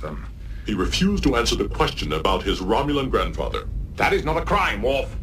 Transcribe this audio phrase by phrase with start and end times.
[0.00, 0.26] them.
[0.66, 3.68] He refused to answer the question about his Romulan grandfather.
[3.96, 5.14] That is not a crime, Worf.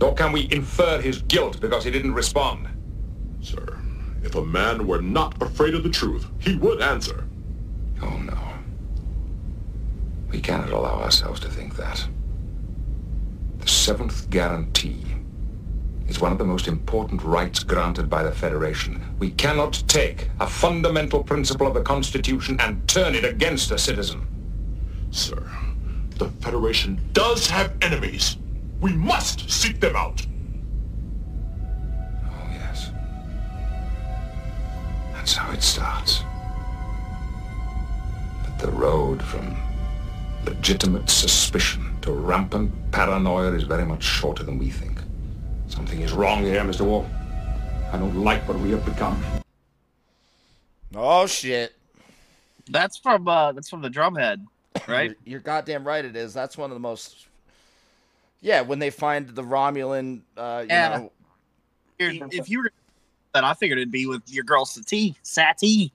[0.00, 2.68] Nor can we infer his guilt because he didn't respond.
[3.40, 3.78] Sir,
[4.22, 7.24] if a man were not afraid of the truth, he would answer.
[8.00, 8.38] Oh, no.
[10.30, 12.06] We cannot allow ourselves to think that.
[13.58, 15.04] The seventh guarantee
[16.12, 19.02] is one of the most important rights granted by the Federation.
[19.18, 24.26] We cannot take a fundamental principle of the Constitution and turn it against a citizen.
[25.10, 25.42] Sir,
[26.18, 28.36] the Federation does have enemies.
[28.82, 30.26] We must seek them out.
[32.26, 32.90] Oh, yes.
[35.14, 36.24] That's how it starts.
[38.44, 39.56] But the road from
[40.44, 44.91] legitimate suspicion to rampant paranoia is very much shorter than we think.
[45.72, 46.82] Something is wrong here, Mr.
[46.82, 47.06] Worf.
[47.92, 49.18] I don't like what we have become.
[50.94, 51.72] Oh shit!
[52.68, 54.44] That's from uh that's from the drumhead,
[54.86, 55.06] right?
[55.10, 56.04] You're, you're goddamn right.
[56.04, 56.34] It is.
[56.34, 57.26] That's one of the most.
[58.42, 60.98] Yeah, when they find the Romulan, uh, you Yeah.
[60.98, 61.12] know,
[61.98, 62.70] if you were
[63.32, 65.14] that I figured it'd be with your girl Satie.
[65.24, 65.90] Satie.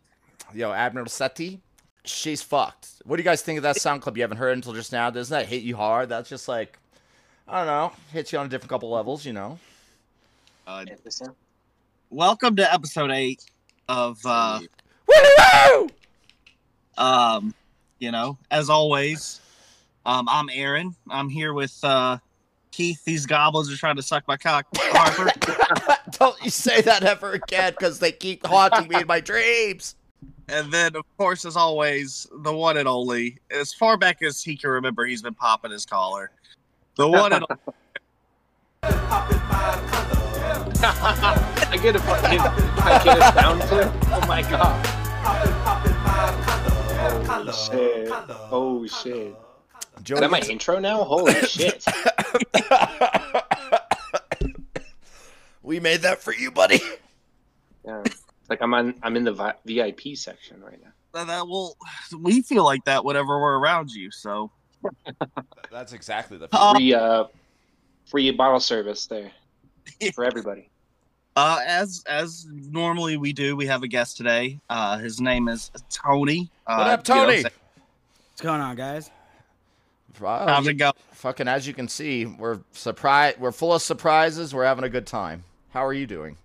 [0.56, 1.60] yo, Admiral Satie,
[2.04, 2.88] she's fucked.
[3.06, 4.18] What do you guys think of that sound clip?
[4.18, 5.12] You haven't heard until just now.
[5.12, 6.10] Doesn't that hit you hard?
[6.10, 6.80] That's just like,
[7.48, 9.60] I don't know, hits you on a different couple levels, you know.
[10.68, 10.84] Uh,
[12.10, 13.42] welcome to episode eight
[13.88, 14.60] of uh
[15.08, 15.90] Woo!
[16.98, 17.56] um
[18.00, 19.40] you know, as always,
[20.06, 20.94] um I'm Aaron.
[21.10, 22.18] I'm here with uh
[22.72, 23.02] Keith.
[23.06, 24.66] These goblins are trying to suck my cock.
[24.76, 25.32] Harper.
[26.12, 29.96] Don't you say that ever again, because they keep haunting me in my dreams.
[30.50, 34.58] And then, of course, as always, the one and only, as far back as he
[34.58, 36.32] can remember, he's been popping his collar.
[36.98, 37.46] The one and
[38.84, 39.34] only.
[40.84, 43.92] I get a fucking, I get a sound clip.
[44.12, 44.86] Oh my god.
[47.30, 48.10] Oh shit.
[48.52, 49.36] Oh shit.
[50.04, 51.04] Joe, Is that my intro now?
[51.04, 51.84] Holy shit.
[55.64, 56.80] we made that for you, buddy.
[57.84, 58.04] Yeah.
[58.48, 60.92] Like I'm on, I'm in the VIP section right now.
[61.14, 61.76] that, that will
[62.20, 64.12] we feel like that whenever we're around you.
[64.12, 64.52] So
[65.72, 66.50] That's exactly the.
[66.54, 66.76] Oh.
[66.76, 67.24] Free, uh,
[68.06, 69.32] free bottle service there
[70.14, 70.70] for everybody.
[71.36, 74.60] Uh, as as normally we do, we have a guest today.
[74.70, 76.50] Uh, his name is Tony.
[76.66, 77.44] Uh, What up, you know, Tony?
[77.44, 79.12] What's going on, guys?
[80.20, 80.94] Wow, how's you- it go?
[81.12, 83.40] Fucking as you can see, we're surprised.
[83.40, 84.54] We're full of surprises.
[84.54, 85.44] We're having a good time.
[85.72, 86.38] How are you doing?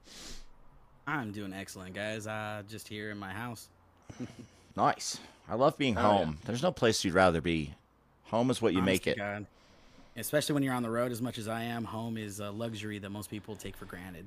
[1.06, 2.26] I'm doing excellent, guys.
[2.26, 3.68] Uh, just here in my house.
[4.74, 5.18] Nice.
[5.50, 6.08] I love being Oh, yeah.
[6.24, 6.38] home.
[6.46, 7.74] There's no place you'd rather be.
[8.28, 9.18] Home is what you Honest make it.
[9.18, 9.44] God.
[10.16, 11.84] Especially when you're on the road as much as I am.
[11.84, 14.26] Home is a luxury that most people take for granted.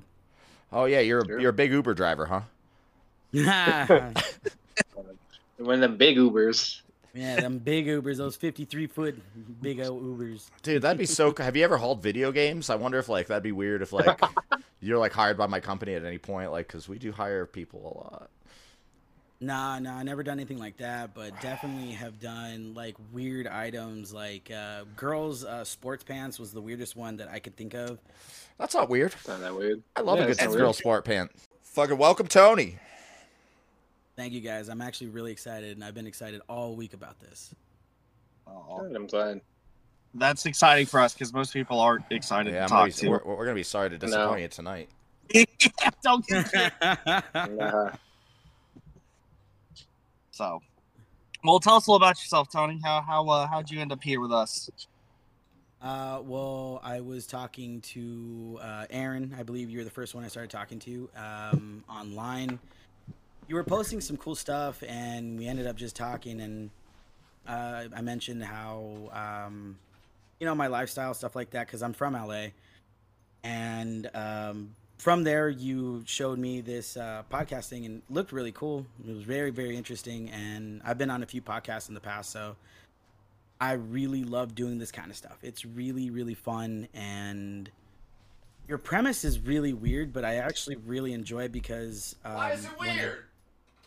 [0.74, 1.40] Oh yeah, you're Sure.
[1.40, 2.42] you're a big Uber driver, huh?
[3.32, 4.12] yeah,
[5.58, 6.82] One of them big Ubers.
[7.14, 10.50] Yeah, them big Ubers, those 53 foot big old Ubers.
[10.64, 11.34] Dude, that'd be so.
[11.38, 12.70] Have you ever hauled video games?
[12.70, 14.20] I wonder if like that'd be weird if like
[14.82, 17.80] you're like hired by my company at any point, like because we do hire people
[17.82, 18.30] a lot.
[19.42, 24.14] Nah, nah, I never done anything like that, but definitely have done like weird items.
[24.14, 28.00] Like uh, girls' uh, sports pants was the weirdest one that I could think of.
[28.58, 29.14] That's not weird.
[29.14, 29.84] It's not that weird.
[29.96, 30.76] I love Yeah, a good it's girl weird.
[30.76, 31.32] sport pant.
[31.64, 32.78] Fucking welcome, Tony.
[34.16, 34.70] Thank you, guys.
[34.70, 37.54] I'm actually really excited, and I've been excited all week about this.
[38.48, 39.42] Oh, I'm glad.
[40.14, 43.10] that's exciting for us because most people aren't excited Yeah, to I'm talk gonna be,
[43.10, 44.88] we're, we're gonna be sorry to disappoint you tonight.
[46.04, 47.22] Don't get Uh,
[50.36, 50.62] so.
[51.44, 52.80] Well, tell us a little about yourself, Tony.
[52.84, 54.70] How how uh, how'd you end up here with us?
[55.82, 59.36] Uh, well, I was talking to uh, Aaron.
[59.38, 62.60] I believe you were the first one I started talking to um, online.
[63.48, 66.42] You were posting some cool stuff, and we ended up just talking.
[66.42, 66.72] And
[67.48, 69.78] uh, I mentioned how, um,
[70.40, 72.48] you know, my lifestyle stuff like that because I'm from LA.
[73.44, 78.86] And um, from there, you showed me this uh, podcasting and looked really cool.
[79.08, 80.30] It was very, very interesting.
[80.30, 82.56] And I've been on a few podcasts in the past, so
[83.60, 85.38] I really love doing this kind of stuff.
[85.44, 86.88] It's really, really fun.
[86.94, 87.70] And
[88.68, 92.16] your premise is really weird, but I actually really enjoy it because.
[92.24, 93.24] Um, Why is it weird?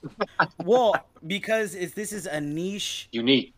[0.64, 0.94] well,
[1.26, 3.52] because it's, this is a niche unique.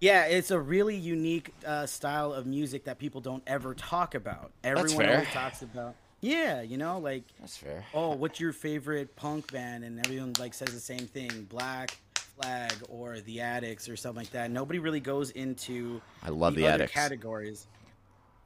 [0.00, 4.52] yeah, it's a really unique uh, style of music that people don't ever talk about.
[4.62, 5.14] Everyone fair.
[5.14, 5.94] always talks about.
[6.22, 7.84] Yeah, you know, like That's fair.
[7.92, 9.84] oh, what's your favorite punk band?
[9.84, 14.30] And everyone like says the same thing: Black Flag or The Adicts or something like
[14.30, 14.50] that.
[14.50, 16.92] Nobody really goes into I love the, other Adicts.
[16.92, 17.66] categories.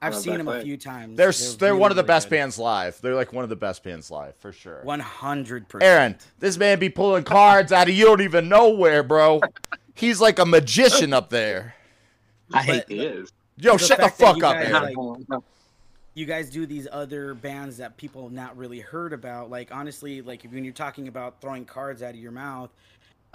[0.01, 1.17] I've seen Black them a few times.
[1.17, 2.35] They're s- they're really, one of the really best good.
[2.35, 2.99] bands live.
[3.01, 4.81] They're like one of the best bands live for sure.
[4.83, 5.83] One hundred percent.
[5.87, 9.39] Aaron, this man be pulling cards out of you don't even know where, bro.
[9.95, 11.75] He's like a magician up there.
[12.53, 13.31] I hate But- He is.
[13.59, 14.93] Yo, The shut the fact fuck up, guys, Aaron.
[15.29, 15.41] like-
[16.17, 19.51] you guys do these other bands that people have not really heard about.
[19.51, 22.71] Like honestly, like when you're talking about throwing cards out of your mouth,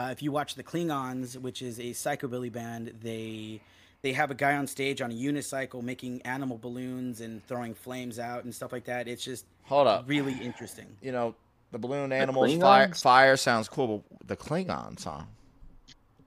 [0.01, 3.61] uh, if you watch the Klingonz, which is a psychobilly band, they
[4.03, 8.19] they have a guy on stage on a unicycle making animal balloons and throwing flames
[8.19, 9.07] out and stuff like that.
[9.07, 10.09] It's just Hold up.
[10.09, 10.87] really interesting.
[11.01, 11.37] You know,
[11.71, 15.29] the balloon animals fire, fire sounds cool, but the Klingon song.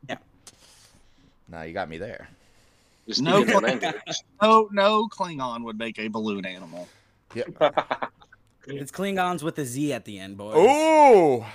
[0.07, 0.19] Yeah.
[1.49, 2.29] Now you got me there.
[3.07, 4.15] Just No speaking the Kling- language.
[4.41, 6.87] No, no Klingon would make a balloon animal.
[8.67, 10.55] It's Klingons with a Z at the end, boys.
[10.57, 11.45] Ooh,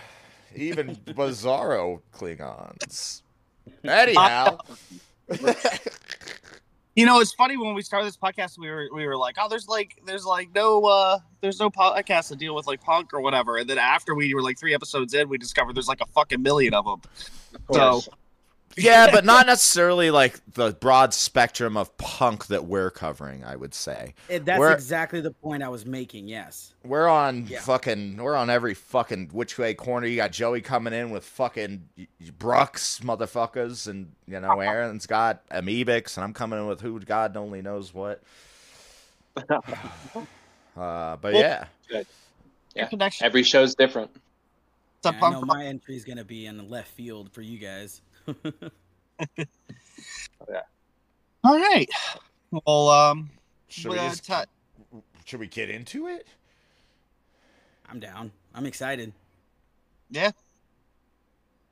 [0.55, 3.23] even bizarro Klingons.
[3.83, 4.59] Anyhow,
[6.97, 9.49] You know, it's funny when we started this podcast, we were we were like, oh,
[9.49, 13.21] there's like there's like no uh there's no podcast to deal with like punk or
[13.21, 13.57] whatever.
[13.57, 16.43] And then after we were like three episodes in, we discovered there's like a fucking
[16.43, 17.01] million of them.
[17.73, 18.03] So
[18.77, 23.45] yeah, but not necessarily like the broad spectrum of punk that we're covering.
[23.45, 26.29] I would say It- that's We're- exactly the point I was making.
[26.29, 26.73] Yes.
[26.85, 27.61] we're on Yeah.
[27.61, 30.07] fucking we're on every fucking which way corner.
[30.07, 31.89] You got Joey coming in with fucking
[32.39, 37.37] Brooks motherfuckers, and you know Aaron's got Amebix, and I'm coming in with who God
[37.37, 38.23] only knows what.
[40.77, 41.65] Uh, but Well, yeah,
[42.75, 42.87] Yeah.
[42.87, 43.27] connection.
[43.27, 44.11] Every show's different.
[45.05, 48.03] Yeah, I know my entry is gonna be in the left field for you guys.
[51.43, 51.89] All right.
[52.51, 53.31] Well, um,
[53.69, 54.45] should we uh, just, ta-
[55.25, 56.27] should we get into it?
[57.89, 58.33] I'm down.
[58.55, 59.13] I'm excited.
[60.11, 60.31] yeah.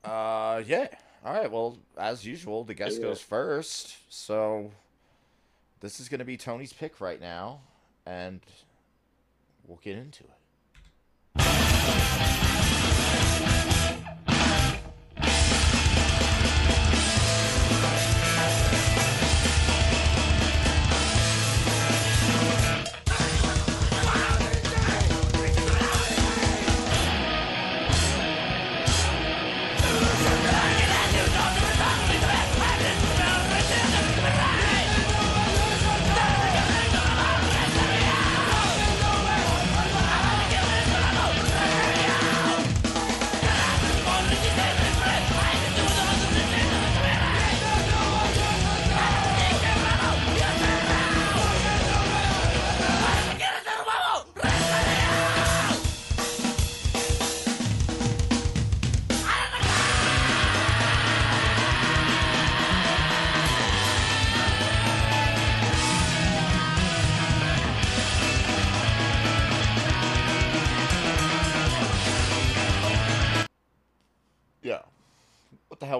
[0.03, 0.87] Uh, yeah.
[1.25, 1.51] All right.
[1.51, 3.03] Well, as usual, the guest Yeah.
[3.07, 3.97] goes first.
[4.09, 4.71] So
[5.81, 7.59] this is going to be Tony's pick right now,
[8.05, 8.39] and
[9.67, 10.29] we'll get into it.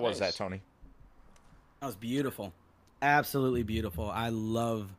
[0.01, 0.31] What the hell was Nice.
[0.31, 0.61] that, Tony?
[1.81, 2.53] That was beautiful.
[3.01, 4.09] Absolutely beautiful.
[4.09, 4.89] I love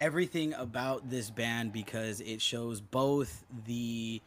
[0.00, 4.20] everything about this band because it shows both the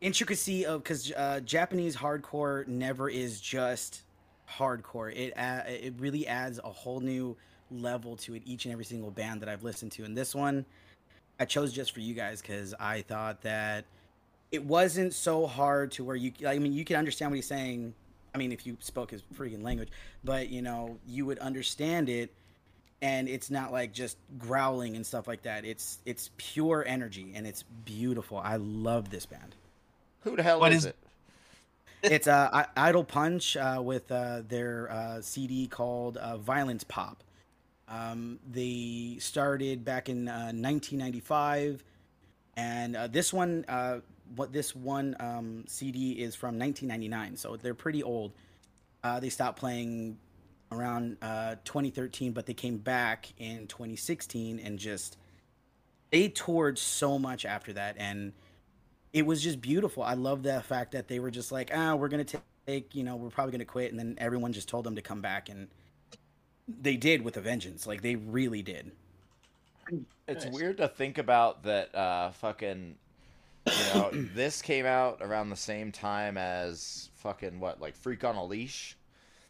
[0.00, 4.02] intricacy of because uh, Japanese hardcore never is just
[4.50, 5.14] hardcore.
[5.14, 7.36] It uh, it really adds a whole new
[7.70, 10.04] level to it each and every single band that I've listened to.
[10.04, 10.64] And this one,
[11.38, 13.84] I chose just for you guys because I thought that
[14.50, 16.32] it wasn't so hard to where you.
[16.46, 17.94] I mean, you can understand what he's saying.
[18.34, 19.90] I mean, if you spoke his freaking language,
[20.24, 22.32] but you know, you would understand it,
[23.02, 25.64] and it's not like just growling and stuff like that.
[25.64, 28.38] It's it's pure energy and it's beautiful.
[28.38, 29.54] I love this band.
[30.20, 30.96] Who the hell What is, is- it?
[32.04, 37.22] It's uh, I- Idol Punch uh, with uh, their uh, CD called uh, Violence Pop.
[37.88, 41.84] Um, they started back in uh, 1995,
[42.56, 44.00] and uh, this one, uh,
[44.36, 48.32] what this one um, CD is from 1999, so they're pretty old.
[49.04, 50.18] Uh, they stopped playing
[50.72, 55.18] around uh, 2013, but they came back in 2016 and just
[56.10, 58.32] they toured so much after that, and
[59.12, 60.02] it was just beautiful.
[60.02, 62.26] I love the fact that they were just like, ah, we're gonna
[62.66, 65.20] take, you know, we're probably gonna quit, and then everyone just told them to come
[65.22, 65.68] back, and
[66.68, 67.86] they did with a vengeance.
[67.86, 68.92] Like they really did.
[70.28, 70.46] It's Nice.
[70.46, 71.94] weird to think about that.
[71.94, 72.96] Uh, fucking,
[73.66, 78.36] you know, this came out around the same time as fucking what, like Freak on
[78.36, 78.96] a Leash.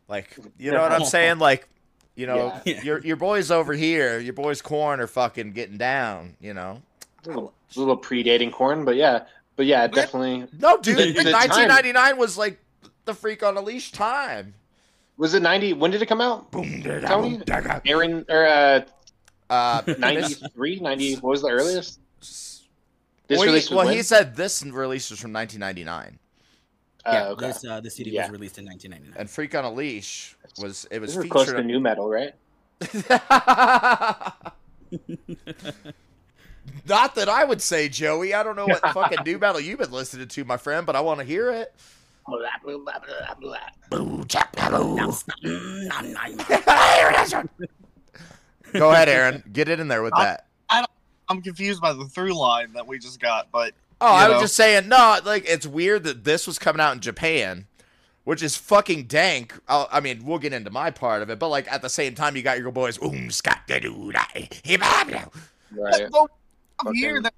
[0.09, 1.39] Like, you know what I'm saying?
[1.39, 1.69] Like,
[2.15, 2.83] you know, Yeah.
[2.83, 6.37] your your boys over here, your boys Korn are fucking getting down.
[6.41, 6.83] You know.
[7.19, 9.25] It's a little, it's a little predating Korn, but yeah,
[9.57, 10.47] but yeah, definitely.
[10.59, 12.59] No, dude, The- the time- 1999 was like
[13.05, 14.55] the Freak on a Leash time.
[15.17, 15.73] Was it ninety?
[15.73, 16.51] When did it come out?
[16.51, 17.31] Boom, da, da, Tony?
[17.37, 17.81] boom, da, da.
[17.87, 18.81] Aaron or uh,
[19.51, 21.15] Uh, 93, 90.
[21.17, 22.01] What was the earliest?
[23.33, 26.19] This well, he, release was well, he said this release was from 1999,
[27.07, 27.47] Oh, yeah, okay.
[27.47, 28.25] this uh, this CD Yeah.
[28.25, 29.19] was released in 1999.
[29.19, 32.35] and Freak on a Leash was it was This is close to nu metal, right?
[36.87, 38.35] Not that I would say, Joey.
[38.35, 41.01] I don't know what fucking nu metal you've been listening to, my friend, but I
[41.01, 41.75] want to hear it.
[48.73, 49.43] Go ahead, Aaron.
[49.51, 50.49] Get it in there with that.
[51.33, 53.73] I'm confused by the through line that we just got, but
[54.03, 56.93] Oh, I you was just saying, no, like it's weird that this was coming out
[56.93, 57.67] in Japan,
[58.25, 59.55] which is fucking dank.
[59.69, 62.15] i I mean, we'll get into my part of it, but like at the same
[62.15, 63.01] time, you got your boys.
[63.01, 63.97] Um, Scott, Right.
[66.11, 66.29] Well,
[66.81, 66.99] I'm Okay.
[66.99, 67.33] here that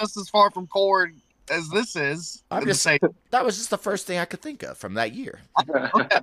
[0.00, 1.14] just as far from chord
[1.50, 2.42] as this is.
[2.50, 2.98] I'm just- saying
[3.30, 5.40] That was just the first thing I could think of from that year.
[5.70, 6.20] okay,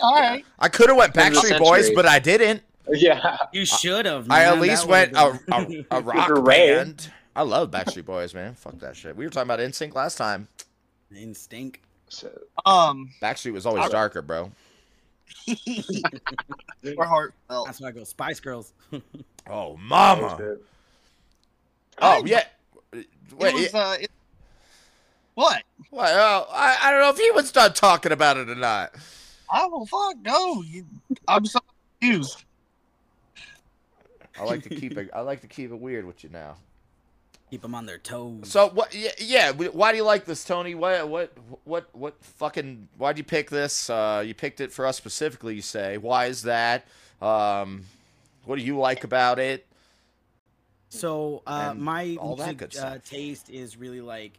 [0.00, 0.44] all right.
[0.58, 2.62] I could have went Backstreet Boys, but I didn't.
[2.92, 3.36] yeah.
[3.52, 4.30] You should have.
[4.30, 6.74] I at least went a, been- a, a rock Ray.
[6.74, 7.10] band.
[7.34, 8.54] I love Backstreet Boys, man.
[8.54, 9.14] Fuck that shit.
[9.16, 10.48] We were talking about NSYNC last time.
[11.14, 11.80] Instinct.
[12.08, 12.30] So,
[12.64, 14.50] Um, Backstreet was always I- darker, bro.
[16.82, 17.66] we're heartfelt.
[17.66, 18.72] That's why I go Spice Girls.
[19.48, 20.56] Oh, mama.
[22.00, 22.44] Oh yeah.
[22.92, 23.06] Wait,
[23.38, 24.10] it was, uh, it,
[25.34, 25.62] what?
[25.90, 28.94] well, I, I don't know if he was done talking about it or not.
[29.50, 30.64] I don't fuck no.
[31.28, 31.60] I'm so
[32.00, 32.44] confused.
[34.38, 35.10] I like to keep it.
[35.14, 36.56] I like to keep it weird with you now.
[37.50, 38.40] Keep them on their toes.
[38.44, 38.94] So what?
[38.94, 39.52] Yeah, yeah.
[39.52, 40.74] Why do you like this, Tony?
[40.74, 41.08] What?
[41.08, 41.32] What?
[41.64, 41.88] What?
[41.92, 42.16] What?
[42.22, 42.88] Fucking?
[42.96, 43.88] Why'd you pick this?
[43.88, 45.54] Uh, you picked it for us specifically.
[45.54, 45.96] You say.
[45.96, 46.86] Why is that?
[47.22, 47.84] Um,
[48.44, 49.66] what do you like about it?
[50.88, 54.32] So uh, my music uh, taste is really like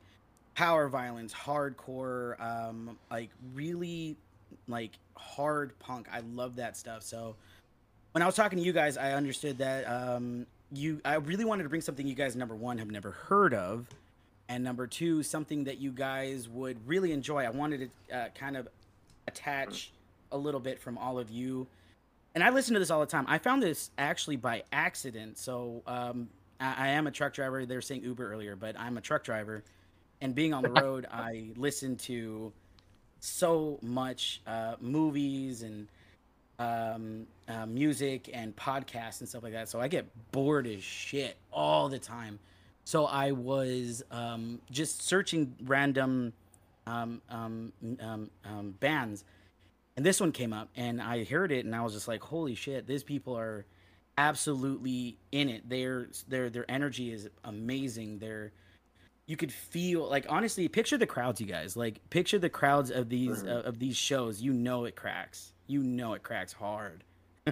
[0.55, 4.17] power violence, hardcore, um, like really
[4.67, 6.07] like hard punk.
[6.11, 7.03] I love that stuff.
[7.03, 7.35] So
[8.17, 10.99] when I was talking to you guys, I understood that um, you.
[11.05, 13.85] I really wanted to bring something you guys number one have never heard of,
[14.49, 17.43] and number two something that you guys would really enjoy.
[17.43, 18.67] I wanted to uh, kind of
[19.27, 19.91] attach
[20.31, 21.67] a little bit from all of you
[22.33, 23.25] and I listen to this all the time.
[23.27, 25.37] I found this actually by accident.
[25.37, 26.27] So um,
[26.59, 27.67] I, I am a truck driver.
[27.67, 29.63] They were saying Uber earlier, but I'm a truck driver,
[30.21, 32.51] and being on the road, I listen to
[33.19, 35.87] so much uh, movies and
[36.59, 39.69] um, uh, music and podcasts and stuff like that.
[39.69, 42.39] So I get bored as shit all the time.
[42.83, 46.33] So I was um, just searching random
[46.85, 49.23] um, um, um, um, bands.
[49.95, 52.53] And this one came up and i heard it and i was just like holy
[52.53, 53.65] shit these people are
[54.17, 55.69] absolutely in it.
[55.69, 58.19] Their their their energy is amazing.
[58.19, 58.51] They're
[59.27, 61.77] you could feel like honestly picture the crowds you guys.
[61.77, 64.41] Like picture the crowds of these uh, of these shows.
[64.41, 67.03] You know it cracks you know it cracks hard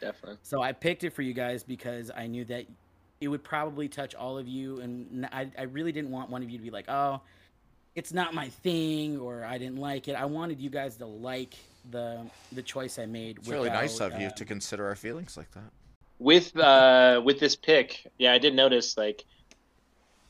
[0.00, 0.36] definitely.
[0.42, 2.66] so i picked it for you guys because i knew that
[3.20, 6.50] it would probably touch all of you and I, I really didn't want one of
[6.50, 7.20] you to be like oh
[7.94, 11.54] it's not my thing or i didn't like it i wanted you guys to like
[11.90, 12.20] the
[12.52, 15.36] the choice i made It's really nice without, of you uh, to consider our feelings
[15.36, 15.70] like that.
[16.18, 19.24] With uh with this pick, yeah, I did notice like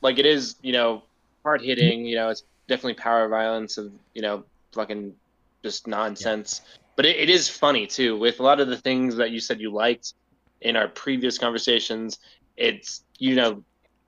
[0.00, 1.02] like it is, you know,
[1.42, 5.14] hard hitting, you know, it's definitely power violence of, you know, fucking
[5.62, 6.62] just nonsense.
[6.96, 8.18] But it, it is funny too.
[8.18, 10.14] With a lot of the things that you said you liked
[10.60, 12.18] in our previous conversations,
[12.56, 13.64] it's you know,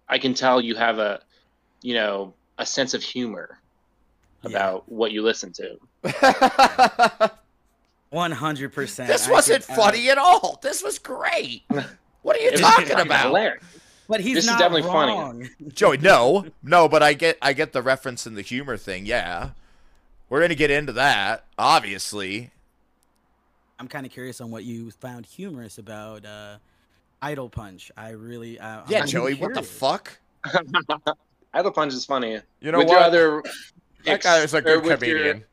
[0.09, 1.21] I can tell you have a
[1.83, 3.61] you know, a sense of humor
[4.43, 4.50] Yeah.
[4.50, 5.76] about what you listen to.
[8.12, 10.59] 100% this wasn't could, uh, funny at all.
[10.62, 11.64] This was great.
[12.23, 13.26] What are you It talking fucking about?
[13.26, 13.64] hilarious.
[14.09, 15.12] but he's this is not definitely funny.
[15.12, 15.49] wrong.
[15.75, 19.07] Joey, no, no, but I get I get the reference in the humor thing.
[19.07, 19.50] Yeah,
[20.31, 22.50] we're gonna get into that, obviously.
[23.78, 26.56] I'm kind of curious on what you found humorous about uh
[27.23, 30.18] Idol Punch i really uh, Yeah, I'm Joey, what the fuck?
[31.54, 32.38] Idol Punch is funny.
[32.61, 32.95] You know with what?
[32.95, 33.42] your other
[34.04, 35.45] that guy is a good with your- comedian.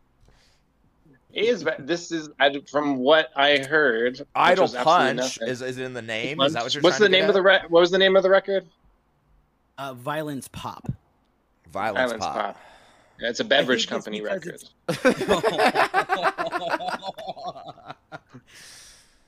[1.33, 1.65] Is.
[1.79, 2.29] This is
[2.69, 4.19] from what I heard.
[4.19, 5.47] which Idol Punch nothing.
[5.47, 6.39] is, is in the name.
[6.41, 7.61] Is that what you're What's the trying to name get of the at?
[7.63, 8.65] re- What was the name of the record?
[9.79, 10.91] uh violence pop
[11.71, 12.35] Violence, Violence pop?
[12.35, 12.61] Pop.
[13.19, 14.63] Yeah, it's a beverage company record.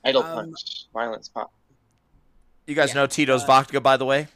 [0.04, 0.86] Idol Um, Punch.
[0.92, 1.52] Violence Pop.
[2.66, 4.28] You guys Yeah, know Tito's uh, vodka, by the way.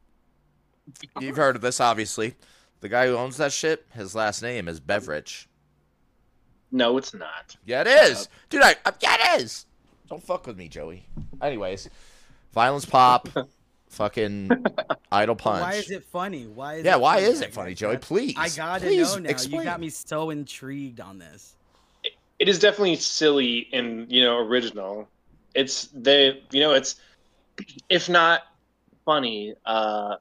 [1.20, 2.34] You've heard of this, obviously.
[2.80, 5.48] The guy who owns that shit, his last name is Beverage.
[6.72, 7.56] No, it's not.
[7.66, 8.62] Yeah, it is, dude.
[8.62, 9.66] I, I yeah, it is.
[10.08, 11.04] Don't fuck with me, Joey.
[11.42, 11.90] Anyways,
[12.52, 13.28] violence pop,
[13.90, 14.50] fucking
[15.12, 15.62] Idol Punch.
[15.62, 17.26] why is it funny why is yeah, it why funny?
[17.26, 17.96] is it funny, got- Joey?
[17.98, 19.60] Please, i gotta please know now explain.
[19.60, 21.54] you got me so intrigued on this
[22.38, 25.08] It is definitely silly and you know original.
[25.54, 26.96] It's the you know it's
[27.90, 28.42] if not
[29.04, 30.16] funny, uh,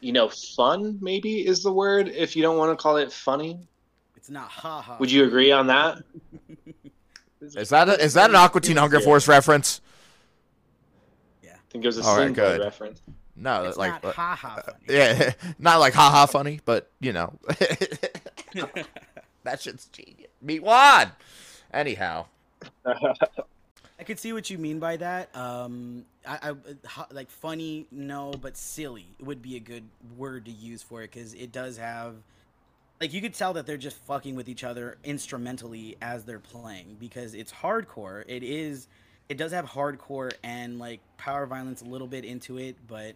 [0.00, 2.08] you know, fun maybe is the word.
[2.08, 3.58] If you don't want to call it funny,
[4.16, 4.96] It's not ha ha.
[5.00, 5.98] would you agree on that?
[7.56, 9.82] Is that a, is that an Aqua Teen Hunger Force reference?
[11.74, 12.60] I think it was a All right, good.
[12.60, 13.02] reference.
[13.36, 14.60] No, It's like not ha ha.
[14.64, 14.78] funny.
[14.88, 17.32] yeah, not like ha ha funny, but you know,
[19.42, 20.28] that shit's genius.
[20.40, 21.10] Meet Juan.
[21.72, 22.26] Anyhow,
[22.86, 25.34] I could see what you mean by that.
[25.34, 29.82] Um, I, I like funny, no, but silly would be a good
[30.16, 32.14] word to use for it because it does have,
[33.00, 36.96] like, you could tell that they're just fucking with each other instrumentally as they're playing
[37.00, 38.22] because it's hardcore.
[38.28, 38.86] It is,
[39.28, 43.14] it does have hardcore and like power violence a little bit into it, but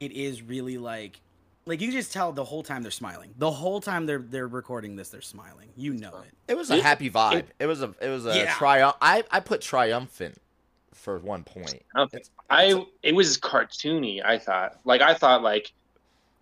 [0.00, 1.20] it is really like,
[1.66, 3.34] like you just tell the whole time they're smiling.
[3.38, 5.68] The whole time they're they're recording this, they're smiling.
[5.76, 6.52] You know it.
[6.52, 7.34] it was a happy vibe.
[7.40, 8.54] it- It was a it was a Yeah.
[8.54, 8.96] triumph.
[9.00, 10.38] I I put triumphant
[10.94, 11.82] for one point.
[11.96, 12.16] Okay.
[12.18, 14.24] It's- I it was cartoony.
[14.24, 15.72] I thought, like, I thought, like,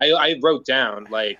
[0.01, 1.39] I I wrote down, like,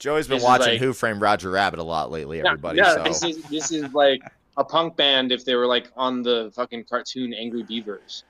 [0.00, 2.38] Joey's been watching like- Who Framed Roger Rabbit a lot lately.
[2.38, 4.20] yeah, Everybody, yeah, so this is this is like
[4.56, 8.24] a punk band if they were like on the fucking cartoon Angry Beavers.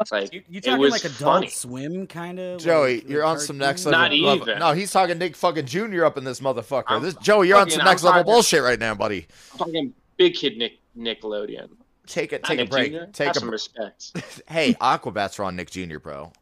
[0.00, 1.48] It's like You, you it talking was like Adult funny.
[1.48, 2.60] Swim kind of?
[2.60, 4.00] Joey, you're on some next level.
[4.00, 4.58] Not level- even.
[4.58, 6.84] No, he's talking Nick fucking Junior up in this motherfucker.
[6.88, 9.26] I'm this Joey, you're on fucking- some I'm next level talking- bullshit right now, buddy.
[9.52, 11.68] I'm talking big kid Nick Nickelodeon.
[12.06, 12.92] Take it, Not take a Nick break.
[12.92, 13.04] Jr.
[13.12, 14.42] Take Have a some respect.
[14.48, 16.32] hey, Aquabats are on Nick Junior, bro.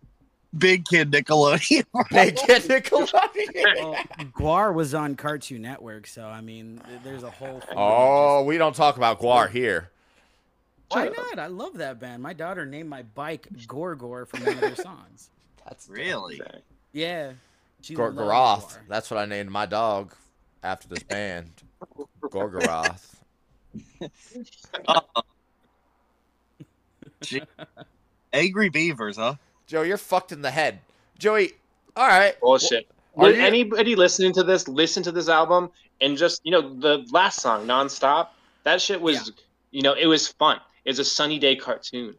[0.58, 1.84] Big kid Nickelodeon.
[2.10, 3.76] Big kid Nickelodeon.
[3.76, 3.94] Well,
[4.34, 7.60] Gwar was on Cartoon Network, so I mean, there's a whole.
[7.60, 9.90] thing of Oh, we don't talk about Gwar here.
[10.88, 11.38] why not?
[11.38, 12.22] I love that band.
[12.22, 15.30] My daughter named my bike Gorgor from one of their songs.
[15.64, 16.40] That's really?
[16.92, 17.32] Yeah,
[17.82, 18.68] she Gor- Goroth.
[18.68, 18.78] Gwar.
[18.88, 20.14] That's what I named my dog
[20.62, 21.50] after this band.
[22.22, 23.14] Gorgoroth.
[27.22, 27.42] Gee.
[28.32, 29.34] Angry Beavers, huh?
[29.66, 30.80] Joe, you're fucked in the head.
[31.18, 31.52] Joey,
[31.96, 32.38] all right.
[32.40, 32.88] Bullshit.
[33.16, 35.70] Are Would you- anybody listening to this listen to this album
[36.00, 38.28] and just you know the last song nonstop?
[38.64, 39.32] That shit was
[39.70, 40.60] you know it was fun.
[40.84, 42.14] It's a sunny day cartoon.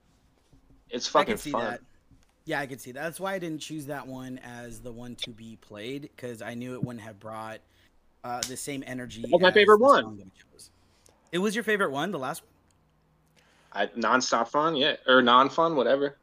[0.89, 1.63] It's I fucking see fun.
[1.63, 1.81] that.
[2.45, 3.03] Yeah, I could see that.
[3.03, 6.53] That's why I didn't choose that one as the one to be played because I
[6.53, 7.59] knew it wouldn't have brought
[8.23, 9.21] uh, the same energy.
[9.21, 10.03] That was my favorite one.
[10.03, 10.69] song that we chose.
[11.31, 12.51] It was your favorite one, the last one.
[13.73, 16.15] I, nonstop fun, yeah, or non fun, whatever.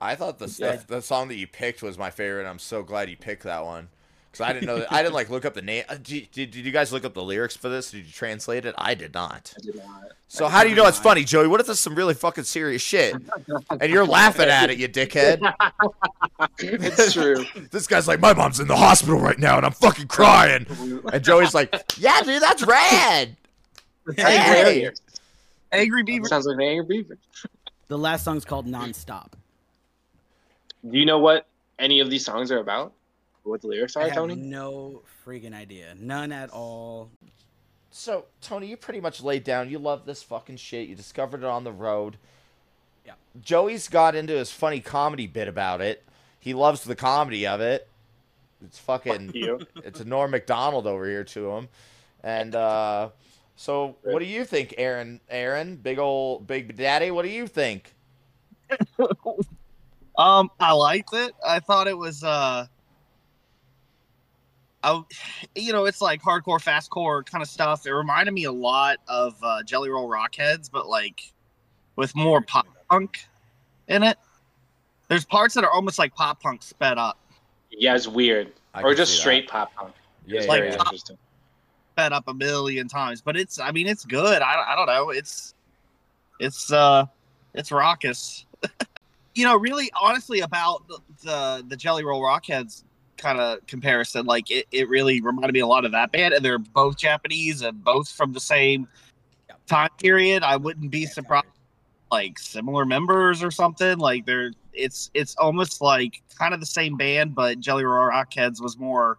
[0.00, 0.76] I thought the, Yeah.
[0.76, 2.46] the the song that you picked was my favorite.
[2.46, 3.88] I'm so glad you picked that one
[4.30, 4.78] because I didn't know.
[4.80, 5.84] That, I didn't like look up the name.
[5.88, 7.90] Uh, Did, did, did you guys look up the lyrics for this?
[7.92, 8.74] Did you translate it?
[8.76, 9.54] I did not.
[9.56, 10.02] I did not.
[10.28, 11.46] So how do you know it's funny, Joey?
[11.48, 13.14] What if this is some really fucking serious shit
[13.80, 15.40] and you're laughing at it, you dickhead?
[16.58, 17.44] it's true.
[17.70, 20.66] This guy's like, my mom's in the hospital right now and I'm fucking crying.
[21.12, 23.36] And Joey's like, yeah, dude, that's rad.
[24.16, 24.90] Hey.
[25.72, 26.28] Angry Beavers.
[26.28, 27.18] Sounds like an angry beaver.
[27.88, 29.32] The last song's called Nonstop.
[30.90, 31.46] Do you know what
[31.78, 32.92] any of these songs are about?
[33.42, 34.34] What the lyrics I are, have Tony?
[34.34, 35.94] no freaking idea.
[35.98, 37.10] None at all.
[37.90, 39.70] So, Tony, you pretty much laid down.
[39.70, 40.88] You love this fucking shit.
[40.88, 42.16] You discovered it on the road.
[43.06, 43.12] Yeah.
[43.40, 46.04] Joey's got into his funny comedy bit about it.
[46.40, 47.88] He loves the comedy of it.
[48.64, 49.32] It's fucking.
[49.34, 49.60] You.
[49.76, 51.68] it's a Norm Macdonald over here to him.
[52.22, 53.10] And uh
[53.54, 55.20] so what do you think, Aaron?
[55.28, 57.94] Aaron, big old big daddy, what do you think?
[60.18, 61.32] Um, I liked it.
[61.46, 62.66] I thought it was uh
[64.82, 65.02] I,
[65.56, 67.86] you know, it's like hardcore, fastcore kind of stuff.
[67.86, 71.32] It reminded me a lot of uh, Jelly Roll Rockheads, but like
[71.96, 73.26] with more pop punk
[73.88, 74.16] in it.
[75.08, 77.18] There's parts that are almost like pop punk sped up,
[77.70, 78.52] Yeah, it's weird.
[78.74, 79.20] I or just see that.
[79.22, 79.92] straight pop punk.
[80.24, 80.78] Yeah, It's yeah, very yeah.
[80.78, 81.18] interesting.
[81.92, 83.20] sped up a million times.
[83.20, 84.40] But it's, I mean, it's good.
[84.40, 85.10] I, I don't know.
[85.10, 85.54] It's,
[86.38, 87.06] it's, uh,
[87.54, 88.46] it's raucous.
[89.36, 92.84] you know, really, honestly, about the the, the Jelly Roll Rockheads
[93.18, 96.44] kind of comparison, like it, it really reminded me a lot of that band, and
[96.44, 98.88] they're both Japanese and both from the same
[99.66, 100.42] time period.
[100.42, 101.46] I wouldn't be surprised,
[102.10, 103.98] like similar members or something.
[103.98, 108.60] Like they're, it's, it's almost like kind of the same band, but Jelly Roll Rockheads
[108.62, 109.18] was more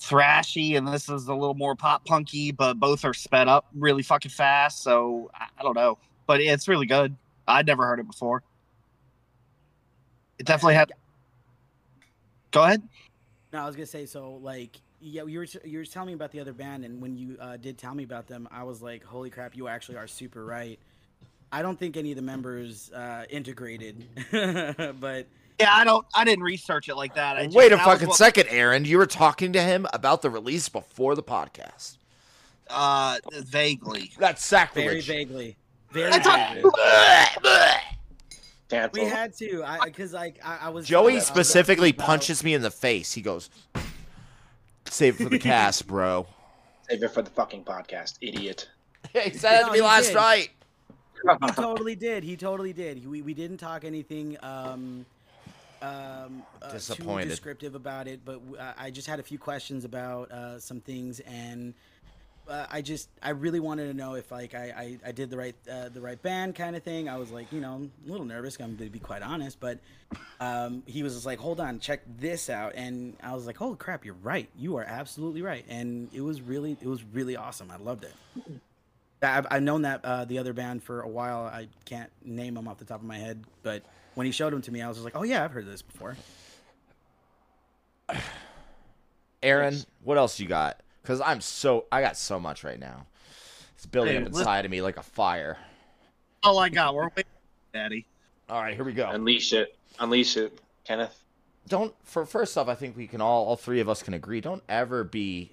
[0.00, 4.02] thrashy and this is a little more pop punky but both are sped up really
[4.02, 7.14] fucking fast so i, I don't know but it's really good
[7.46, 8.42] i'd never heard it before
[10.40, 10.90] it definitely had
[12.50, 12.82] go ahead
[13.52, 14.38] No, I was gonna say so.
[14.42, 17.36] Like, yeah, you were you were telling me about the other band, and when you
[17.40, 20.44] uh, did tell me about them, I was like, "Holy crap, you actually are super
[20.44, 20.78] right."
[21.52, 24.04] I don't think any of the members uh, integrated,
[25.00, 25.26] but
[25.58, 28.08] yeah i don't i didn't research it like that I just- Wait a that fucking
[28.08, 28.84] what- second, Aaron.
[28.86, 31.98] You were talking to him about the release before the podcast.
[32.70, 35.06] uh vaguely That's sacrilege.
[35.06, 35.56] very vaguely,
[35.90, 36.70] very I talked- vaguely.
[38.70, 39.02] Cancel.
[39.02, 40.86] We had to, I because like I, I was.
[40.86, 43.12] Joey was specifically about- punches me in the face.
[43.12, 43.50] He goes,
[44.86, 46.26] "Save it for the cast, bro."
[46.88, 48.68] Save it for the fucking podcast, idiot.
[49.12, 50.14] he said it to me last did.
[50.16, 50.50] night.
[51.42, 52.24] He totally did.
[52.24, 53.06] He totally did.
[53.06, 54.36] We we didn't talk anything.
[54.42, 55.04] Um,
[55.82, 60.30] um, uh, too descriptive about it, but uh, I just had a few questions about
[60.30, 61.74] uh, some things, and
[62.50, 65.36] uh, I just I really wanted to know if like I I, I did the
[65.36, 67.08] right uh, the right band kind of thing.
[67.08, 68.56] I was like you know a little nervous.
[68.56, 69.78] I'm going to be quite honest, but
[70.40, 73.76] um, he was just like, hold on, check this out, and I was like, oh
[73.76, 74.48] crap, you're right.
[74.58, 77.70] You are absolutely right, and it was really it was really awesome.
[77.70, 78.14] I loved it.
[79.22, 81.44] I've, I've known that uh, the other band for a while.
[81.44, 83.84] I can't name them off the top of my head, but
[84.14, 85.82] when he showed them to me, I was just like, "Oh yeah, I've heard this
[85.82, 86.16] before."
[89.42, 90.80] Aaron, what else you got?
[91.02, 93.06] Because I'm so I got so much right now.
[93.76, 95.56] It's building Hey, up listen- inside of me like a fire.
[96.42, 96.94] All I got.
[96.94, 97.24] We're waiting,
[97.72, 98.06] Daddy.
[98.48, 99.08] All right, here we go.
[99.10, 99.76] Unleash it.
[99.98, 101.22] Unleash it, Kenneth.
[101.68, 104.40] don't for first off, I think we can all all three of us can agree.
[104.40, 105.50] Don't ever be.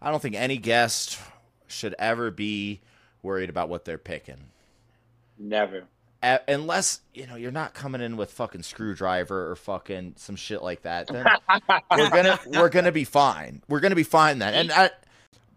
[0.00, 1.18] I don't think any guest
[1.68, 2.80] should ever be
[3.22, 4.48] worried about what they're picking.
[5.38, 5.84] Never.
[6.22, 10.62] A- unless you know you're not coming in with fucking screwdriver or fucking some shit
[10.62, 11.24] like that then
[11.90, 14.90] we're gonna we're gonna be fine we're gonna be fine then and i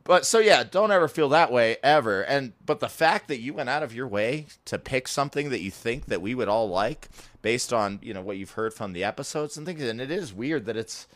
[0.03, 3.53] but so yeah don't ever feel that way ever and but the fact that you
[3.53, 6.67] went out of your way to pick something that you think that we would all
[6.69, 7.09] like
[7.43, 10.33] based on you know what you've heard from the episodes and things and it is
[10.33, 11.07] weird that it's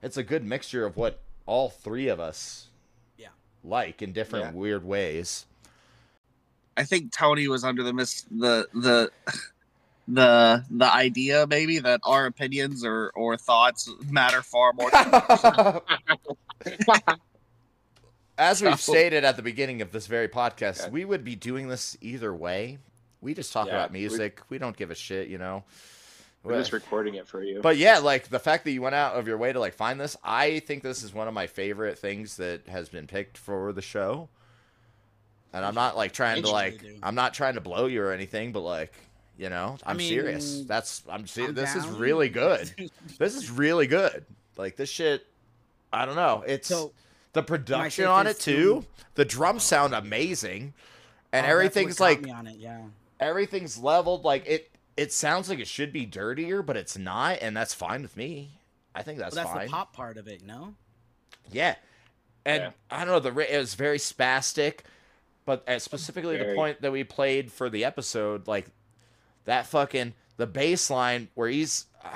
[0.00, 2.68] it's a good mixture of what all three of us
[3.18, 3.28] Yeah.
[3.64, 4.52] like in different Yeah.
[4.52, 5.46] weird ways
[6.76, 9.10] I think Tony was under the mis the the
[10.08, 14.90] the the idea maybe that our opinions or or thoughts matter far more.
[18.38, 20.88] As we've stated at the beginning of this very podcast, Yeah.
[20.88, 22.78] we would be doing this either way.
[23.20, 24.40] We just talk Yeah, about we- music.
[24.48, 25.64] We, don't give a shit, you know.
[26.42, 27.60] We're just recording it for you.
[27.60, 30.00] But yeah, like the fact that you went out of your way to like find
[30.00, 33.72] this, I think this is one of my favorite things that has been picked for
[33.72, 34.28] the show.
[35.52, 36.98] And I'm not like trying to like do.
[37.02, 38.92] I'm not trying to blow you or anything, but like,
[39.36, 40.62] you know, I'm mean, serious.
[40.66, 41.50] That's I'm serious.
[41.50, 42.72] I'm This is really good.
[43.18, 44.24] this is really good.
[44.56, 45.26] Like this shit
[45.92, 46.42] I don't know.
[46.46, 46.92] It's So
[47.34, 48.52] the production on it too.
[48.82, 50.72] two- The drums sound amazing.
[51.34, 52.56] And Oh, that's what everything's got like on it.
[52.58, 52.82] Yeah.
[53.20, 57.56] everything's leveled like it it sounds like it should be dirtier, but it's not, and
[57.56, 58.60] that's fine with me.
[58.94, 59.66] I think that's, Well, that's fine.
[59.66, 60.74] the pop part of it, no?
[61.50, 61.76] Yeah,
[62.44, 62.70] and Yeah.
[62.90, 63.30] I don't know.
[63.30, 64.80] The it was very spastic,
[65.44, 68.66] but uh, specifically the point that we played for the episode, like
[69.44, 71.86] that fucking the bass line where he's.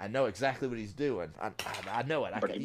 [0.00, 1.30] I know exactly what he's doing.
[1.42, 1.52] I, I,
[1.92, 2.32] I know it.
[2.32, 2.62] I can,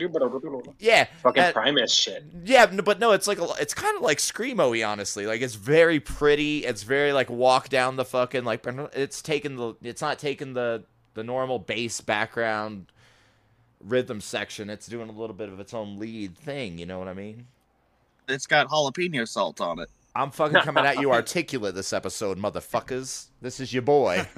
[0.78, 2.24] yeah, Fucking Primus shit.
[2.46, 5.26] yeah, but no, it's like a, it's kind of like screamo-y, honestly.
[5.26, 6.60] Like it's very pretty.
[6.64, 8.64] It's very like walk down the fucking like.
[8.94, 9.74] It's taking the.
[9.82, 10.84] It's not taking the
[11.16, 12.92] the normal bass background
[13.84, 14.70] rhythm section.
[14.70, 16.78] It's doing a little bit of its own lead thing.
[16.78, 17.48] You know what I mean?
[18.28, 19.90] It's got jalapeno salt on it.
[20.16, 23.28] I'm fucking coming at you articulate this episode, motherfuckers.
[23.42, 24.28] This is your boy.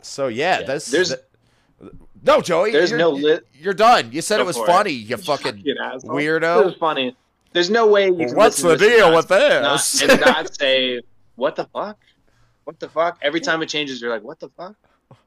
[0.00, 0.86] So yeah, Yeah, this.
[0.86, 2.70] there's- th- no, Joey.
[2.72, 3.46] There's you're- no lit.
[3.52, 4.10] You're done.
[4.12, 4.66] You said Go it was for it.
[4.68, 4.90] funny.
[4.92, 5.74] You fucking Fucking
[6.08, 6.60] weirdo.
[6.62, 7.16] It was funny.
[7.52, 10.00] There's no way you can What's the to deal not- with this?
[10.02, 11.00] not, and not say
[11.34, 11.98] what the fuck,
[12.64, 13.18] what the fuck.
[13.22, 14.76] Every time it changes, you're like, what the fuck?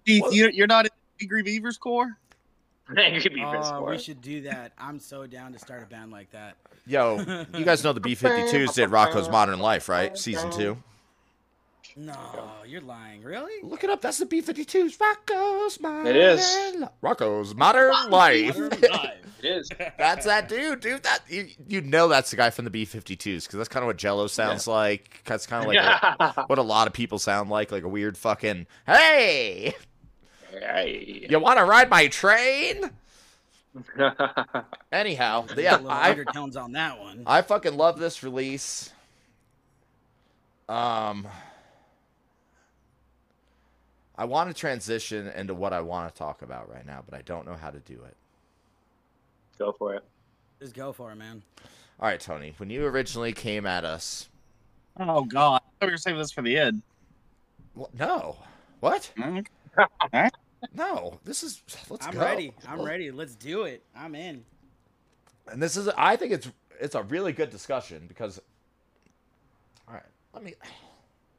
[0.06, 0.34] Keith, What?
[0.34, 2.18] you, you're not in Angry Beavers core?
[2.98, 4.74] Angry Beavers Oh, we should do that.
[4.78, 6.56] I'm so down to start a band like that.
[6.88, 7.20] Yo,
[7.58, 10.18] you guys know the B-52s did Rocko's Modern Life, right?
[10.18, 10.78] Season two.
[11.98, 12.16] No,
[12.66, 13.22] you're lying.
[13.22, 13.52] Really?
[13.68, 14.02] Look it up.
[14.02, 14.98] That's the B-52s.
[14.98, 16.16] Rocko's Modern life.
[16.16, 16.58] It is.
[16.80, 18.58] Li- Rocko's Modern Life.
[18.58, 19.70] It is.
[19.98, 21.04] that's that dude, dude.
[21.04, 23.98] That you, you know that's the guy from the B-52s because that's kind of what
[23.98, 25.22] Jello sounds like.
[25.26, 25.78] That's kind of like
[26.38, 28.68] a- what a lot of people sound like, like a weird fucking.
[28.86, 29.74] Hey,
[30.52, 31.28] Hey.
[31.30, 32.92] you want to ride my train?
[34.92, 37.24] Anyhow, There's a yeah, little I, undertones on that one.
[37.26, 38.92] I fucking love this release.
[40.68, 41.28] Um,
[44.18, 47.22] I want to transition into what I want to talk about right now, but I
[47.22, 48.16] don't know how to do it.
[49.58, 50.04] Go for it.
[50.60, 51.42] Just go for it, man.
[52.00, 54.28] All right, Tony, when you originally came at us,
[55.00, 55.56] Oh God!
[55.56, 56.82] I thought we were saving this for the end.
[57.80, 58.38] Wh- no,
[58.82, 59.10] what?
[60.06, 60.30] Okay.
[60.74, 62.20] No, this is let's I'm go.
[62.22, 62.54] ready.
[62.68, 63.12] I'm ready.
[63.12, 63.84] Let's do it.
[63.96, 64.44] I'm in.
[65.48, 68.40] And this is, I think it's it's a really good discussion because.
[69.88, 70.04] All right,
[70.34, 70.54] let me.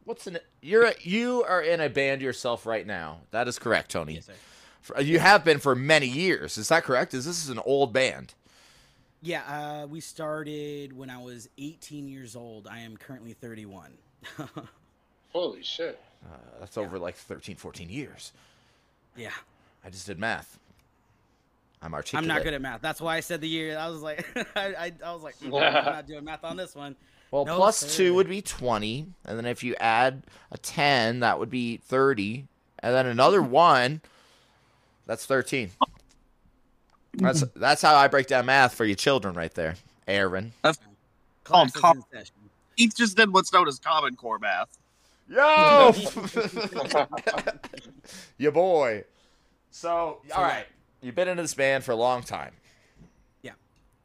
[0.05, 0.45] What's in it?
[0.61, 3.21] You're a, you are in a band yourself right now.
[3.31, 4.14] That is correct, Tony.
[4.14, 4.33] Yes, sir.
[4.81, 6.59] For- You have been for many years.
[6.59, 7.14] Is that correct?
[7.14, 8.35] Is this is an old band?
[9.23, 9.42] Yeah,
[9.83, 12.66] uh, we started when I was 18 years old.
[12.66, 13.92] I am currently 31.
[15.33, 16.01] Holy shit.
[16.24, 18.32] Uh, that's over like 13, 14 years.
[19.16, 19.30] Yeah.
[19.85, 20.58] I just did math.
[21.82, 22.22] I'm articulate.
[22.24, 22.80] I'm not good at math.
[22.80, 23.76] That's why I said the year.
[23.76, 24.24] I was like,
[24.56, 26.94] I, I, I was like, "Mm, I'm not doing math on this one.
[27.32, 27.88] Well, No, plus sir.
[27.88, 29.06] two would be 20.
[29.24, 32.46] And then if you add a 10, that would be 30.
[32.80, 34.00] And then another one,
[35.06, 35.70] that's 13.
[37.14, 39.74] That's that's how I break down math for you children right there,
[40.06, 40.52] Aaron.
[40.62, 42.22] Class is com- in.
[42.76, 44.78] Heath just did what's known as Common Core math.
[45.33, 45.95] Yo!
[48.38, 49.05] Your boy.
[49.71, 50.66] So, So, all right.
[51.01, 52.53] You've been into this band for a long time.
[53.40, 53.53] Yeah.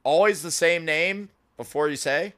[0.05, 2.33] Always the same name before you say?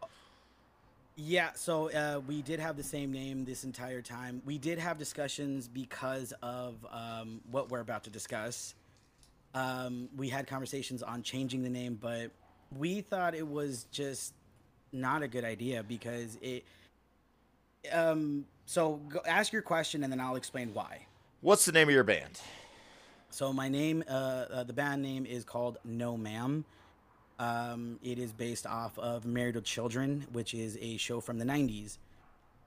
[1.15, 4.41] Yeah, so uh, we did have the same name this entire time.
[4.43, 8.73] We did have discussions because of um, what we're about to discuss.
[9.54, 12.32] Um, we had conversations on changing the name, but
[12.75, 14.34] we thought it was just
[14.91, 16.63] not a good idea because it.
[17.91, 21.08] Um, so go, ask your question and then I'll explain why.
[21.41, 22.39] What's the name of your band?
[23.32, 26.63] So my name, uh, uh, the band name is called No Ma'am.
[27.39, 31.45] Um, it is based off of Married with Children, which is a show from the
[31.45, 31.97] '90s.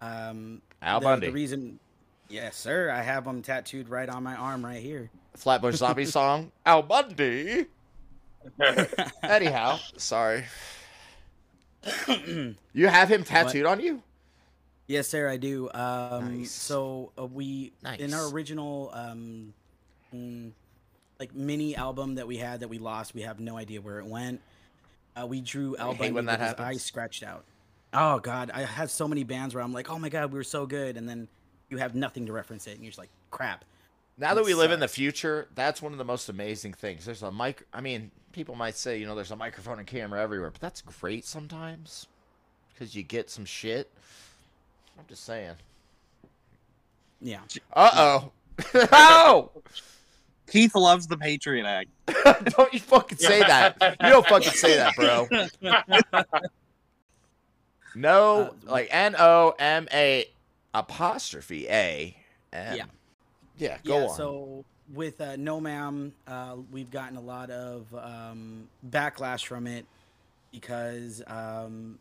[0.00, 1.26] Um, Al the, Bundy.
[1.28, 1.78] The reason,
[2.28, 5.08] yes, sir, I have them tattooed right on my arm right here.
[5.36, 6.50] Flatbush Zombie song?
[6.66, 7.66] Al Bundy.
[9.22, 10.46] Anyhow, sorry.
[12.72, 14.02] you have him tattooed on you?
[14.86, 15.70] Yes, sir, I do.
[15.72, 16.50] Um, Nice.
[16.52, 19.54] So uh, we in our original um,
[20.14, 20.50] mm,
[21.18, 24.06] like mini album that we had that we lost, we have no idea where it
[24.06, 24.40] went.
[25.20, 26.68] Uh, we drew Al hate Bundy when that with his happens.
[26.68, 27.44] eyes scratched out.
[27.94, 30.44] Oh God, I have so many bands where I'm like, oh my God, we were
[30.44, 31.28] so good, and then
[31.68, 33.64] you have nothing to reference it, and you're just like, crap.
[34.18, 37.04] Now that It we live in the future, that's one of the most amazing things.
[37.04, 37.66] There's a mic.
[37.72, 40.80] I mean, people might say, you know, there's a microphone and camera everywhere, but that's
[40.82, 42.06] great sometimes
[42.72, 43.90] because you get some shit.
[44.98, 45.54] I'm just saying.
[47.20, 47.40] Yeah.
[47.72, 48.32] Uh oh.
[48.92, 49.50] oh!
[50.48, 51.88] Keith loves the Patriot Act.
[52.56, 53.76] don't you fucking say that.
[54.02, 55.28] You don't fucking say that, bro.
[57.94, 60.26] No, Uh, like N O M A
[60.74, 62.16] apostrophe A.
[62.52, 62.76] M.
[62.76, 62.84] Yeah.
[63.58, 64.16] Yeah, go yeah, on.
[64.16, 69.86] So with uh, No Ma'am, uh, we've gotten a lot of um, backlash from it
[70.50, 71.98] because um,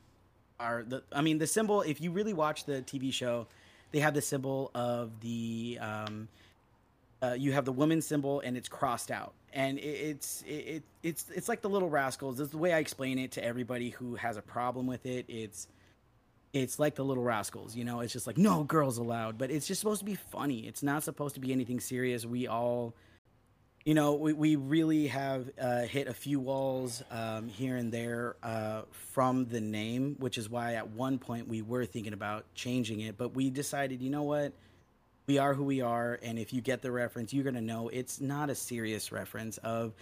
[0.61, 1.81] our the I mean the symbol.
[1.81, 3.47] If you really watch the TV show,
[3.91, 6.27] they have the symbol of the um,
[7.21, 10.83] uh, you have the woman symbol and it's crossed out, and it, it's it, it
[11.03, 12.37] it's it's like the Little Rascals.
[12.37, 15.25] This is the way I explain it to everybody who has a problem with it.
[15.27, 15.67] It's
[16.53, 19.65] it's like the little rascals you know it's just like no girls allowed but it's
[19.65, 22.93] just supposed to be funny it's not supposed to be anything serious we all
[23.85, 28.35] you know we, we really have uh, hit a few walls um, here and there
[28.43, 33.01] uh, from the name which is why at one point we were thinking about changing
[33.01, 34.53] it but we decided you know what
[35.27, 37.89] we are who we are and if you get the reference you're going to know
[37.89, 39.93] it's not a serious reference of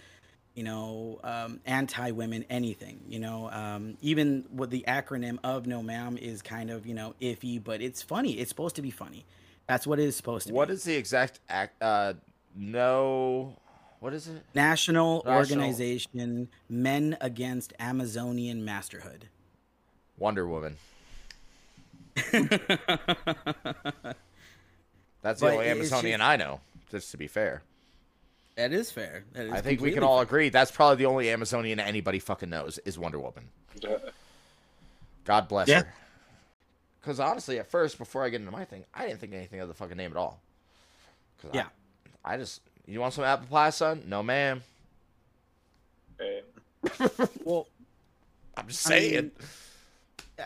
[0.54, 3.00] you know, um, anti-women anything.
[3.08, 7.14] You know, um, even what the acronym of No Ma'am is kind of you know
[7.20, 8.32] iffy, but it's funny.
[8.32, 9.24] It's supposed to be funny.
[9.66, 10.74] That's what it is supposed to what be.
[10.74, 11.80] is the exact act?
[11.80, 12.14] Uh,
[12.56, 13.56] no.
[14.00, 14.42] What is it?
[14.54, 19.28] National, National- Organization Men Against Amazonian Masterhood.
[20.18, 20.76] Wonder Woman.
[25.22, 26.60] That's the only Amazonian just- I know.
[26.90, 27.62] Just to be fair,
[28.56, 29.22] that is fair.
[29.34, 32.50] That is I think we can all agree that's probably the only Amazonian anybody fucking
[32.50, 33.48] knows is Wonder Woman.
[35.24, 35.82] God bless Yeah.
[35.82, 35.94] her.
[37.00, 39.68] Because honestly, at first, before I get into my thing, I didn't think anything of
[39.68, 40.40] the fucking name at all.
[41.40, 41.66] 'Cause I- Yeah.
[42.24, 44.02] I, just, you want some apple pie, son?
[44.06, 44.62] No, ma'am.
[47.44, 47.66] Well,
[48.56, 49.14] I'm just I saying.
[49.14, 49.32] mean,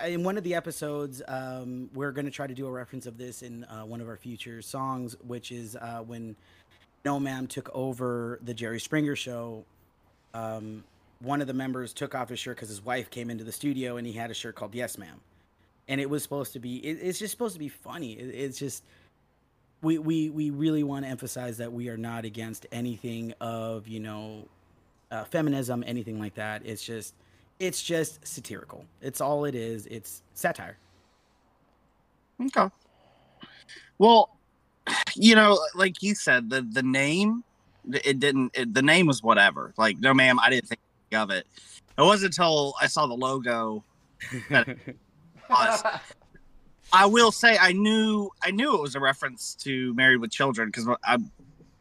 [0.04, 3.18] in one of the episodes, um, we're going to try to do a reference of
[3.18, 6.34] this in uh, one of our future songs, which is uh, when
[7.04, 9.64] No Ma'am took over the Jerry Springer show.
[10.32, 10.84] Um,
[11.20, 13.96] one of the members took off his shirt because his wife came into the studio
[13.96, 15.20] and he had a shirt called Yes Ma'am.
[15.86, 18.12] And it was supposed to be, it, it's just supposed to be funny.
[18.14, 18.82] It, it's just,
[19.84, 24.00] we, we, we really want to emphasize that we are not against anything of, you
[24.00, 24.48] know,
[25.10, 26.62] uh, feminism, anything like that.
[26.64, 27.14] It's just,
[27.60, 28.84] it's just satirical.
[29.00, 29.86] It's all it is.
[29.86, 30.78] It's satire.
[32.40, 32.68] Okay.
[33.98, 34.30] Well,
[35.14, 37.44] you know, like you said, the the name,
[37.90, 38.50] it didn't.
[38.54, 39.72] It, the name was whatever.
[39.76, 40.80] Like, no, ma'am, I didn't think
[41.12, 41.46] of it.
[41.96, 43.84] It wasn't until I saw the logo.
[44.50, 45.84] was.
[46.94, 50.68] I will say, I knew, I knew it was a reference to Married with Children
[50.68, 51.18] because I,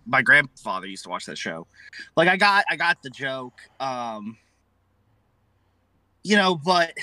[0.08, 1.68] my grandfather used to watch that show.
[2.18, 3.62] Like, I got, I got the joke.
[3.80, 4.38] Um,
[6.24, 6.94] you know, but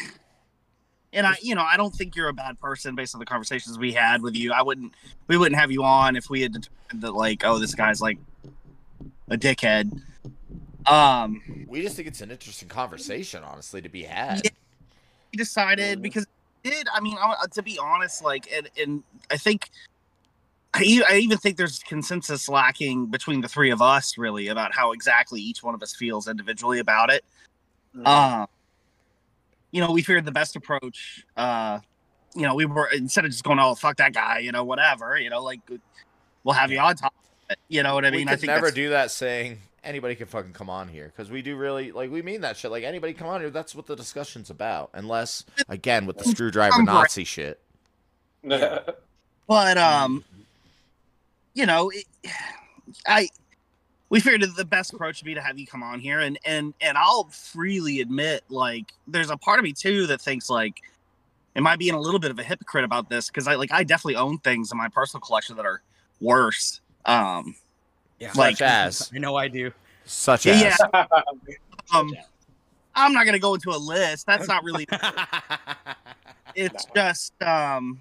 [1.12, 3.78] and I, you know, I don't think you're a bad person based on the conversations
[3.78, 4.52] we had with you.
[4.52, 4.92] I wouldn't,
[5.28, 8.18] we wouldn't have you on if we had determined that, like, oh, this guy's like
[9.28, 10.00] a dickhead.
[10.86, 14.40] Um, We just think it's an interesting conversation, honestly, to be had.
[14.44, 14.50] Yeah.
[15.32, 16.02] we decided Mhm.
[16.02, 16.26] because
[16.62, 16.86] did.
[16.92, 19.70] I mean, I, to be honest, like, and, and I think.
[20.72, 25.40] I even think there's consensus lacking between the three of us, really, about how exactly
[25.40, 27.24] each one of us feels individually about it.
[28.04, 28.46] Uh,
[29.72, 31.80] you know, we figured the best approach, uh,
[32.34, 35.18] you know, we were instead of just going, oh, fuck that guy, you know, whatever,
[35.18, 35.60] you know, like
[36.44, 37.14] we'll have you on top.
[37.68, 38.28] You know what I we mean?
[38.28, 41.42] could I think never do that saying anybody can fucking come on here because we
[41.42, 42.70] do really like we mean that shit.
[42.70, 44.90] Like anybody come on here, that's what the discussion's about.
[44.94, 47.60] Unless again with the Skrewdriver Nazi shit.
[48.42, 50.24] but um,
[51.54, 52.04] you know, it,
[53.06, 53.28] I
[54.08, 56.74] we figured the best approach would be to have you come on here, and and
[56.80, 60.74] and I'll freely admit, like, there's a part of me too that thinks like.
[61.56, 63.26] Am I being a little bit of a hypocrite about this?
[63.26, 65.82] Because I like I definitely own things in my personal collection that are
[66.20, 66.80] worse.
[67.06, 67.56] Um,
[68.20, 68.30] Yeah.
[68.36, 69.72] Like- Such as I know I do.
[70.04, 70.76] such as yeah,
[71.94, 72.12] um,
[72.94, 74.26] I'm not gonna go into a list.
[74.26, 74.86] That's not really.
[76.56, 78.00] It's just um,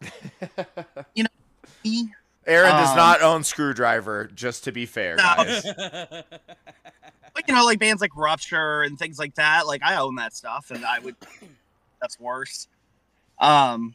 [1.14, 1.28] you know
[1.84, 2.12] me.
[2.48, 4.34] Aaron does Um, not own Skrewdriver.
[4.34, 5.22] Just to be fair, No.
[5.22, 5.62] guys.
[7.32, 9.68] But you know, like bands like Rupture and things like that.
[9.68, 11.14] Like I own that stuff, and I would.
[12.00, 12.66] That's worse.
[13.38, 13.94] Um,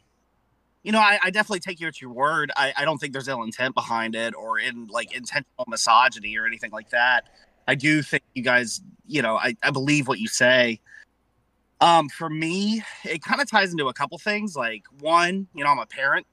[0.82, 2.50] you know, I, I definitely take you at your word.
[2.56, 6.46] I, I don't think there's ill intent behind it or in like intentional misogyny or
[6.46, 7.28] anything like that.
[7.68, 10.80] I do think you guys, you know, I, I believe what you say.
[11.80, 14.56] Um, for me, it kind of ties into a couple things.
[14.56, 16.26] Like one, you know, I'm a parent,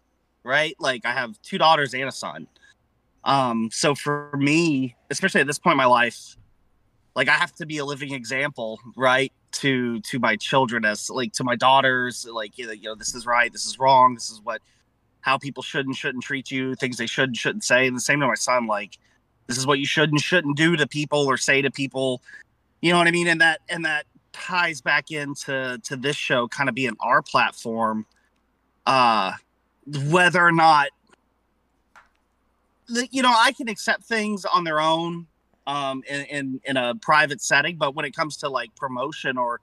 [0.43, 0.75] right?
[0.79, 2.47] Like I have two daughters and a son.
[3.23, 6.37] Um, so for me, especially at this point in my life,
[7.15, 9.31] like I have to be a living example, right?
[9.53, 13.51] To to my children as like to my daughters, like you know, this is right,
[13.51, 14.61] this is wrong, this is what
[15.21, 17.87] how people should and shouldn't treat you, things they should and shouldn't say.
[17.87, 18.97] And the same to my son, like
[19.47, 22.21] this is what you should and shouldn't do to people or say to people.
[22.81, 23.27] You know what I mean?
[23.27, 28.05] And that and that ties back into to this show kind of being our platform.
[28.85, 29.33] Uh
[29.85, 30.89] whether or not
[33.11, 35.27] you know, I can accept things on their own
[35.69, 39.61] um in, in in a private setting, but when it comes to like promotion or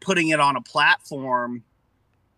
[0.00, 1.62] putting it on a platform,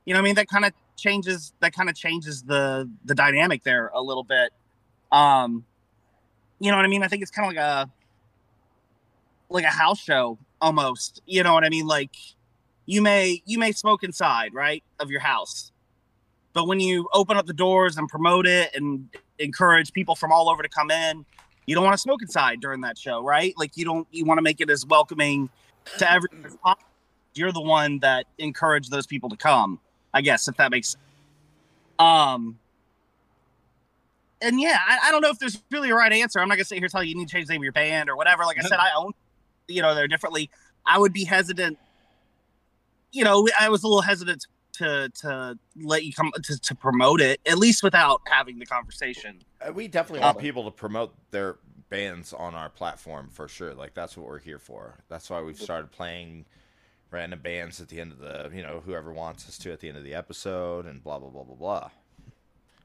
[0.05, 3.63] you know, I mean that kind of changes that kind of changes the the dynamic
[3.65, 4.53] there a little bit.
[5.11, 5.65] Um
[6.59, 7.03] you know what I mean?
[7.03, 7.91] I think it's kind of like a
[9.49, 11.23] like a house show almost.
[11.27, 11.87] You know what I mean?
[11.87, 12.15] Like
[12.85, 15.73] you may you may smoke inside, right, of your house.
[16.53, 20.49] But when you open up the doors and promote it and encourage people from all
[20.49, 21.27] over to come in,
[21.67, 23.55] you don't want to smoke inside during that show, right?
[23.57, 25.51] Like you don't you want to make it as welcoming
[25.99, 26.89] to everyone as possible.
[27.35, 29.79] You're the one that encouraged those people to come,
[30.15, 31.03] I guess, if that makes sense.
[31.99, 32.59] Um
[34.43, 36.41] and yeah, I, I don't know if there's really a right answer.
[36.41, 37.65] I'm not gonna sit here and tell you you need to change the name of
[37.65, 38.45] your band or whatever.
[38.45, 39.13] Like I said, I own
[39.69, 40.51] you know, they're differently.
[40.85, 41.79] I would be hesitant.
[43.13, 44.49] You know, I was a little hesitant to
[44.79, 49.41] to to let you come to, to promote it, at least without having the conversation.
[49.67, 51.57] Uh, We definitely want people to promote their
[51.89, 53.75] bands on our platform for sure.
[53.75, 54.99] Like that's what we're here for.
[55.09, 56.45] That's why we've started playing
[57.11, 59.89] random bands at the end of the, you know, whoever wants us to at the
[59.89, 61.91] end of the episode and blah blah blah blah blah.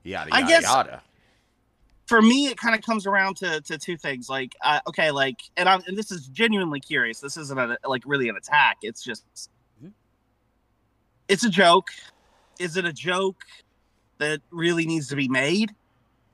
[0.04, 1.02] Yada I yada guess- yada.
[2.08, 5.40] for me it kind of comes around to, to two things like uh, okay like
[5.58, 9.04] and i'm and this is genuinely curious this isn't a, like really an attack it's
[9.04, 9.51] just.
[11.32, 11.88] It's a joke
[12.60, 13.44] is it a joke
[14.18, 15.72] that really needs to be made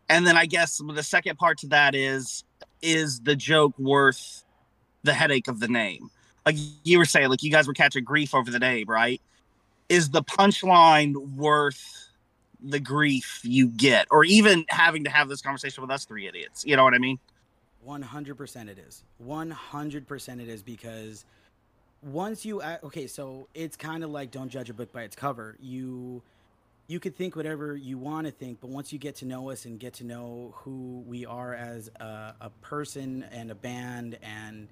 [0.10, 2.44] and then i guess the second part to that is
[2.82, 4.44] is the joke worth
[5.04, 6.10] the headache of the name
[6.46, 9.22] like you were saying like you guys were catching grief over the name right
[9.90, 12.08] is the punchline worth
[12.62, 16.66] the grief you get, or even having to have this conversation with us three idiots.
[16.66, 17.20] You know what I mean?
[17.84, 19.04] One hundred percent, it is.
[19.18, 21.26] One hundred percent, it is because
[22.08, 25.56] once you okay, so it's kind of like don't judge a book by its cover.
[25.60, 26.22] You
[26.88, 29.66] you could think whatever you want to think, but once you get to know us
[29.66, 34.70] and get to know who we are as a, a person and a band and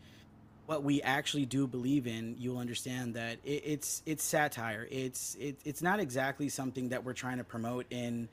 [0.65, 4.87] what we actually do believe in, you'll understand that it, it's it's satire.
[4.89, 8.29] It's it, it's not exactly something that we're trying to promote in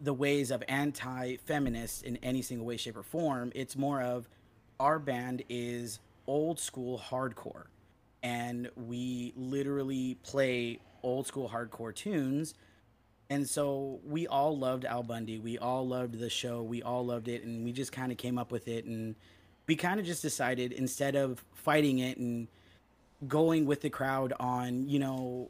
[0.00, 3.52] the ways of anti-feminist in any single way, shape, or form.
[3.54, 4.28] It's more of
[4.80, 7.64] our band is old school hardcore,
[8.22, 12.54] and we literally play old school hardcore tunes.
[13.30, 15.38] And so we all loved Al Bundy.
[15.38, 16.62] We all loved the show.
[16.62, 18.84] We all loved it, and we just kind of came up with it.
[18.84, 19.14] And
[19.66, 22.48] we kind of just decided instead of fighting it and
[23.28, 25.48] going with the crowd on, you know,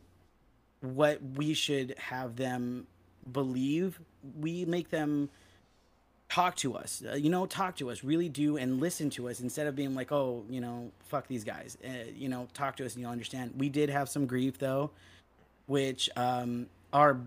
[0.80, 2.86] what we should have them
[3.32, 4.00] believe,
[4.38, 5.30] we make them
[6.30, 7.02] talk to us.
[7.06, 9.94] Uh, you know, talk to us, really do and listen to us instead of being
[9.94, 11.76] like, oh, you know, fuck these guys.
[11.84, 13.52] Uh, you know, talk to us and you'll understand.
[13.58, 14.90] We did have some grief though,
[15.66, 17.18] which um, our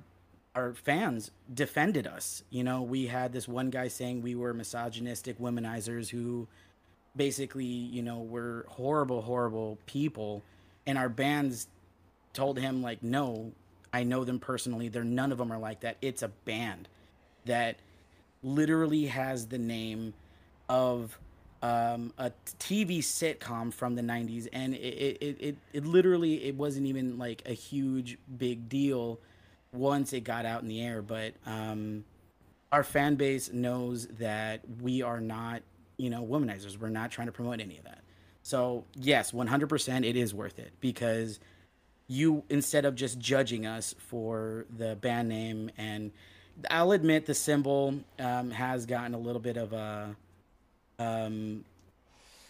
[0.56, 2.43] our fans defended us.
[2.49, 6.47] You know, we had this one guy saying we were misogynistic womanizers who
[7.16, 10.43] basically, you know, were horrible, horrible people.
[10.86, 11.68] And our bands
[12.34, 13.51] told him, like, no,
[13.91, 14.89] I know them personally.
[14.89, 15.97] They're none of them are like that.
[16.01, 16.88] It's a band
[17.45, 17.78] that
[18.44, 20.14] literally has the name
[20.70, 21.18] of
[21.62, 24.48] um, a TV sitcom from the 90s.
[24.52, 24.78] And it,
[25.22, 29.20] it, it, it literally, it wasn't even like a huge big deal
[29.72, 31.02] once it got out in the air.
[31.02, 32.04] But um,
[32.72, 35.62] our fan base knows that we are not,
[35.98, 36.78] you know, womanizers.
[36.78, 38.04] We're not trying to promote any of that.
[38.41, 41.39] So yes, 100% it is worth it because
[42.08, 46.12] you instead of just judging us for the band name and
[46.70, 50.16] I'll admit the symbol um, has gotten a little bit of a
[50.99, 51.66] um,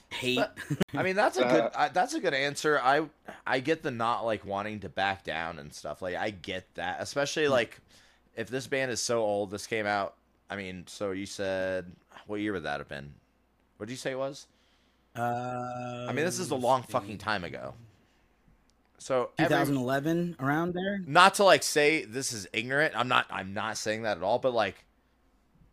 [0.10, 0.38] hate.
[0.38, 0.58] But,
[0.94, 2.80] I mean, that's a good uh, that's a good answer.
[2.82, 3.08] I
[3.46, 6.02] I get the not like wanting to back down and stuff.
[6.02, 7.80] Like I get that, especially like
[8.36, 9.52] if this band is so old.
[9.52, 10.16] This came out.
[10.50, 11.92] I mean, so you said
[12.28, 13.14] what year would that have been?
[13.78, 14.48] What did you say it was?
[15.16, 17.74] Uh, I mean, this is a long fucking time ago.
[19.04, 21.02] So 2011 every, around there.
[21.06, 22.94] Not to like say this is ignorant.
[22.96, 23.26] I'm not.
[23.30, 24.40] I'm not saying that at all.
[24.40, 24.86] But like,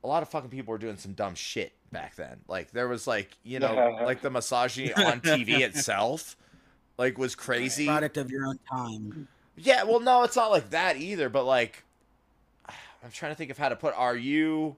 [0.03, 2.39] a lot of fucking people were doing some dumb shit back then.
[2.49, 6.37] Like there was like you know like the misogyny on TV itself,
[6.99, 7.87] like was crazy.
[7.87, 9.28] Product of your own time.
[9.57, 9.85] Yeah.
[9.85, 11.28] Well, no, it's not like that either.
[11.28, 11.85] But like,
[12.68, 13.95] I'm trying to think of how to put.
[13.97, 14.74] Are you?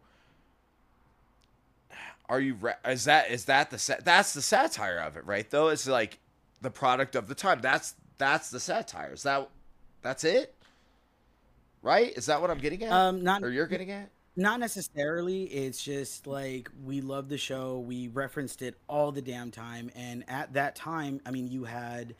[2.28, 2.58] Are you?
[2.86, 5.48] Is that is that the that's the satire of it, right?
[5.48, 6.18] Though it's like
[6.60, 7.62] the product of the time.
[7.62, 9.12] That's that's the satire.
[9.12, 9.48] Is that
[10.02, 10.54] that's it?
[11.82, 12.12] Right?
[12.16, 12.92] Is that what I'm getting at?
[12.92, 14.10] Um, not or you're getting at?
[14.34, 15.44] Not necessarily.
[15.44, 17.80] It's just like we love the show.
[17.80, 22.14] We referenced it all the damn time, and at that time, I mean, you had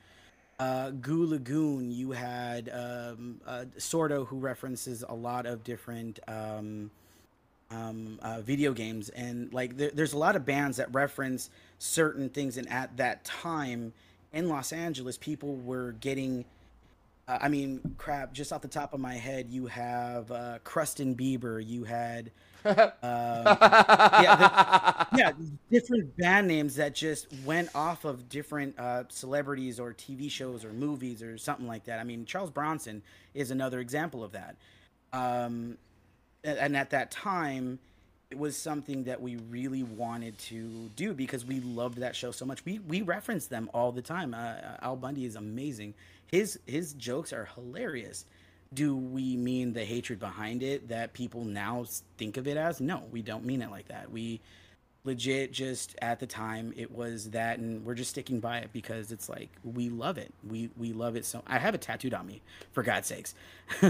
[0.59, 1.91] uh, Goo Lagoon.
[1.91, 6.91] You had um, uh, Sordo, who references a lot of different um,
[7.71, 12.29] um, uh, video games, and like there, there's a lot of bands that reference certain
[12.29, 12.59] things.
[12.59, 13.95] And at that time,
[14.33, 16.45] in Los Angeles, people were getting.
[17.29, 18.33] Uh, I mean, crap.
[18.33, 21.65] Just off the top of my head, you have uh, Krustin Bieber.
[21.65, 22.31] You had,
[22.65, 22.81] uh,
[24.23, 25.33] yeah, the, yeah,
[25.71, 30.73] different band names that just went off of different uh, celebrities or TV shows or
[30.73, 32.01] movies or something like that.
[32.01, 33.03] I mean, Charles Bronson
[33.35, 34.57] is another example of that.
[35.13, 35.79] Um,
[36.45, 37.79] and at that time,
[38.33, 42.47] it was something that we really wanted to do because we loved that show so
[42.47, 42.65] much.
[42.65, 44.33] We we reference them all the time.
[44.33, 45.93] Uh, Al Bundy is amazing.
[46.29, 48.25] His his jokes are hilarious.
[48.73, 51.85] Do we mean the hatred behind it that people now
[52.17, 52.81] think of it as?
[52.81, 54.11] No, we don't mean it like that.
[54.11, 54.41] We
[55.05, 59.13] legit just at the time it was that and we're just sticking by it because
[59.13, 60.33] it's like we love it.
[60.49, 62.41] We we love it so I have it tattooed on me
[62.73, 63.35] for God's sakes.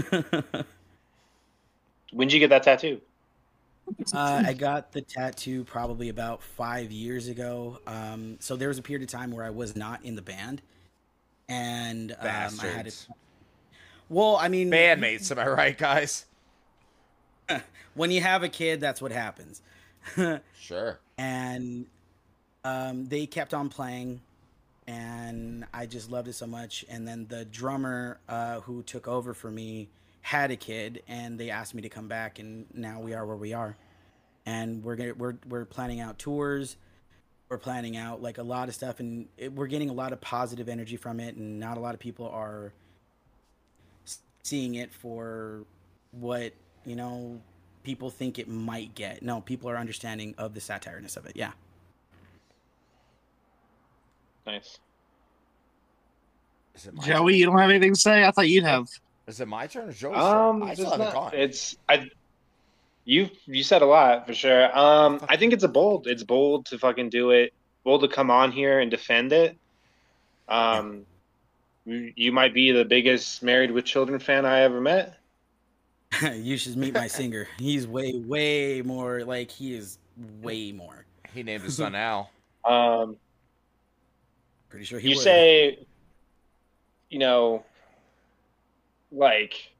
[2.11, 2.99] when did you get that tattoo?
[4.13, 7.79] Uh, I got the tattoo probably about five years ago.
[7.87, 10.61] Um, so there was a period of time where I was not in the band,
[11.49, 13.07] and um, I had it.
[14.09, 15.31] Well, I mean, bandmates.
[15.31, 16.25] Am I right, guys?
[17.93, 19.61] when you have a kid, that's what happens.
[20.59, 20.99] sure.
[21.17, 21.85] And
[22.63, 24.21] um, they kept on playing,
[24.87, 26.85] and I just loved it so much.
[26.89, 29.89] And then the drummer uh, who took over for me
[30.23, 33.35] had a kid and they asked me to come back and now we are where
[33.35, 33.75] we are.
[34.45, 36.77] And we're gonna we're we're planning out tours.
[37.49, 40.21] We're planning out like a lot of stuff and it, we're getting a lot of
[40.21, 42.73] positive energy from it and not a lot of people are
[44.41, 45.65] seeing it for
[46.11, 46.53] what
[46.85, 47.39] you know
[47.83, 49.21] people think it might get.
[49.21, 51.33] No people are understanding of the satireness of it.
[51.35, 51.51] Yeah.
[54.47, 54.79] Nice.
[57.03, 58.23] Joey, you don't have anything to say?
[58.23, 58.87] I thought you'd have.
[59.27, 60.69] Is it my turn or Joe's um, turn?
[60.69, 61.31] I still haven't gone.
[61.33, 62.09] It's I.
[63.05, 64.77] You you said a lot for sure.
[64.77, 66.07] Um, I think it's a bold.
[66.07, 67.53] It's bold to fucking do it.
[67.83, 69.57] Bold to come on here and defend it.
[70.47, 71.05] Um,
[71.85, 75.17] you might be the biggest Married with Children fan I ever met.
[76.33, 77.47] you should meet my singer.
[77.57, 79.97] He's way way more like he is
[80.41, 81.05] way more.
[81.33, 82.29] He named his son Al.
[82.63, 83.17] Um,
[84.69, 85.09] pretty sure he.
[85.09, 85.23] You would.
[85.23, 85.79] say,
[87.09, 87.65] you know,
[89.13, 89.71] like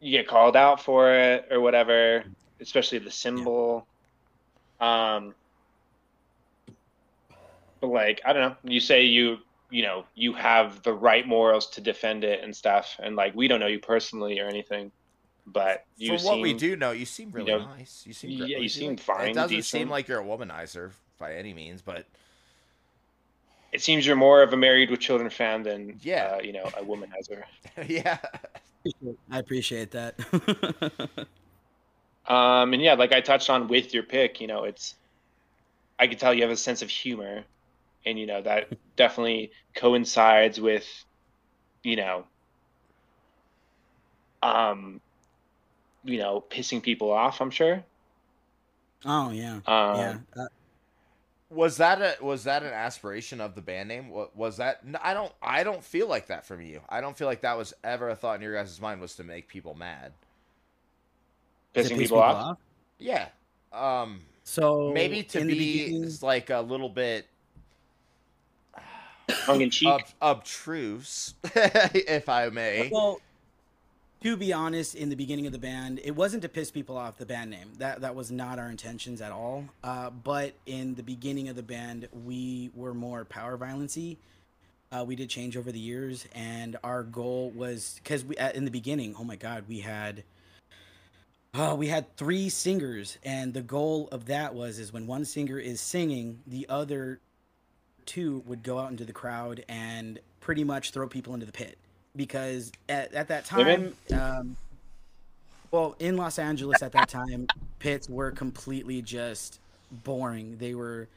[0.00, 2.24] you get called out for it or whatever,
[2.60, 3.86] especially the symbol.
[4.80, 5.14] Yeah.
[5.16, 5.34] Um,
[7.80, 9.38] but like I don't know, you say you
[9.70, 12.96] you know you have the right morals to defend it and stuff.
[13.02, 14.90] And like we don't know you personally or anything,
[15.46, 18.04] but you From what we do know, you seem really know, nice.
[18.06, 21.34] You seem yeah, you seem like- fine, It doesn't seem like you're a womanizer by
[21.34, 22.06] any means, but
[23.74, 26.36] It seems you're more of a married with children fan than Yeah.
[26.38, 27.44] uh, you know, a womanizer.
[27.88, 28.18] yeah.
[29.30, 30.18] I appreciate that.
[32.26, 34.96] Um, and yeah, like I touched on with your pick, you know, it's
[35.98, 37.44] I could tell you have a sense of humor,
[38.06, 40.86] and you know that definitely coincides with,
[41.84, 42.28] you know,
[44.42, 45.00] um,
[46.04, 47.40] you know, pissing people off.
[47.40, 47.84] I'm sure.
[49.04, 50.18] oh yeah, Um, yeah.
[50.36, 50.46] Uh,
[51.54, 54.08] Was that a was that an aspiration of the band name?
[54.10, 54.80] Wa- Was that?
[54.86, 55.32] n- I don't.
[55.42, 56.80] I don't feel like that from you.
[56.88, 59.24] I don't feel like that was ever a thought in your guys' mind was to
[59.24, 60.12] make people mad.
[61.72, 62.58] does pissing piss people off.
[62.98, 63.28] Yeah.
[63.72, 64.22] Um.
[64.42, 67.26] So Maybe to be beginning- like a little bit
[69.46, 69.88] tongue in cheek.
[69.88, 72.90] ob- obtruse, if I may.
[72.92, 73.20] Well,
[74.24, 77.18] to be honest, in the beginning of the band, it wasn't to piss people off.
[77.18, 79.66] The band name that that was not our intentions at all.
[79.84, 84.16] Uh, but in the beginning of the band, we were more power violency.
[84.90, 88.70] Uh, we did change over the years, and our goal was because we in the
[88.70, 89.14] beginning.
[89.18, 90.24] Oh my God, we had.
[91.52, 95.58] Uh, we had three singers, and the goal of that was is when one singer
[95.58, 97.20] is singing, the other
[98.06, 101.78] two would go out into the crowd and pretty much throw people into the pit
[102.16, 104.56] because at, at that time um,
[105.70, 107.46] well in los angeles at that time
[107.78, 109.60] pits were completely just
[110.04, 111.08] boring they were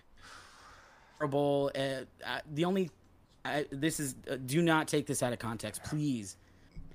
[1.18, 1.80] horrible uh,
[2.26, 2.90] uh, the only
[3.46, 6.38] I, this is uh, do not take this out of context please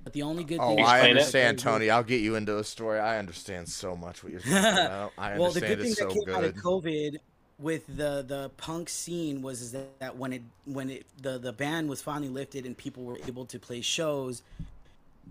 [0.03, 1.89] but the only good Oh, thing I understand, Tony.
[1.89, 2.99] I'll get you into a story.
[2.99, 5.13] I understand so much what you're talking about.
[5.17, 6.55] I well, the good thing it's so that came out of.
[6.55, 7.19] COVID
[7.63, 11.53] with the the punk scene was is that, that when it when it the the
[11.53, 14.43] ban was finally lifted and people were able to play shows,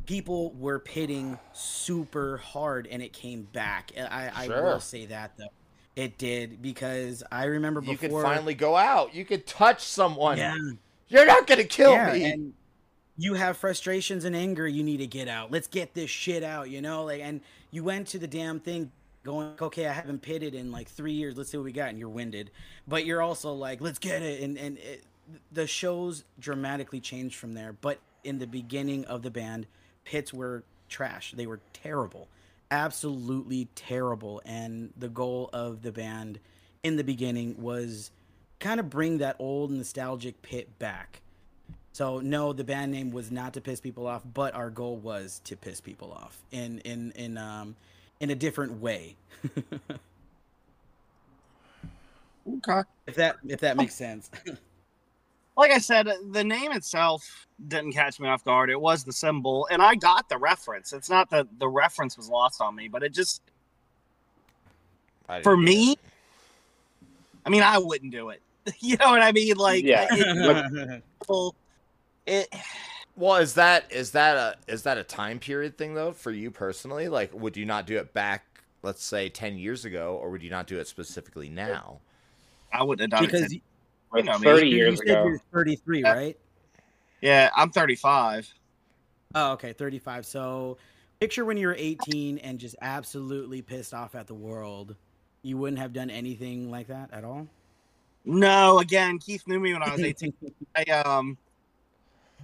[0.06, 3.92] people were pitting super hard and it came back.
[3.96, 4.62] I I Sure.
[4.62, 5.52] will say that though,
[5.94, 7.92] it did because I remember before.
[7.92, 9.14] You could finally go out.
[9.14, 10.38] You could touch someone.
[10.38, 10.56] yeah
[11.08, 12.24] You're not gonna kill yeah, me.
[12.24, 12.54] and
[13.18, 15.50] you have frustrations and anger you need to get out.
[15.50, 17.04] Let's get this shit out, you know?
[17.04, 18.90] Like and you went to the damn thing
[19.22, 21.36] going, okay, I haven't pitted in like 3 years.
[21.36, 22.50] Let's see what we got and you're winded.
[22.86, 25.04] But you're also like, let's get it and and it,
[25.50, 27.72] the shows dramatically changed from there.
[27.72, 29.66] But in the beginning of the band,
[30.04, 31.32] pits were trash.
[31.36, 32.28] They were terrible.
[32.70, 36.40] Absolutely terrible and the goal of the band
[36.82, 38.10] in the beginning was
[38.58, 41.20] kind of bring that old nostalgic pit back.
[41.92, 45.40] So no, the band name was not to piss people off, but our goal was
[45.44, 47.76] to piss people off in in in um
[48.22, 49.16] in a different way.
[52.58, 52.82] Okay.
[53.06, 54.30] if that if that makes sense.
[55.54, 58.70] Like I said, the name itself didn't catch me off guard.
[58.70, 60.94] It was the symbol, and I got the reference.
[60.94, 63.42] It's not that the reference was lost on me, but it just
[65.42, 65.92] for me.
[65.92, 65.98] it.
[67.44, 68.40] I mean, I wouldn't do it.
[68.80, 69.56] You know what I mean?
[69.56, 70.06] Like, Yeah.
[70.10, 71.54] it, well,
[72.26, 72.48] it
[73.14, 76.50] Well, is that is that a is that a time period thing though for you
[76.50, 77.08] personally?
[77.08, 80.50] Like, would you not do it back, let's say, ten years ago, or would you
[80.50, 81.98] not do it specifically now?
[82.72, 83.56] I wouldn't have done because it.
[83.56, 83.60] you,
[84.10, 84.44] Or You know me.
[84.46, 85.26] 30 you years said ago.
[85.26, 86.12] you're 33, Yeah.
[86.12, 86.38] right?
[87.20, 88.52] Yeah, I'm 35.
[89.34, 90.24] Oh, okay, 35.
[90.24, 90.78] So
[91.20, 94.96] picture when you were 18 and just absolutely pissed off at the world.
[95.42, 97.46] You wouldn't have done anything like that at all.
[98.24, 100.32] No, again, Keith knew me when I was 18.
[100.74, 101.36] I, um,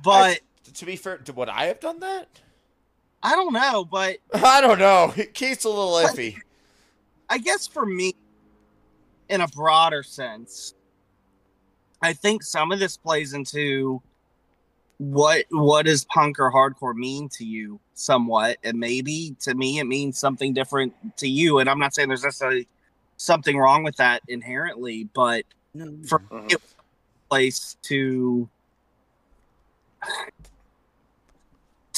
[0.05, 0.39] but I-
[0.75, 2.29] to be fair, to would I have done that?
[3.23, 3.85] I don't know.
[3.85, 5.13] But I don't know.
[5.35, 6.37] Keith's a little iffy.
[7.29, 8.15] I guess for me,
[9.29, 10.75] in a broader sense,
[12.03, 14.03] I think some of this plays into
[14.99, 19.85] what what does punk or hardcore mean to you somewhat and maybe to me it
[19.85, 22.67] means something different to you and i'm not saying there's necessarily
[23.17, 25.95] something wrong with that inherently but No.
[26.09, 26.39] for mm-hmm.
[26.39, 28.49] me it was a place to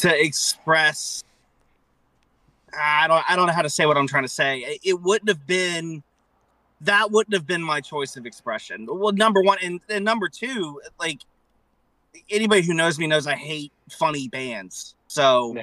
[0.00, 1.24] to express
[2.78, 4.58] I don't I don't know how to say what I'm trying to say.
[4.58, 6.02] It, it wouldn't have been
[6.82, 8.86] that wouldn't have been my choice of expression.
[8.88, 11.20] Well, number one and, and number two, like
[12.30, 14.94] anybody who knows me knows I hate funny bands.
[15.08, 15.56] So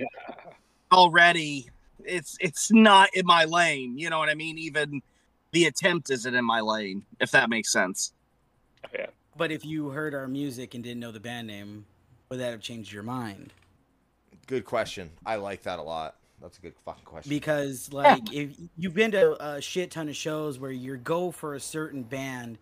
[0.92, 1.70] already
[2.04, 3.98] it's it's not in my lane.
[3.98, 4.58] You know what I mean?
[4.58, 5.02] Even
[5.52, 8.14] the attempt isn't in my lane, if that makes sense.
[8.94, 9.08] Yeah.
[9.36, 11.86] But if you heard our music and didn't know the band name,
[12.30, 13.54] would that have changed your mind?
[14.48, 15.12] Good question.
[15.26, 16.16] I like that a lot.
[16.42, 17.30] That's a good fucking question.
[17.30, 21.56] Because like if you've been to a shit ton of shows where you go for
[21.56, 22.58] a certain band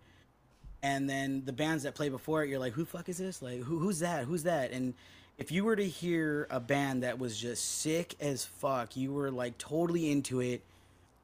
[0.82, 3.42] and then the bands that play before it, you're like, who the fuck is this?
[3.42, 4.24] Like, who, who's that?
[4.24, 4.72] Who's that?
[4.72, 4.94] And
[5.38, 9.30] if you were to hear a band that was just sick as fuck, you were
[9.30, 10.62] like totally into it.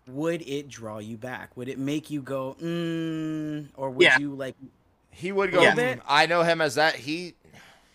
[0.08, 1.56] Would it draw you back?
[1.56, 4.18] Would it make you go, mm, or would Yeah.
[4.18, 4.56] you like?
[5.12, 5.62] He would go.
[5.62, 5.74] Yeah.
[5.76, 6.96] "Mm, I know him as that.
[6.96, 7.34] He,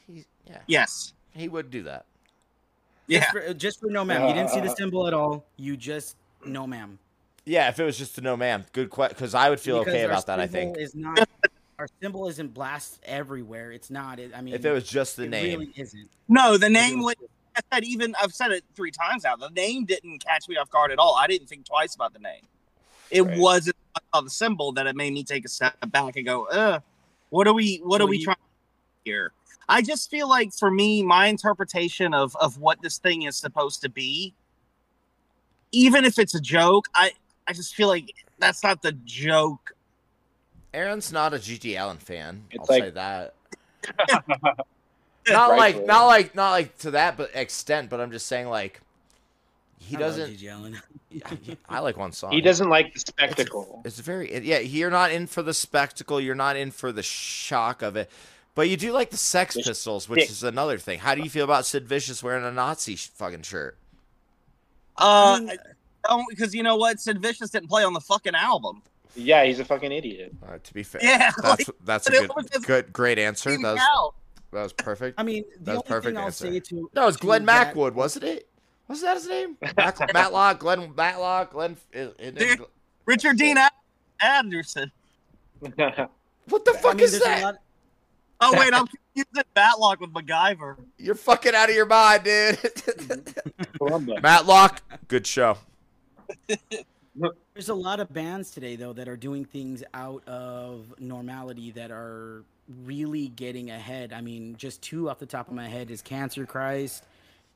[0.07, 1.11] he, yeah, Yes.
[1.31, 2.05] he would do that.
[3.07, 3.19] Yeah.
[3.19, 4.27] Just for, uh, just for no ma'am.
[4.27, 5.45] You didn't see the uh, uh, symbol at all.
[5.57, 6.99] You just no ma'am.
[7.45, 9.15] Yeah, if it was just a no ma'am, good question.
[9.17, 10.39] Because I would feel Because okay about that.
[10.39, 11.27] I symbol think is not.
[11.79, 13.71] Our symbol isn't blast everywhere.
[13.71, 14.19] It's not.
[14.19, 16.09] It, I mean, if it was just the it name, really isn't.
[16.27, 17.29] No, the name was would.
[17.55, 19.35] I said even I've said it three times now.
[19.35, 21.15] The name didn't catch me off guard at all.
[21.15, 22.41] I didn't think twice about the name.
[23.09, 23.37] It Right.
[23.37, 23.77] wasn't
[24.13, 26.79] I the symbol that it made me take a step back and go, "Uh,
[27.29, 27.77] what are we?
[27.77, 28.37] What So are we you- trying
[29.05, 29.31] here?"
[29.69, 33.81] I just feel like for me, my interpretation of of what this thing is supposed
[33.81, 34.33] to be,
[35.71, 37.11] even if it's a joke, I
[37.47, 39.73] I just feel like that's not the joke.
[40.73, 42.43] Aaron's not a GG Allen fan.
[42.51, 43.33] It's I'll like- say that.
[45.29, 45.85] not like, Rightfully.
[45.85, 47.89] not like, not like to that, but extent.
[47.89, 48.81] But I'm just saying, like,
[49.79, 50.31] he I doesn't.
[50.37, 50.81] GG Allen.
[51.69, 52.31] I like one song.
[52.31, 53.81] He doesn't like the spectacle.
[53.85, 54.59] It's very yeah.
[54.59, 56.19] You're not in for the spectacle.
[56.19, 58.09] You're not in for the shock of it.
[58.57, 60.31] But you do like the Sex The Pistols, which shtick.
[60.31, 60.97] is another thing.
[60.97, 63.77] How do you feel about Sid Vicious wearing a Nazi fucking shirt?
[64.97, 65.55] Uh, I mean, I
[66.09, 66.99] don't because you know what?
[66.99, 68.81] Sid Vicious didn't play on the fucking album.
[69.15, 70.33] Yeah, he's a fucking idiot.
[70.43, 72.31] Uh, to be fair, Yeah, that's that's a good,
[72.65, 73.51] good, great answer.
[73.51, 74.11] That was
[74.51, 75.19] that was perfect.
[75.19, 77.21] I mean, the That was only perfect thing I'll say to No, it was to
[77.21, 78.49] Glenn that- wasn't it?
[78.87, 79.55] Was that his name?
[79.77, 81.77] Mac- Matlock, Glenn Matlock, Glenn.
[81.93, 82.65] It, it, Dude.
[83.05, 83.57] Richard Dean
[84.19, 84.91] Anderson.
[85.59, 87.43] what the I fuck mean, is there's a that?
[87.43, 87.57] lot-
[88.39, 90.77] Oh wait, I'm confusing Matlock with MacGyver.
[90.97, 92.57] You're fucking out of your mind, dude.
[93.77, 94.19] Columbo.
[94.21, 95.57] Matlock, good show.
[96.47, 101.91] There's a lot of bands today though that are doing things out of normality that
[101.91, 102.43] are
[102.83, 104.13] really getting ahead.
[104.13, 107.03] I mean, just two off the top of my head is Cancer Christ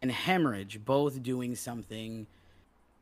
[0.02, 2.26] and Hemorrhage, both doing something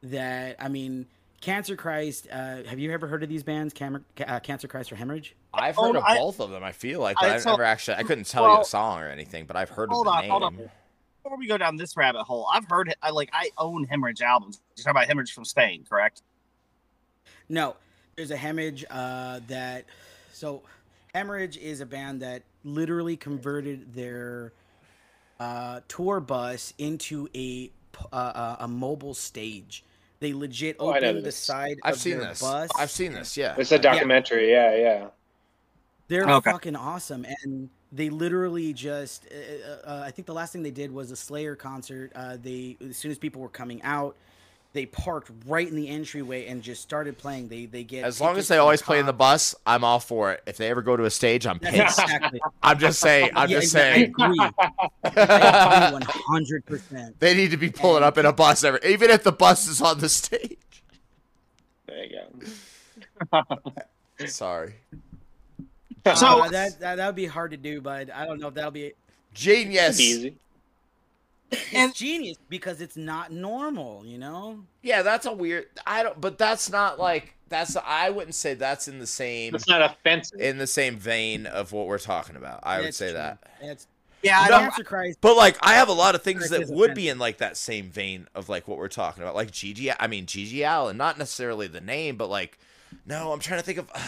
[0.03, 1.05] that I mean,
[1.41, 2.27] Cancer Christ.
[2.31, 5.35] Uh, have you ever heard of these bands, Cam- uh, Cancer Christ or Hemorrhage?
[5.53, 6.63] I've Oh, heard of I- both of them.
[6.63, 7.95] I feel like, but I I've saw- never actually.
[7.97, 10.21] I couldn't tell you a song or anything, but I've heard hold of the on,
[10.23, 10.31] name.
[10.31, 10.69] hold on.
[11.23, 14.59] Before we go down this rabbit hole, I've heard I like I own Hemorrhage albums.
[14.75, 16.21] You're talking about Hemorrhage from Spain, correct?
[17.47, 17.75] No,
[18.15, 19.85] there's a Hemorrhage uh, that.
[20.33, 20.61] So,
[21.13, 24.53] Hemorrhage is a band that literally converted their
[25.39, 27.71] uh, tour bus into a p-
[28.11, 29.83] uh, uh, a mobile stage.
[30.19, 32.41] They legit Oh, open the side I've of seen their this.
[32.41, 32.69] bus.
[32.77, 33.37] I've seen this.
[33.37, 33.55] Yeah.
[33.57, 34.51] It's a documentary.
[34.51, 35.07] Yeah, yeah.
[36.09, 36.51] They're Okay.
[36.51, 39.27] fucking awesome, and they literally just.
[39.31, 42.11] Uh, uh, I think the last thing they did was a Slayer concert.
[42.15, 44.15] Uh, they as soon as people were coming out,
[44.71, 47.47] they parked right in the entryway and just started playing.
[47.47, 49.99] They they get As long as they from always play in the bus, I'm all
[49.99, 50.43] for it.
[50.45, 51.99] If they ever go to a stage, I'm That's pissed.
[51.99, 52.41] exactly.
[52.63, 53.31] I'm just saying.
[53.35, 54.13] I'm Yeah, just exactly.
[54.15, 54.15] Saying.
[54.19, 54.39] agree.
[55.13, 56.65] 100.
[56.65, 59.67] percent they need to be pulling up in a bus every, even if the bus
[59.67, 60.57] is on the stage.
[61.87, 62.19] There you
[63.31, 63.43] go.
[64.27, 64.75] Sorry.
[66.15, 68.53] So- uh, that, that that would be hard to do, but I don't know if
[68.53, 68.93] that'll be.
[69.33, 69.97] Genius.
[69.97, 70.35] It'd be easy.
[71.51, 74.59] It's genius because it's not normal, you know.
[74.83, 75.65] Yeah, that's a weird.
[75.85, 76.19] I don't.
[76.21, 77.75] But that's not like that's.
[77.75, 80.39] I wouldn't say that's in the same It's not offensive.
[80.39, 82.59] in the same vein of what we're talking about.
[82.63, 83.13] I would say true.
[83.13, 83.39] that.
[83.61, 83.87] That's
[84.21, 84.69] Yeah, I No.
[84.69, 84.85] don't.
[84.85, 85.17] Christ.
[85.21, 86.95] But like, I have a lot of things Christ that is would offensive.
[86.95, 89.95] be in like that same vein of like what we're talking about, like GG.
[89.99, 92.59] I mean GG Allen, not necessarily the name, but like,
[93.05, 93.99] no, I'm trying to think of uh,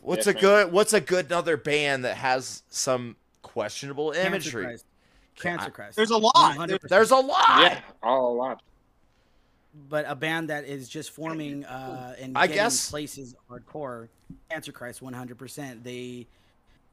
[0.00, 4.26] what's a good what's a good other band that has some questionable Cancer
[4.60, 4.78] imagery.
[5.38, 5.58] Christ.
[5.58, 5.96] Cancer Christ.
[5.96, 6.34] There's a lot.
[6.34, 6.80] 100%.
[6.88, 7.62] There's a lot.
[7.62, 8.62] Yeah, all a lot.
[9.88, 14.08] but a band that is just forming uh, and I getting guess- places hardcore.
[14.50, 15.36] Cancer Christ, 100.
[15.38, 16.26] percent They,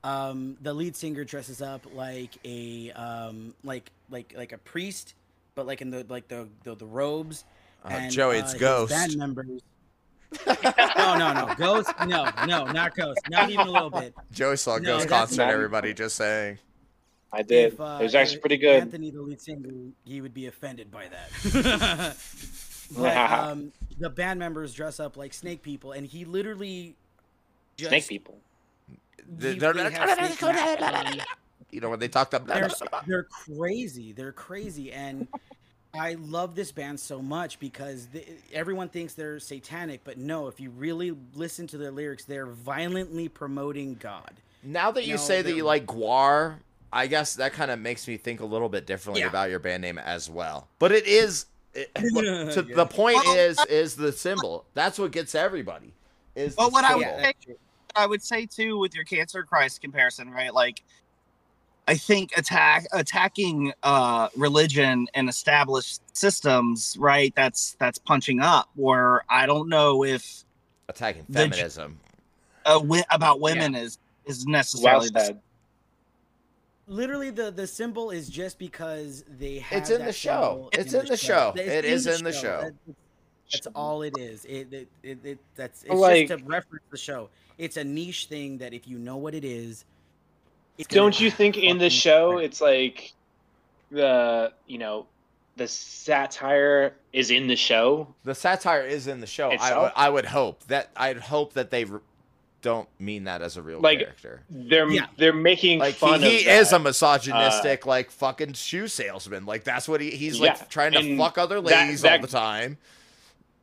[0.03, 5.13] um, the lead singer dresses up like a um, like like like a priest,
[5.55, 7.45] but like in the like the the, the robes.
[7.85, 8.91] Uh, Joey, it's his Ghost.
[8.91, 9.61] Band members.
[10.47, 11.91] no, no, no, Ghost.
[12.07, 13.19] No, no, not Ghost.
[13.29, 14.13] Not even a little bit.
[14.31, 15.43] Joey saw No, Ghost that's concert.
[15.45, 16.59] not- Everybody just saying.
[17.31, 17.73] I did.
[17.73, 18.81] If, uh, it was actually pretty good.
[18.81, 19.69] Anthony, the lead singer,
[20.05, 22.15] he would be offended by that.
[22.97, 26.95] but um, the band members dress up like snake people, and he literally
[27.77, 28.37] just Snake people.
[28.87, 30.83] he- They're- they have snake masks
[31.21, 31.25] on.
[31.71, 32.47] You know when they talked up.
[32.47, 32.69] They're,
[33.05, 34.11] they're crazy.
[34.11, 35.27] They're crazy, and
[35.93, 40.47] I love this band so much because they, everyone thinks they're satanic, but no.
[40.47, 44.31] If you really listen to their lyrics, they're violently promoting God.
[44.63, 46.55] Now that you No, say that you like Gwar,
[46.91, 49.27] I guess that kind of makes me think a little bit differently Yeah.
[49.29, 50.67] about your band name as well.
[50.79, 52.75] But it is it, look, to, Yeah.
[52.75, 54.65] the point Well, is is the symbol.
[54.73, 55.93] That's what gets everybody.
[56.35, 57.33] Is But the what I would say,
[57.95, 60.53] I would say too with your Cancer Christ comparison, right?
[60.53, 60.81] Like,
[61.87, 67.33] I think attack attacking uh, religion and established systems, right?
[67.35, 68.69] That's that's punching up.
[68.75, 70.43] Where I don't know if
[70.87, 71.99] Attacking The feminism.
[72.65, 75.41] uh, wi- about women is is Well necessarily the said.
[76.89, 79.81] Literally, the the symbol is just because they have.
[79.81, 80.69] It's in the show.
[80.73, 81.53] It's in the show.
[81.55, 82.61] It's It is in the show.
[82.87, 82.95] That-
[83.51, 84.45] That's all it is.
[84.45, 87.29] It, it, it, it that's it's Like- just to reference the show.
[87.57, 89.85] It's a niche thing that if you know what it is,
[90.77, 92.45] it's Don't you think in the show print.
[92.45, 93.13] it's like
[93.91, 95.07] the you know
[95.57, 98.07] the satire is in the show?
[98.23, 99.49] The satire is in the show.
[99.51, 101.99] I, I would hope that I'd hope that they re-
[102.61, 104.41] don't mean that as a real Like, character.
[104.49, 105.07] They're Yeah.
[105.17, 106.57] they're making Like fun he, he of that.
[106.57, 109.45] Uh, is a misogynistic, like fucking shoe salesman.
[109.45, 112.19] Like that's what he he's Yeah, like trying to and fuck other that- ladies all
[112.19, 112.77] the time.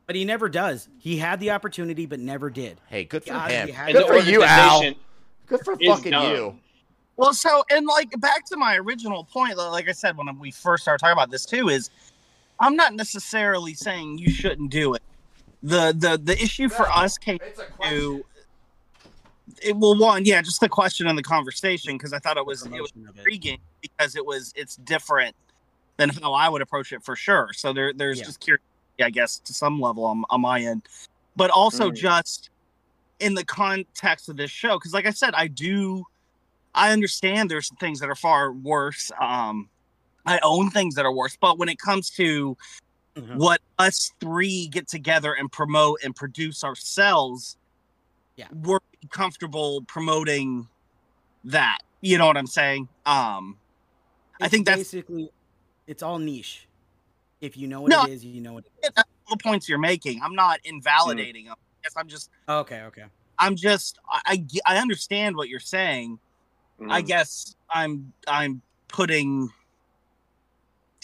[0.07, 0.89] But he never does.
[0.99, 2.81] He had the opportunity, but never did.
[2.89, 3.67] Hey, good for God, him.
[3.67, 4.83] he had And Good for you, Al.
[5.47, 6.31] Good for fucking dumb.
[6.33, 6.59] you.
[7.17, 10.83] Well, so and like back to my original point, like I said when we first
[10.85, 11.91] started talking about this too, is
[12.61, 15.03] I'm not necessarily saying you shouldn't do it.
[15.63, 18.25] The the the issue for us came It's a to
[19.63, 22.65] it, well, one, yeah, just the question and the conversation because I thought it was
[22.67, 23.19] it was of it.
[23.19, 25.35] intriguing because it was it's different
[25.99, 27.51] than how I would approach it for sure.
[27.53, 28.25] So there there's Yeah.
[28.25, 28.65] just curiosity,
[29.03, 30.85] I guess, to some level on, on my end,
[31.37, 31.97] but also Mm.
[31.97, 32.51] just
[33.21, 36.05] in the context of this show because, like I said, I do
[36.75, 39.11] I understand there's some things that are far worse.
[39.19, 39.71] Um,
[40.27, 42.57] I own things that are worse, but when it comes to
[43.17, 43.37] Mhm.
[43.39, 47.57] what us three get together and promote and produce ourselves,
[48.37, 48.49] Yeah.
[48.53, 48.79] we're
[49.11, 50.69] comfortable promoting
[51.45, 51.79] that.
[52.01, 52.89] You know what I'm saying?
[53.07, 53.59] Um,
[54.41, 55.31] I It's think that's basically
[55.87, 56.69] it's all niche.
[57.41, 58.91] If you know what No, it is, you know what it is.
[58.95, 60.21] that's all the points you're making.
[60.23, 61.55] I'm not invalidating them.
[61.59, 63.05] I guess I'm just, Okay, okay.
[63.39, 64.21] I'm just, I,
[64.67, 66.19] I, I understand what you're saying.
[66.89, 67.07] I Mm.
[67.07, 69.49] guess I'm, I'm putting,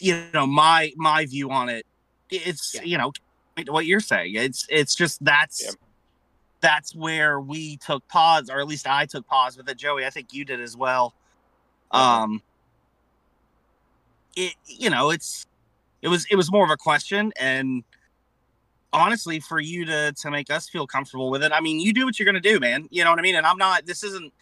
[0.01, 1.87] you know, my my view on it.
[2.31, 2.83] It's Yeah.
[2.83, 3.13] you know
[3.69, 4.35] what you're saying.
[4.35, 5.71] It's it's just that's Yeah.
[6.63, 9.77] That's where we took pause, or at least I took pause with it.
[9.77, 11.13] Joey, I think you did as well.
[11.91, 12.41] Um,
[14.37, 15.45] it you know it's
[16.01, 17.85] it was it was more of a question and
[18.93, 22.05] honestly for you to to make us feel comfortable with it i mean you do
[22.05, 24.33] what you're gonna do man you know what i mean and i'm not this isn't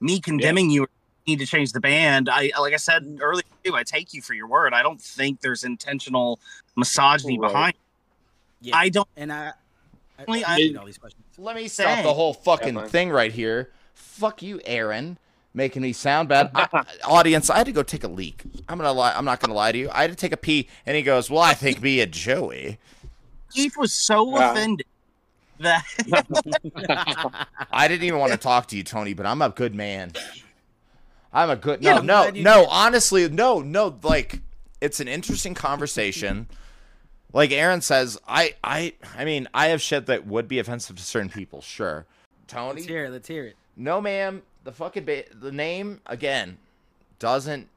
[0.00, 0.88] me condemning you or
[1.26, 4.22] you need to change the band i like i said earlier too, i take you
[4.22, 6.38] for your word i don't think there's intentional
[6.76, 7.48] misogyny Right.
[7.48, 7.74] behind
[8.60, 8.76] Yeah.
[8.76, 9.52] i don't And I, I,
[10.26, 11.24] Only I I- need all these questions.
[11.38, 12.04] Let me stop Dang.
[12.04, 13.70] the whole fucking Yeah, thing right here.
[13.94, 15.18] Fuck you, Aaron,
[15.54, 16.50] making me sound bad.
[16.54, 18.42] I, audience, I had to go take a leak.
[18.68, 19.12] I'm gonna lie.
[19.14, 19.88] I'm not gonna lie to you.
[19.92, 22.78] I had to take a pee, and he goes, "Well, I think me and Joey."
[23.52, 24.50] keith was so Yeah.
[24.52, 24.86] offended
[25.60, 25.82] that
[27.72, 30.12] I didn't even want to talk to you, Tony, but I'm a good man.
[31.32, 31.82] I'm a good.
[31.82, 32.66] No, I'm no, no.
[32.66, 33.98] Honestly, no, no.
[34.02, 34.40] Like,
[34.80, 36.46] it's an interesting conversation.
[37.32, 41.02] Like Aaron says, I, I, I mean, I have shit that would be offensive to
[41.02, 41.60] certain people.
[41.60, 42.06] Sure,
[42.46, 42.76] Tony.
[42.80, 43.10] Let's hear it.
[43.10, 43.56] Let's hear it.
[43.76, 44.42] No, ma'am.
[44.64, 46.58] The fucking ba- the name again
[47.18, 47.68] doesn't.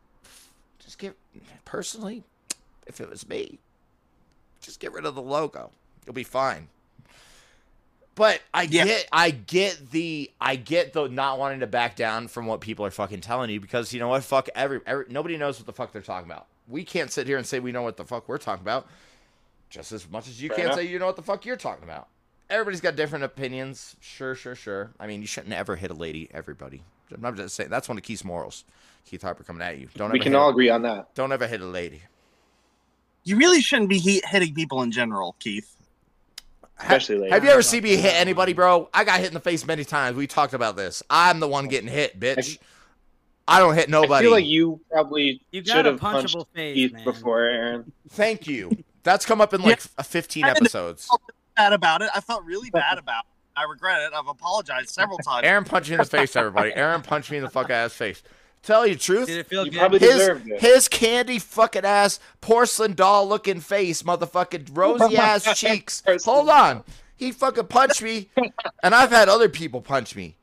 [0.80, 1.16] Just get
[1.66, 2.24] personally.
[2.88, 3.60] If it was me,
[4.62, 5.72] just get rid of the logo.
[6.06, 6.68] You'll be fine.
[8.16, 8.86] But I Yeah.
[8.86, 12.86] get, I get the, I get the not wanting to back down from what people
[12.86, 14.24] are fucking telling you because you know what?
[14.24, 16.48] Fuck every, every nobody knows what the fuck they're talking about.
[16.68, 18.88] We can't sit here and say we know what the fuck we're talking about,
[19.72, 20.78] just as much as you Fair can't enough.
[20.78, 22.08] say you know what the fuck you're talking about.
[22.50, 23.96] Everybody's got different opinions.
[24.02, 24.92] Sure, sure, sure.
[25.00, 26.30] I mean, you shouldn't ever hit a lady.
[26.34, 26.84] Everybody.
[27.24, 28.64] I'm just saying that's one of Keith's morals.
[29.06, 29.88] Keith Harper coming at you.
[29.96, 31.16] Don't we ever can all a, agree on that.
[31.16, 32.02] don't ever hit a lady.
[33.24, 35.76] you really shouldn't be he- hitting people in general keith
[36.80, 37.34] Especially ladies.
[37.34, 38.90] Have you ever seen me hit anybody, bro?
[38.94, 40.18] I got hit in the face many times.
[40.18, 41.04] We talked about this.
[41.10, 42.58] I'm the one getting hit, bitch.
[43.48, 44.08] I don't hit nobody.
[44.08, 44.26] I nobody.
[44.26, 47.04] feel like you probably You should got a have punched punchable face, Keith man.
[47.04, 47.92] before, Aaron.
[48.10, 48.72] Thank you.
[49.04, 51.10] That's come up in like f 15 I had to- episodes.
[51.58, 55.18] bad about it i felt really bad about it i regret it i've apologized several
[55.26, 56.74] times Aaron punched me in the face, everybody.
[56.74, 58.24] Aaron punched me in the fuck ass face.
[58.64, 60.02] Tell you the truth, Did it feel You good?
[60.02, 60.62] his it.
[60.62, 66.04] his candy fucking ass porcelain doll looking face, motherfucking rosy ass cheeks.
[66.26, 66.84] Hold on,
[67.18, 68.30] he fucking punched me,
[68.84, 70.38] and I've had other people punch me,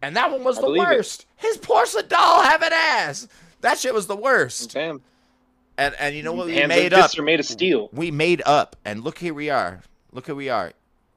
[0.00, 0.96] and that one was I the believe it.
[0.96, 1.26] worst.
[1.36, 3.26] His porcelain doll having ass.
[3.60, 4.72] That shit was the worst.
[4.72, 5.02] Damn.
[5.78, 7.10] And and you know what we Hands made like up?
[7.10, 7.88] this are made of steel.
[7.92, 9.80] We made up, and look here we are.
[10.12, 10.72] Look here we are.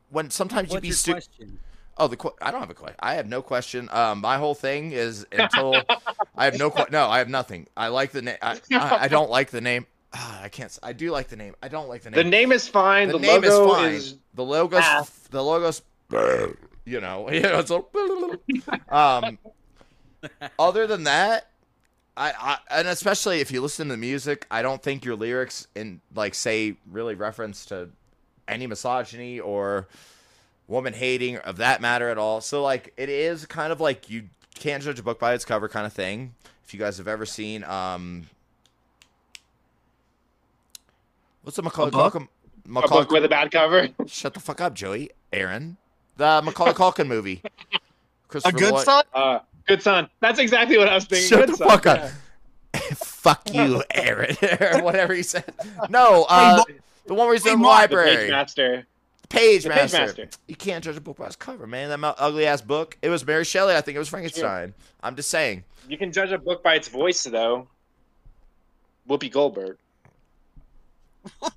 [0.10, 1.24] When sometimes you What's be your stupid.
[1.28, 1.60] question?
[1.98, 2.96] Oh, the qu- I don't have a question.
[3.00, 3.90] I have no question.
[3.92, 5.76] Um, my whole thing is until
[6.36, 7.68] I have no que- no, I have nothing.
[7.78, 8.38] I like the name.
[8.42, 9.86] I, I, I don't like the name.
[10.14, 10.78] Ah, I can't.
[10.82, 11.56] I do like the name.
[11.62, 12.18] I don't like the name.
[12.24, 13.08] The name is fine.
[13.10, 13.94] The The, name logo is fine.
[13.94, 15.10] is the logo's ass.
[15.30, 15.82] the logo's.
[16.12, 19.38] You you know, you know, it's a, um.
[20.60, 21.49] Other than that,
[22.20, 25.68] I, I and especially if you listen to the music, I don't think your lyrics
[25.74, 27.90] in like say really reference to
[28.46, 29.88] any misogyny or
[30.68, 32.42] woman hating of that matter at all.
[32.42, 35.70] So like it is kind of like you can't judge a book by its cover
[35.70, 36.36] kind of thing.
[36.66, 38.28] If you guys have ever seen um
[41.44, 42.14] what's the Macaulay A book?
[42.14, 42.28] Culkin
[42.66, 43.88] A Macaulay book with a bad cover.
[44.08, 45.10] Shut the fuck up, Joey.
[45.32, 45.78] Aaron.
[46.18, 47.42] The Macaulay Culkin movie.
[48.46, 49.04] A good Lloyd- son?
[49.12, 49.40] Uh,
[49.70, 50.10] good son.
[50.20, 51.28] That's exactly what I was thinking.
[51.30, 51.92] Shut Good the son, fuck yeah.
[51.94, 52.12] up.
[52.98, 55.54] Fuck you, Aaron, or whatever he said.
[55.90, 56.64] No, uh,
[57.06, 57.90] the one where he's Hey, in the Mark.
[57.90, 58.16] The library.
[58.18, 58.88] Page Master.
[59.28, 59.98] Page The Master.
[59.98, 60.30] Page Master.
[60.48, 61.90] You can't judge a book by its cover, man.
[61.90, 62.98] That ugly ass book.
[63.02, 63.76] It was Mary Shelley.
[63.76, 64.74] I think it was Frankenstein.
[65.04, 65.64] I'm just saying.
[65.88, 67.68] You can judge a book by its voice, though.
[69.08, 69.78] Whoopi Goldberg.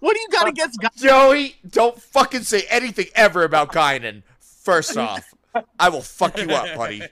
[0.00, 0.90] What do you got against guys?
[0.96, 4.22] Joey, don't fucking say anything ever about Guinan.
[4.38, 5.34] First off,
[5.80, 7.02] I will fuck you up, buddy.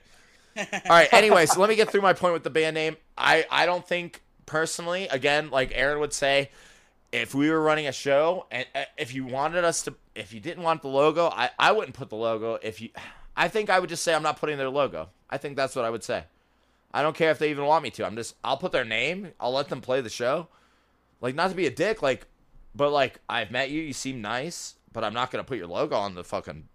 [0.56, 1.12] All right.
[1.12, 2.96] Anyway, so let me get through my point with the band name.
[3.16, 6.50] I I don't think personally, again, like Aaron would say,
[7.12, 10.40] if we were running a show and uh, if you wanted us to, if you
[10.40, 12.58] didn't want the logo, I I wouldn't put the logo.
[12.62, 12.90] If you,
[13.36, 15.08] I think I would just say I'm not putting their logo.
[15.30, 16.24] I think that's what I would say.
[16.92, 18.06] I don't care if they even want me to.
[18.06, 19.32] I'm just I'll put their name.
[19.40, 20.48] I'll let them play the show.
[21.20, 22.26] Like not to be a dick, like,
[22.74, 23.80] but like I've met you.
[23.82, 26.68] You seem nice, but I'm not gonna put your logo on the fucking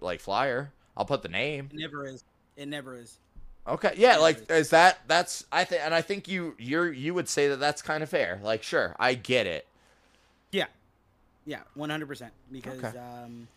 [0.00, 0.72] like flyer.
[0.96, 1.68] I'll put the name.
[1.72, 2.24] It never is.
[2.56, 3.18] It never is.
[3.66, 7.28] Okay, yeah, like is that that's I think and I think you you're you would
[7.28, 8.40] say that that's kind of fair.
[8.42, 9.66] Like sure, I get it.
[10.50, 10.66] Yeah.
[11.44, 12.32] Yeah, one hundred percent.
[12.50, 12.98] Because Okay.
[12.98, 13.48] um,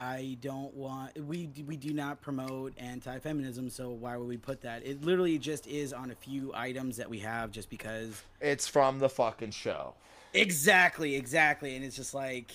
[0.00, 4.84] I don't want we we do not promote anti-feminism, so why would we put that?
[4.84, 8.22] It literally just is on a few items that we have, just because.
[8.40, 9.94] It's from the fucking show.
[10.32, 12.50] Exactly, exactly, and it's just like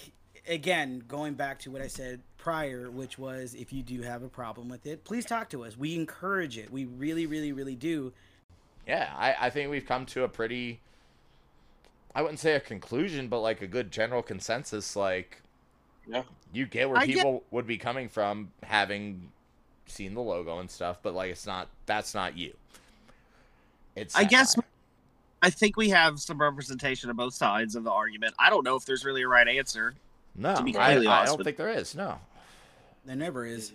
[0.48, 4.28] again going back to what I said prior, which was if you do have a
[4.30, 5.76] problem with it, please talk to us.
[5.76, 6.72] We encourage it.
[6.72, 8.14] We really, really, really do.
[8.88, 10.80] Yeah, I I think we've come to a pretty
[12.14, 15.42] I wouldn't say a conclusion, but like a good general consensus like
[16.06, 16.22] Yeah.
[16.54, 19.32] you get where I get- people would be coming from having
[19.88, 22.54] seen the logo and stuff, but like it's not that's not you.
[23.96, 24.70] It's I guess satire.
[25.42, 28.36] I think we have some representation of both sides of the argument.
[28.38, 29.96] I don't know if there's really a right answer.
[30.36, 31.96] no, to be I, I don't with- think there is.
[31.96, 32.20] No.
[33.06, 33.72] There never is.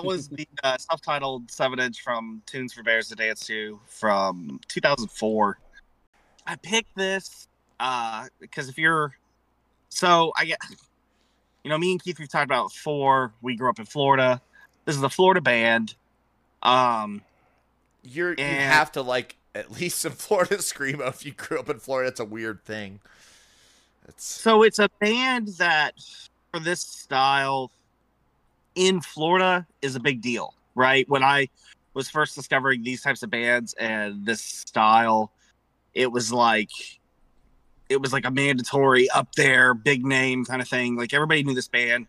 [0.00, 5.58] That was the uh, self-titled seven-inch from Tunes for Bears to Dance to from 2004.
[6.46, 7.48] I picked this
[7.80, 9.14] uh, because if you're,
[9.90, 10.58] so I get,
[11.64, 13.34] you know, me and Keith we've talked about four.
[13.42, 14.40] We grew up in Florida.
[14.86, 15.94] This is a Florida band.
[16.62, 17.20] Um,
[18.02, 21.08] You're you have to like at least some Florida screamo.
[21.08, 23.00] If you grew up in Florida, it's a weird thing.
[24.08, 25.92] It's So it's a band that,
[26.52, 27.70] for this style,
[28.74, 31.08] in Florida is a big deal, right?
[31.08, 31.48] When I
[31.94, 35.32] was first discovering these types of bands and this style,
[35.94, 36.70] it was like,
[37.88, 40.96] it was like a mandatory up there, big name kind of thing.
[40.96, 42.06] Like everybody knew this band.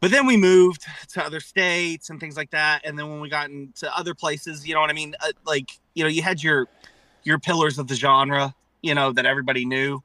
[0.00, 2.80] But then we moved to other states and things like that.
[2.84, 5.14] And then when we got into other places, you know what I mean?
[5.20, 6.66] Uh, like, you know, you had your
[7.22, 8.52] your pillars of the genre,
[8.82, 10.02] you know, that everybody knew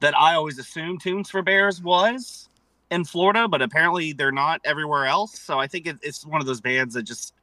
[0.00, 2.48] that I always assumed Tunes for Bears was
[2.90, 5.38] in Florida, but apparently they're not everywhere else.
[5.38, 7.34] So I think it, it's one of those bands that just,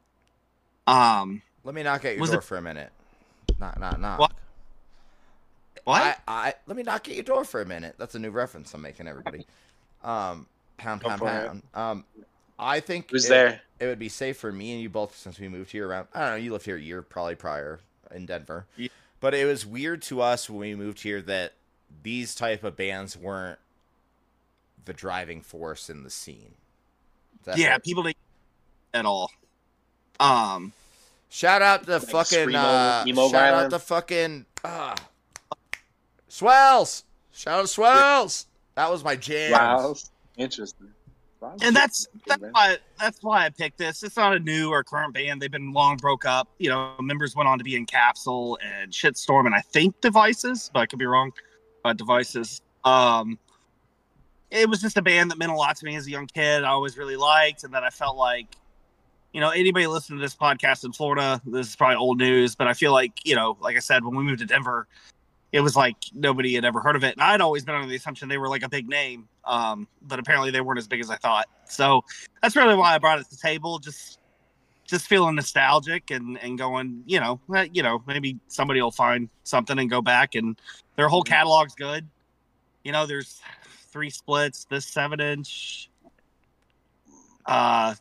[0.87, 2.91] um, let me knock at your door it- for a minute.
[3.59, 4.19] Knock, knock, knock.
[4.19, 4.31] What?
[5.83, 6.01] what?
[6.01, 7.95] I, I let me knock at your door for a minute.
[7.97, 9.45] That's a new reference I'm making, everybody.
[10.03, 11.63] Um, pound, pound, pound.
[11.73, 12.05] Um,
[12.57, 13.61] I think Who's it, there?
[13.79, 16.07] It would be safe for me and you both since we moved here around.
[16.13, 16.35] I don't know.
[16.37, 17.79] You lived here a year probably prior
[18.13, 18.89] in Denver, Yeah.
[19.19, 21.53] but it was weird to us when we moved here that
[22.03, 23.59] these type of bands weren't
[24.85, 26.55] the driving force in the scene.
[27.55, 27.79] Yeah, fair?
[27.79, 28.17] people didn't
[28.93, 29.31] at all.
[30.19, 30.73] Um,
[31.29, 33.73] Shout out the Like fucking screamo, uh, emo shout out violence.
[33.73, 34.95] to fucking uh,
[36.27, 37.05] Swells.
[37.31, 38.47] Shout out to Swells.
[38.75, 39.53] That was my jam.
[39.53, 39.95] Wow,
[40.37, 40.89] interesting.
[41.39, 41.55] Wow.
[41.61, 44.03] and that's that's why that's why I picked this.
[44.03, 45.41] It's not a new or current band.
[45.41, 46.49] They've been long broke up.
[46.59, 50.69] You know, members went on to be in Capsule and Shitstorm, and I think Devices,
[50.73, 51.31] but I could be wrong.
[51.85, 52.61] Uh, Devices.
[52.83, 53.39] Um,
[54.51, 56.63] it was just a band that meant a lot to me as a young kid.
[56.63, 58.47] I always really liked, and that I felt like,
[59.33, 62.67] you know, anybody listening to this podcast in Florida, this is probably old news, but
[62.67, 64.87] I feel like, you know, like I said, when we moved to Denver,
[65.53, 67.13] it was like nobody had ever heard of it.
[67.13, 70.19] And I'd always been under the assumption they were like a big name, um, but
[70.19, 71.47] apparently they weren't as big as I thought.
[71.65, 72.03] So
[72.41, 73.79] that's really why I brought it to the table.
[73.79, 74.19] Just,
[74.85, 79.29] just feeling nostalgic and and going, you know, eh, you know, maybe somebody will find
[79.45, 80.35] something and go back.
[80.35, 80.59] And
[80.97, 82.05] their whole catalog's good.
[82.83, 83.39] You know, there's
[83.91, 85.89] three splits, this seven inch.
[87.45, 87.95] Uh,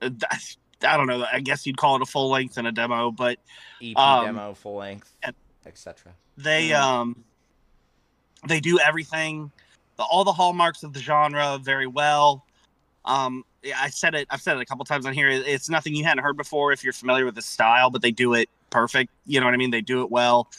[0.00, 1.24] I don't know.
[1.30, 3.38] I guess you'd call it a full length and a demo, but
[3.80, 5.14] EP Um, demo, full length,
[5.66, 6.12] etc.
[6.36, 6.80] they Mhm.
[6.80, 7.24] um
[8.48, 9.52] they do everything
[9.96, 12.44] the, all the hallmarks of the genre very well
[13.04, 15.94] um yeah, i said it i've said it a couple times on here it's nothing
[15.94, 19.12] you hadn't heard before if you're familiar with the style but they do it perfect
[19.26, 20.50] you know what i mean they do it well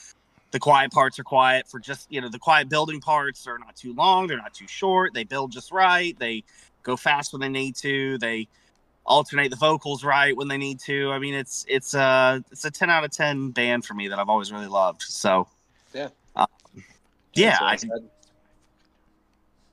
[0.53, 3.75] the quiet parts are quiet for just you know the quiet building parts are not
[3.75, 6.43] too long they're not too short they build just right they
[6.83, 8.47] go fast when they need to they
[9.05, 12.71] alternate the vocals right when they need to i mean it's it's a it's a
[12.71, 15.47] 10 out of 10 band for me that i've always really loved so
[15.93, 16.07] Yeah.
[16.35, 16.47] um,
[17.33, 17.99] yeah That's I, I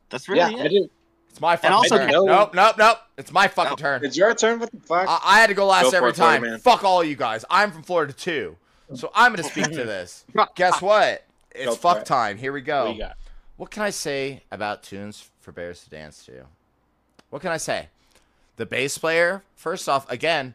[0.08, 0.90] that's really yeah, I it didn't.
[1.30, 2.10] It's my fucking also- turn.
[2.10, 2.24] No.
[2.24, 2.98] Nope, nope, nope.
[3.16, 3.76] It's my fucking No.
[3.76, 4.04] turn.
[4.04, 4.58] It's your turn.
[4.58, 5.06] What the fuck?
[5.08, 6.42] I, I had to go last Go every time.
[6.42, 6.58] man.
[6.58, 7.44] Fuck all you guys.
[7.48, 8.56] I'm from Florida too,
[8.95, 10.24] so I'm gonna speak to this.
[10.55, 11.24] Guess what?
[11.53, 12.38] It's Go fuck time.
[12.38, 12.93] Here we go.
[12.93, 13.16] what?
[13.57, 16.47] What can I say about tunes for bears to dance to?
[17.28, 17.88] What can I say?
[18.57, 20.55] The bass player, first off, again,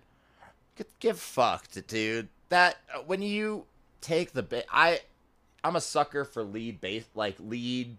[0.75, 2.29] get, get fucked, dude.
[2.49, 3.65] That uh, when you
[4.01, 5.01] take the ba- I,
[5.63, 7.97] I'm a sucker for lead bass, like lead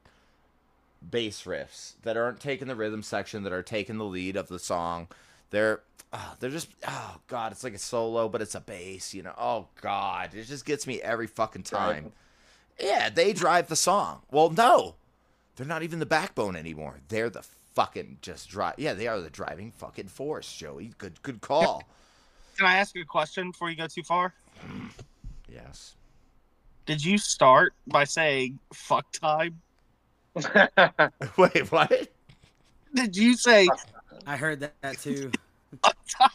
[1.08, 4.58] bass riffs that aren't taking the rhythm section, that are taking the lead of the
[4.58, 5.08] song.
[5.50, 5.80] They're
[6.16, 9.34] oh, they're just oh god, it's like a solo, but it's a bass, you know.
[9.36, 12.04] Oh god, it just gets me every fucking time.
[12.04, 12.12] Right.
[12.80, 14.22] Yeah, they drive the song.
[14.30, 14.96] Well, no,
[15.56, 17.00] they're not even the backbone anymore.
[17.08, 17.44] They're the
[17.74, 18.74] fucking just drive.
[18.78, 20.92] Yeah, they are the driving fucking force, Joey.
[20.98, 21.82] Good, good call.
[22.56, 24.32] can i ask you a question before you go too far
[24.66, 24.90] mm,
[25.52, 25.94] yes.
[26.86, 29.60] did you start by saying fuck time
[31.36, 32.08] Wait, what?
[32.94, 33.68] did you say
[34.26, 35.30] I heard that, that too.
[36.06, 36.30] Fuck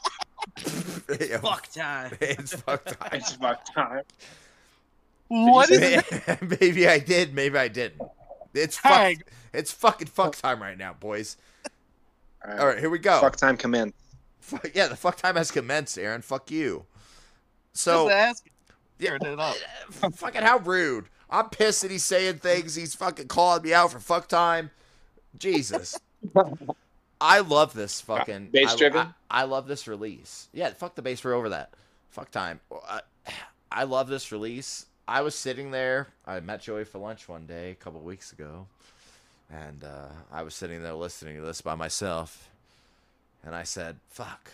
[0.57, 2.17] time Fuck time.
[2.21, 3.09] It's fuck time.
[3.13, 4.03] it's about time.
[5.27, 7.33] What is you it maybe I did.
[7.33, 8.01] Maybe I didn't.
[8.53, 8.91] It's fuck.
[8.91, 9.23] Hang.
[9.53, 11.37] It's fucking fuck time right now, boys.
[12.43, 12.59] All right.
[12.59, 13.19] All right, here we go.
[13.21, 13.93] Fuck time commence.
[14.39, 16.21] Fuck- yeah, the fuck time has commenced, Aaron.
[16.21, 16.85] Fuck you.
[17.73, 18.43] So Just.
[18.99, 19.55] Yeah, Tearing it up.
[20.15, 21.05] fucking how rude.
[21.29, 22.75] I'm pissed that he's saying things.
[22.75, 24.69] He's fucking calling me out for fuck time.
[25.37, 25.97] Jesus.
[27.21, 28.99] I love this fucking Bass I- driven?
[29.29, 30.49] I, I love this release.
[30.53, 31.23] Yeah, fuck the bass.
[31.23, 31.73] We're over that.
[32.09, 32.59] Fuck time.
[32.89, 33.01] I,
[33.71, 34.87] I love this release.
[35.07, 36.07] I was sitting there.
[36.25, 38.67] I met Joey for lunch one day a couple weeks ago,
[39.51, 42.49] and uh, I was sitting there listening to this by myself,
[43.43, 44.51] and I said, "Fuck,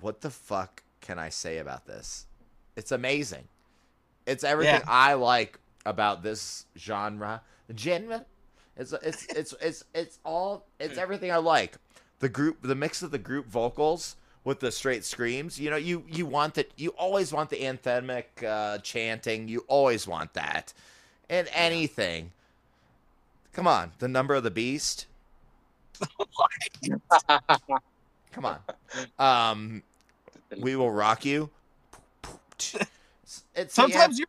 [0.00, 2.26] what the fuck can I say about this?
[2.76, 3.44] It's amazing.
[4.26, 4.82] It's everything Yeah.
[4.86, 7.42] I like about this genre.
[7.76, 8.24] Genre.
[8.76, 11.76] It's it's it's it's it's all it's everything I like.
[12.20, 15.60] The group, the mix of the group vocals with the straight screams.
[15.60, 16.70] You know, you you want that.
[16.76, 19.48] You always want the anthemic uh, chanting.
[19.48, 20.72] You always want that,
[21.28, 22.32] and anything.
[23.52, 25.06] Come on, the number of the beast.
[28.32, 28.58] Come on.
[29.18, 29.82] Um,
[30.58, 31.50] we will rock you.
[33.54, 34.20] It's Sometimes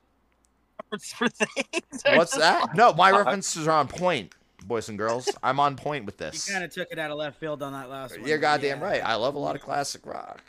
[0.94, 2.04] you for things.
[2.06, 2.76] What's just that?
[2.76, 4.34] No, my references are on point,
[4.66, 5.30] boys and girls.
[5.42, 6.48] I'm on point with this.
[6.48, 8.28] You kind of took it out of left field on that last one.
[8.28, 8.86] You're goddamn Yeah.
[8.86, 9.02] right.
[9.04, 10.42] I love a lot of classic rock.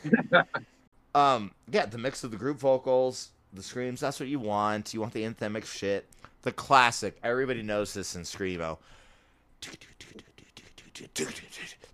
[1.14, 4.00] um, yeah, the mix of the group vocals, the screams.
[4.00, 4.92] That's what you want.
[4.94, 6.06] You want the anthemic shit.
[6.42, 7.16] The classic.
[7.22, 8.78] Everybody knows this in screamo.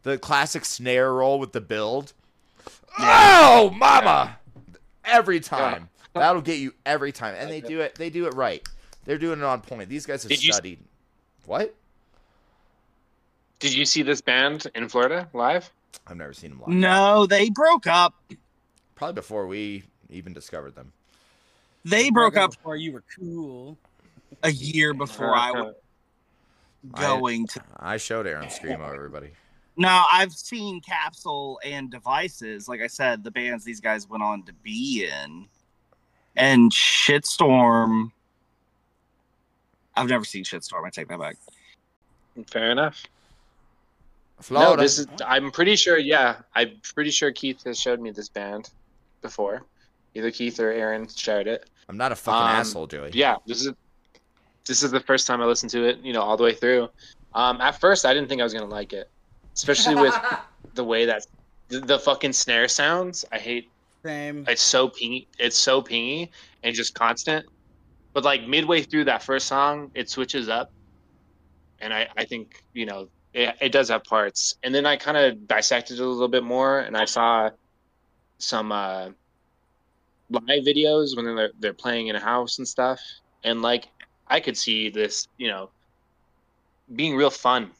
[0.03, 2.13] The classic snare roll with the build.
[2.99, 4.39] Oh, mama!
[5.05, 5.90] Every time.
[6.15, 7.95] That'll get you every time, and they do it.
[7.95, 8.67] They do it right.
[9.05, 9.89] They're doing it on point.
[9.89, 10.79] These guys have Did you- studied.
[11.47, 11.75] What?
[13.59, 15.71] Did you see this band in Florida live?
[16.07, 16.69] I've never seen them live.
[16.69, 18.15] No, they broke up.
[18.95, 20.93] Probably before we even discovered them.
[21.85, 23.77] They broke up before you were cool.
[24.43, 25.75] a year before I was.
[26.95, 27.63] going to.
[27.79, 29.31] I showed Aaron Screamo, everybody.
[29.77, 32.69] Now I've seen Capsule and Devices.
[32.69, 35.47] Like I said, the bands these guys went on to be in,
[36.37, 38.13] and Shitstorm.
[39.97, 40.85] I've never seen Shitstorm.
[40.87, 41.37] I take that back.
[42.47, 43.03] Fair enough.
[44.41, 44.77] Florida.
[44.77, 45.07] No, this is.
[45.27, 45.99] I'm pretty sure.
[45.99, 48.71] Yeah, I'm pretty sure Keith has showed me this band
[49.23, 49.63] before.
[50.15, 51.69] Either Keith or Aaron shared it.
[51.89, 53.11] I'm not a fucking um, asshole, Joey.
[53.13, 53.73] Yeah, this is.
[54.67, 55.99] This is the first time I listened to it.
[55.99, 56.89] You know, all the way through.
[57.35, 59.09] Um, at first, I didn't think I was gonna like it,
[59.55, 60.15] especially with
[60.75, 61.27] the way that
[61.69, 63.25] the, the fucking snare sounds.
[63.33, 63.69] I hate.
[64.05, 64.45] Same.
[64.49, 65.27] It's so pingy.
[65.39, 66.31] It's so pingy
[66.63, 67.47] and just constant.
[68.13, 70.73] But like midway through that first song, it switches up,
[71.81, 74.57] and I I think you know it, it does have parts.
[74.63, 77.51] And then I kind of dissected it a little bit more, and I saw
[78.39, 79.11] some uh,
[80.31, 83.01] live videos when they're they're playing in a house and stuff.
[83.45, 83.87] And like
[84.29, 85.71] I could see this, you know,
[86.97, 87.71] being real fun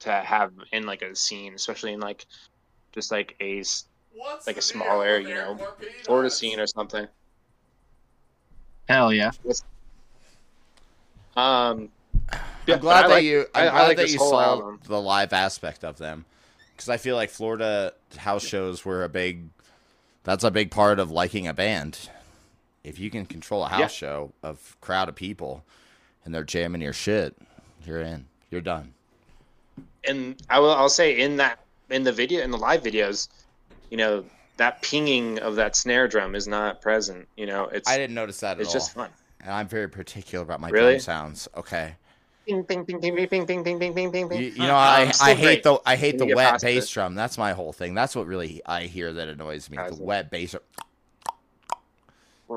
[0.00, 2.26] to have in like a scene, especially in like
[2.92, 3.62] just like a
[4.38, 5.58] s- like a smaller, area, you know,
[6.04, 7.06] Florida scene or something.
[8.88, 9.30] Hell yeah!
[11.36, 11.90] Um,
[12.68, 13.46] I'm glad that like- you.
[13.54, 14.80] I- I'm I glad like that you saw album.
[14.84, 16.24] the live aspect of them,
[16.74, 19.48] because I feel like Florida house shows were a big.
[20.24, 22.08] That's a big part of liking a band.
[22.82, 23.86] If you can control a house Yeah.
[23.88, 25.64] show of crowd of people,
[26.24, 27.36] and they're jamming your shit,
[27.84, 28.26] you're in.
[28.50, 28.92] You're done.
[30.08, 31.58] and I will I'll say in that
[31.90, 33.28] in the video in the live videos,
[33.90, 34.24] you know,
[34.56, 37.28] that pinging of that snare drum is not present.
[37.36, 38.74] You know, it's I didn't notice that at it's all.
[38.74, 39.10] just fun.
[39.40, 40.92] and I'm very particular about my Really?
[40.94, 41.48] drum sounds.
[41.56, 41.94] Okay.
[42.46, 44.38] Ping ping ping ping ping ping ping ping ping ping ping.
[44.40, 45.62] You, you know, I, I hate great.
[45.64, 46.92] the I hate When the wet bass it.
[46.92, 47.14] drum.
[47.16, 47.92] That's my whole thing.
[47.94, 49.76] That's what really I hear that annoys me.
[49.78, 50.02] The Gotcha.
[50.02, 50.52] wet bass.
[50.52, 50.62] drum.
[52.48, 52.54] I.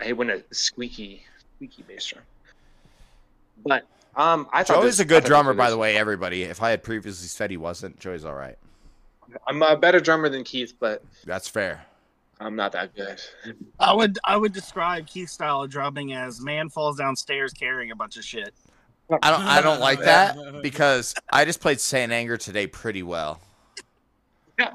[0.00, 1.22] I hate when a squeaky
[1.56, 2.24] squeaky bass drum.
[3.64, 5.96] But um, I thought Joey's this- a I good drummer, by the way.
[5.96, 8.56] Everybody, if I had previously said he wasn't, Joey's all right.
[9.46, 11.84] I'm a better drummer than Keith, but That's fair.
[12.38, 13.20] I'm not that good.
[13.80, 17.96] I would I would describe Keith's style of drumming as man falls downstairs carrying a
[17.96, 18.52] bunch of shit.
[19.22, 23.40] I don't I don't like that because I just played Saint Anger today pretty well.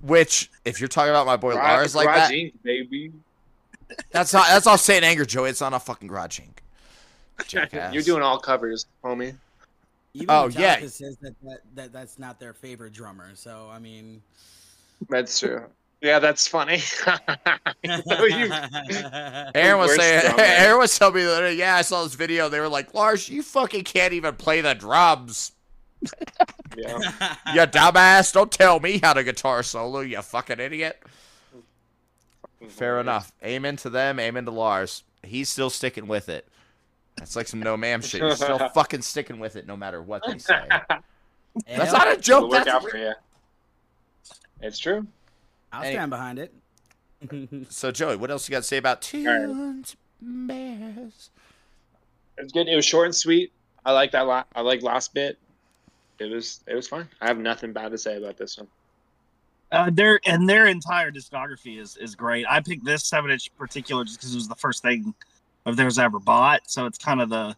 [0.00, 3.12] Which, if you're talking about my boy Lars like Garage that, Inc, baby.
[4.10, 5.50] that's not that's all Saint Anger, Joey.
[5.50, 7.46] It's not a fucking Garage Inc.
[7.46, 7.94] Jackass.
[7.94, 9.34] You're doing all covers, homie.
[10.14, 10.80] Even Oh, Metallica yeah.
[10.86, 13.30] says that, that, that that's not their favorite drummer.
[13.34, 14.22] So I mean,
[15.08, 15.64] That's true.
[16.00, 16.80] Yeah, that's funny.
[17.84, 18.50] You-
[19.54, 20.42] Aaron was saying, drummer.
[20.42, 22.48] Aaron was telling me the other yeah, I saw this video.
[22.48, 25.52] They were like, Lars, you fucking can't even play the drums.
[26.76, 26.98] yeah.
[27.54, 28.32] You dumbass.
[28.32, 31.00] Don't tell me how to guitar solo, you fucking idiot.
[32.68, 33.32] Fair enough.
[33.44, 35.02] Amen to them, amen to Lars.
[35.22, 36.46] He's still sticking with it.
[37.18, 38.22] That's like some no ma'am shit.
[38.22, 40.66] He's still fucking sticking with it no matter what they say.
[41.66, 42.50] That's not a It'll joke.
[42.50, 43.12] work That's out for you.
[44.60, 45.06] It's true.
[45.72, 46.52] I'll Any- stand behind it.
[47.68, 51.30] So, Joey, what else you got to say about Tunes Bears?
[52.38, 52.68] It was good.
[52.68, 53.50] It was short and sweet.
[53.84, 54.20] I like that.
[54.22, 55.36] La- I like last bit.
[56.20, 56.60] It was.
[56.68, 57.08] It was fun.
[57.20, 58.68] I have nothing bad to say about this one.
[59.72, 62.46] Uh, their and their entire discography is is great.
[62.48, 65.12] I picked this seven inch particular just because it was the first thing
[65.68, 67.56] of theirs I ever bought, so it's kind of the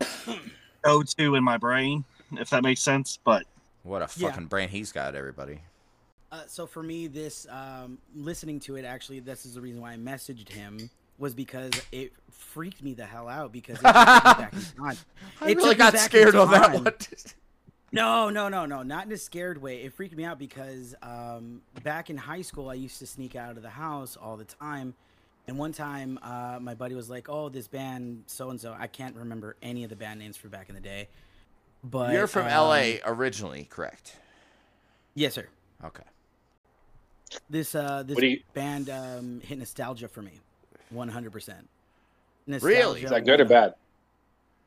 [0.84, 3.18] go to in my brain, if that makes sense.
[3.24, 3.44] But
[3.82, 4.28] What a Yeah.
[4.30, 5.60] fucking brain he's got, everybody.
[6.30, 9.92] Uh, so for me, this um, listening to it actually, this is the reason why
[9.92, 13.94] I messaged him was because it freaked me the hell out because it took me
[13.94, 14.98] back in time.
[15.40, 16.92] I It really took me got back scared on that one.
[17.94, 19.82] No, no, no, no, not in a scared way.
[19.82, 23.58] It freaked me out because um, back in high school, I used to sneak out
[23.58, 24.94] of the house all the time.
[25.52, 28.86] And one time, uh, my buddy was like, "Oh, this band, so and so." I
[28.86, 31.08] can't remember any of the band names from back in the day.
[31.84, 34.16] But You're from um, LA originally, correct?
[35.14, 35.46] Yes, sir.
[35.84, 36.04] Okay.
[37.50, 40.40] This uh, this you- band um, hit nostalgia for me,
[40.88, 41.68] one hundred percent.
[42.46, 43.02] Really?
[43.02, 43.74] Is that good or bad?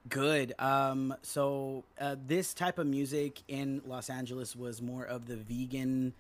[0.08, 0.54] Good.
[0.60, 6.14] Um, so uh, this type of music in Los Angeles was more of the vegan,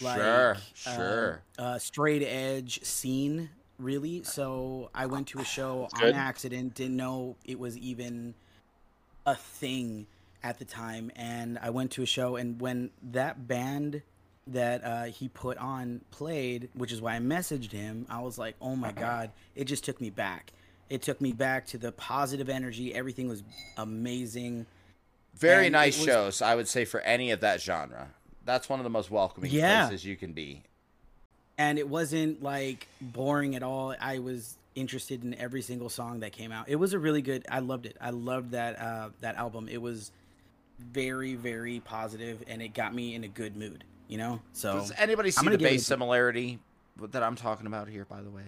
[0.00, 0.56] like Sure,
[0.86, 1.42] uh, sure.
[1.56, 3.48] uh, straight edge scene,
[3.78, 4.22] really.
[4.22, 6.14] So I went to a show That's on good.
[6.14, 8.34] accident, didn't know it was even
[9.26, 10.06] a thing
[10.42, 14.02] at the time, and I went to a show, and when that band
[14.48, 18.56] that uh, he put on played, which is why I messaged him, I was like,
[18.60, 20.52] oh my god, it just took me back.
[20.90, 22.92] It took me back to the positive energy.
[22.92, 23.44] Everything was
[23.78, 24.66] amazing.
[25.36, 28.08] Very And nice was- shows, I would say, for any of that genre.
[28.44, 29.86] That's one of the most welcoming Yeah.
[29.86, 30.64] places you can be.
[31.58, 33.94] And it wasn't like boring at all.
[34.00, 36.68] I was interested in every single song that came out.
[36.68, 37.44] It was a really good.
[37.50, 37.96] I loved it.
[38.00, 39.68] I loved that uh, that album.
[39.70, 40.10] It was
[40.78, 43.84] very very positive, and it got me in a good mood.
[44.08, 44.40] You know.
[44.52, 46.58] So Does anybody see gonna the give it base similarity
[47.00, 48.04] that I'm talking about here?
[48.04, 48.42] By the way,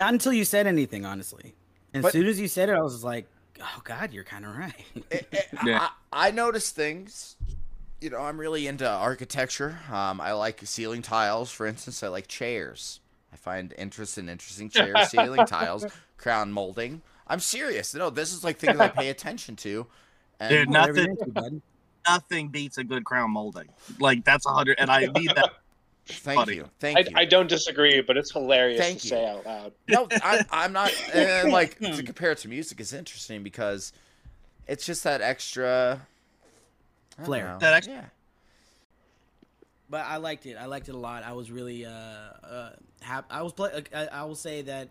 [0.00, 1.54] not until you said anything, honestly.
[1.94, 3.26] And But- as soon as you said it, I was like,
[3.60, 4.74] "Oh God, you're kind of right."
[5.10, 5.88] It- it- Yeah.
[6.12, 7.36] I, I notice things.
[8.00, 9.78] You know, I'm really into architecture.
[9.90, 12.02] Um, I like ceiling tiles, for instance.
[12.02, 13.00] I like chairs.
[13.32, 15.86] I find interest in interesting chairs, ceiling tiles,
[16.18, 17.02] crown molding.
[17.26, 17.94] I'm serious.
[17.94, 19.86] No, this is like things I pay attention to.
[20.38, 21.60] And Dude, nothing- into.
[22.08, 23.68] Nothing beats a good crown molding.
[23.98, 25.54] Like that's a hundred, and I need that.
[26.06, 26.54] thank funny.
[26.54, 27.08] you, thank I, you.
[27.16, 29.10] I don't disagree, but it's hilarious Thank to you.
[29.10, 29.72] say out loud.
[29.88, 30.92] no, I, I'm not.
[31.12, 33.92] And like to compare it to music is interesting because
[34.68, 36.00] it's just that extra I don't
[37.24, 37.48] Flair.
[37.48, 37.58] know.
[37.58, 38.04] That extra- yeah.
[39.88, 40.56] but I liked it.
[40.56, 41.22] I liked it a lot.
[41.24, 42.70] I was really uh, uh
[43.00, 44.88] hap- I was play- I, I will say that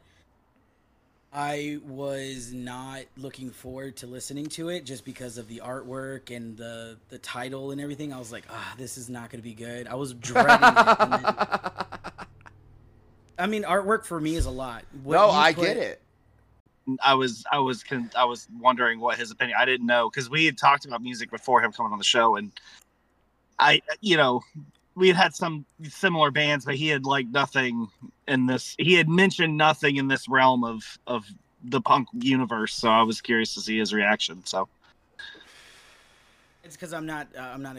[1.33, 6.55] I was not looking forward to listening to it just because of the artwork and
[6.57, 8.13] the the title and everything.
[8.13, 9.87] I was like, ah, this is not going to be good.
[9.87, 10.97] I was dreading it.
[10.99, 11.35] And then-
[13.37, 14.85] I mean, artwork for me is a lot.
[15.03, 16.01] What no, I put- get it.
[17.03, 19.57] I was, I was, con- I was wondering what his opinion.
[19.59, 22.35] I didn't know because we had talked about music before him coming on the show,
[22.35, 22.51] and
[23.59, 24.41] I, you know,
[24.95, 27.87] we had had some similar bands, but he had like nothing
[28.27, 28.75] in this.
[28.77, 31.25] He had mentioned nothing in this realm of of
[31.63, 32.73] the punk universe.
[32.73, 34.45] So I was curious to see his reaction.
[34.45, 34.67] So
[36.63, 37.77] It's because I'm not uh, I'm not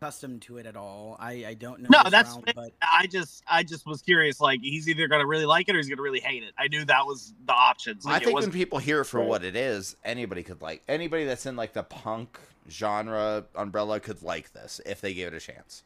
[0.00, 1.16] accustomed to it at all.
[1.18, 1.88] I I don't know.
[1.90, 2.54] No, that's realm, fair.
[2.54, 4.40] but I just, I just was curious.
[4.40, 6.52] Like he's either gonna really like it or he's gonna really hate it.
[6.58, 8.06] I knew that was the options.
[8.06, 10.82] I Like, it think when people hear it for what it is, anybody could like
[10.88, 12.38] anybody that's in like the punk
[12.70, 15.82] genre umbrella could like this if they gave it a chance.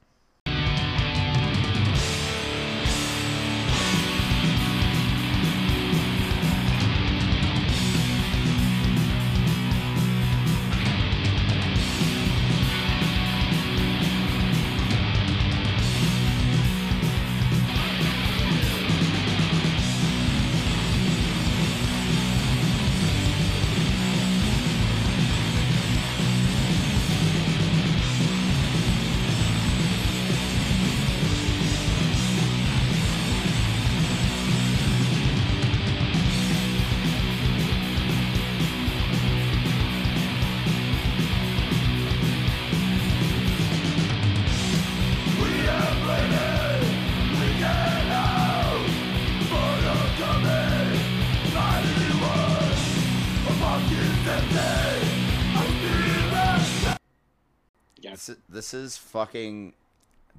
[58.74, 59.74] Is fucking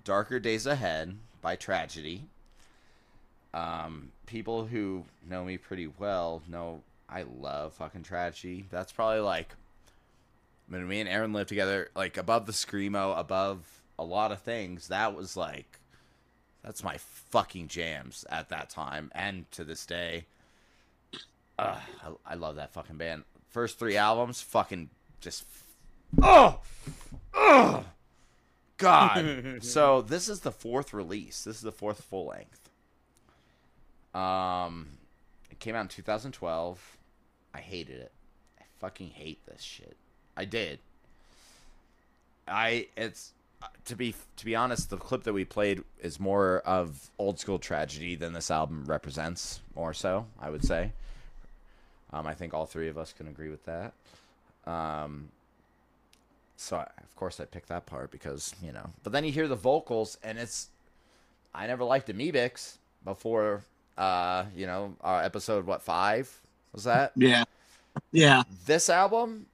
[0.03, 2.25] Darker Days Ahead by Tragedy.
[3.53, 8.65] Um, people who know me pretty well know I love fucking Tragedy.
[8.71, 9.53] That's probably like
[10.67, 13.59] when me and Aaron lived together, like above the screamo, above
[13.99, 14.87] a lot of things.
[14.87, 15.79] That was like
[16.63, 20.25] that's my fucking jams at that time and to this day.
[21.59, 23.25] Uh, I, I love that fucking band.
[23.49, 24.89] First three albums, fucking
[25.21, 25.45] just
[26.21, 26.59] oh,
[27.35, 27.85] oh,
[28.83, 29.63] God.
[29.63, 31.43] so this is the fourth release.
[31.43, 32.69] This is the fourth full length.
[34.15, 34.87] Um,
[35.49, 36.97] it came out in 2012.
[37.53, 38.11] I hated it.
[38.59, 39.95] I fucking hate this shit.
[40.35, 40.79] I did.
[42.47, 43.31] I it's
[43.85, 47.59] to be to be honest, the clip that we played is more of old school
[47.59, 49.61] tragedy than this album represents.
[49.75, 50.91] More so, I would say.
[52.11, 53.93] Um, I think all three of us can agree with that.
[54.65, 55.29] Um,
[56.57, 58.89] so I, of course I picked that part because you know.
[59.03, 60.69] But then you hear the vocals, and it's
[61.53, 63.63] I never liked Amebix before.
[63.97, 66.31] Uh, you know, our episode what five
[66.73, 67.11] was that?
[67.15, 67.43] yeah,
[68.11, 68.43] yeah.
[68.65, 69.45] this album,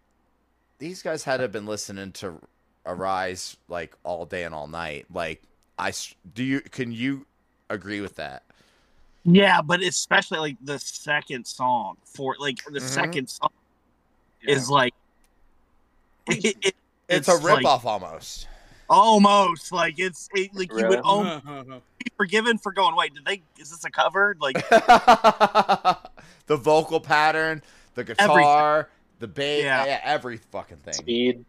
[0.77, 2.39] these guys had to have been listening to
[2.85, 5.05] Arise like all day and all night.
[5.13, 5.41] Like,
[5.77, 5.91] I
[6.33, 7.25] do you can you
[7.69, 8.43] agree with that?
[9.25, 12.89] Yeah, but especially like the second song for like the Mhm.
[12.89, 13.49] second song
[14.41, 14.93] is like
[16.27, 16.75] it, it-
[17.09, 18.47] It's, a like, ripoff almost.
[18.89, 20.97] almost like it's it, like you would Really?
[20.99, 21.45] almost
[21.99, 22.95] be forgiven for going.
[22.95, 23.41] Wait, did they?
[23.59, 24.35] Is this a cover?
[24.39, 27.61] Like the vocal pattern,
[27.95, 29.85] the guitar, the bass, Yeah.
[29.85, 29.99] yeah.
[30.03, 30.93] every fucking thing.
[30.93, 31.45] Speed.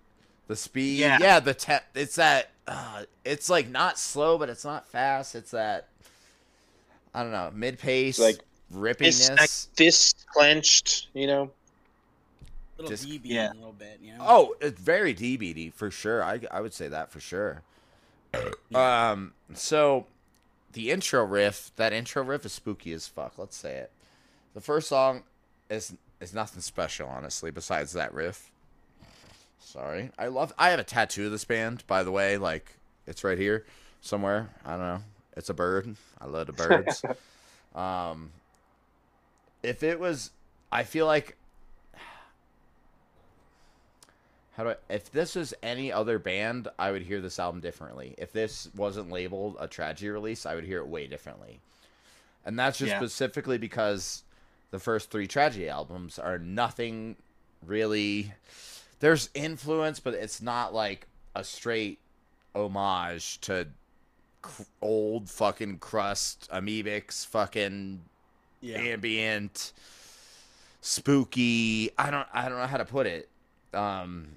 [0.49, 1.19] The speed, Yeah.
[1.21, 5.35] yeah, the te- it's that uh, it's like not slow, but it's not fast.
[5.35, 5.89] It's that
[7.15, 8.41] I don't know, mid pace, Like,
[8.73, 9.69] like Fist, rippiness.
[9.77, 11.51] fist clenched, you know?
[12.83, 13.53] Little Just- DB yeah.
[13.53, 14.25] a little bit, you know.
[14.27, 16.23] Oh, it's very DBD for sure.
[16.23, 17.63] I I would say that for sure.
[18.73, 20.07] Um, so
[20.73, 23.37] the intro riff, that intro riff is spooky as fuck.
[23.37, 23.91] Let's say it.
[24.55, 25.25] The first song
[25.69, 28.51] is is nothing special, honestly, besides that riff.
[29.59, 30.53] Sorry, I love.
[30.59, 32.37] I have a tattoo of this band, by the way.
[32.37, 32.77] Like
[33.07, 33.65] it's right here
[34.01, 34.51] somewhere.
[34.65, 35.03] I don't know.
[35.37, 35.97] It's a bird.
[36.21, 37.03] I love the birds.
[37.75, 38.31] um,
[39.63, 40.31] if it was,
[40.71, 41.37] I feel like.
[44.61, 48.15] How do I, if this was any other band, I would hear this album differently.
[48.19, 51.61] If this wasn't labeled a tragedy release, I would hear it way differently.
[52.45, 52.99] And that's just Yeah.
[52.99, 54.23] specifically because
[54.71, 57.17] the first three tragedy albums are nothing
[57.65, 58.35] really.
[58.99, 61.99] There's influence, but it's not like a straight
[62.55, 63.67] homage to
[64.43, 68.03] cr- old fucking crust Amebix fucking
[68.61, 68.77] Yeah.
[68.77, 69.73] ambient
[70.83, 73.29] spooky i don't i don't know how to put it
[73.75, 74.37] um.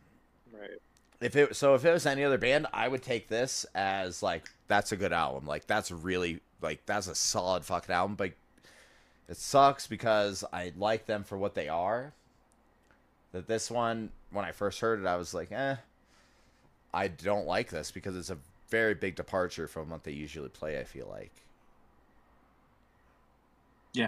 [1.23, 4.49] If it so if it was any other band i would take this as like
[4.67, 5.45] that's a good album.
[5.45, 8.31] Like that's really like that's a solid fucking album but
[9.29, 12.13] it sucks because i like them for what they are.
[13.31, 15.75] That this one when i first heard it i was like eh
[16.93, 18.37] i don't like this because it's a
[18.69, 21.31] very big departure from what they usually play i feel like.
[23.93, 24.07] Yeah,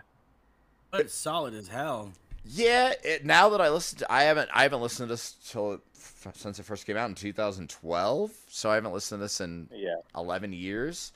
[0.89, 2.11] But it's solid as hell.
[2.47, 5.81] Yeah, it, now that I listen to, I haven't, I haven't listened to this till
[5.95, 8.31] f- since it first came out in 2012.
[8.49, 9.95] So I haven't listened to this in Yeah.
[10.15, 11.11] 11 years.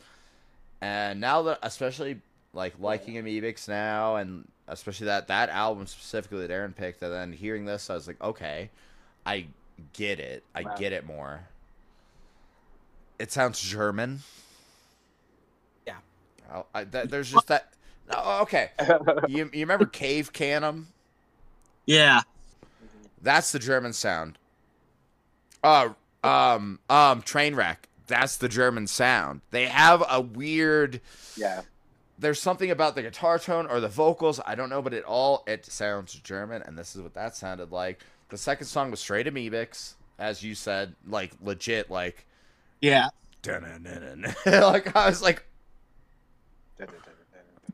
[0.82, 2.22] And now that, especially
[2.54, 7.32] like liking Amebix now, and especially that that album specifically that Aaron picked, and then
[7.32, 8.70] hearing this, I was like, okay,
[9.26, 9.46] I
[9.94, 10.76] get it, I Wow.
[10.78, 11.42] get it more.
[13.20, 14.22] It sounds German.
[15.86, 15.98] Yeah.
[16.54, 17.74] Oh, I, that, there's just that.
[18.10, 18.72] Oh, okay.
[19.28, 20.88] You, you remember Cave Canem?
[21.90, 22.22] Yeah.
[23.20, 24.38] That's the German sound.
[25.64, 25.90] Uh,
[26.24, 27.90] um, um, train wreck.
[28.06, 29.42] That's the German sound.
[29.50, 31.02] They have a weird.
[31.36, 31.62] yeah.
[32.20, 34.40] There's something about the guitar tone or the vocals.
[34.46, 37.72] I don't know, but it all it sounds German, and this is what that sounded
[37.72, 38.04] like.
[38.28, 42.26] The second song was straight Amebix, as you said, like legit, like.
[42.82, 43.08] Yeah.
[44.46, 45.44] like I was like,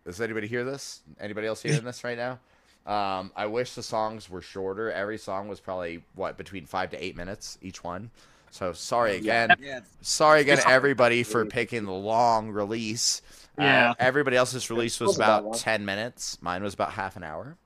[0.05, 1.01] does anybody hear this?
[1.19, 2.39] Anybody else hearing this right now?
[2.85, 4.91] Um, I wish the songs were shorter.
[4.91, 8.11] Every song was probably what between five to eight minutes each one.
[8.51, 9.55] So sorry again.
[9.59, 9.79] Yeah.
[10.01, 13.21] Sorry again, everybody, for picking the long release.
[13.57, 13.93] Uh, Yeah.
[13.99, 16.37] everybody else's release was about ten minutes.
[16.41, 17.57] Mine was about half an hour.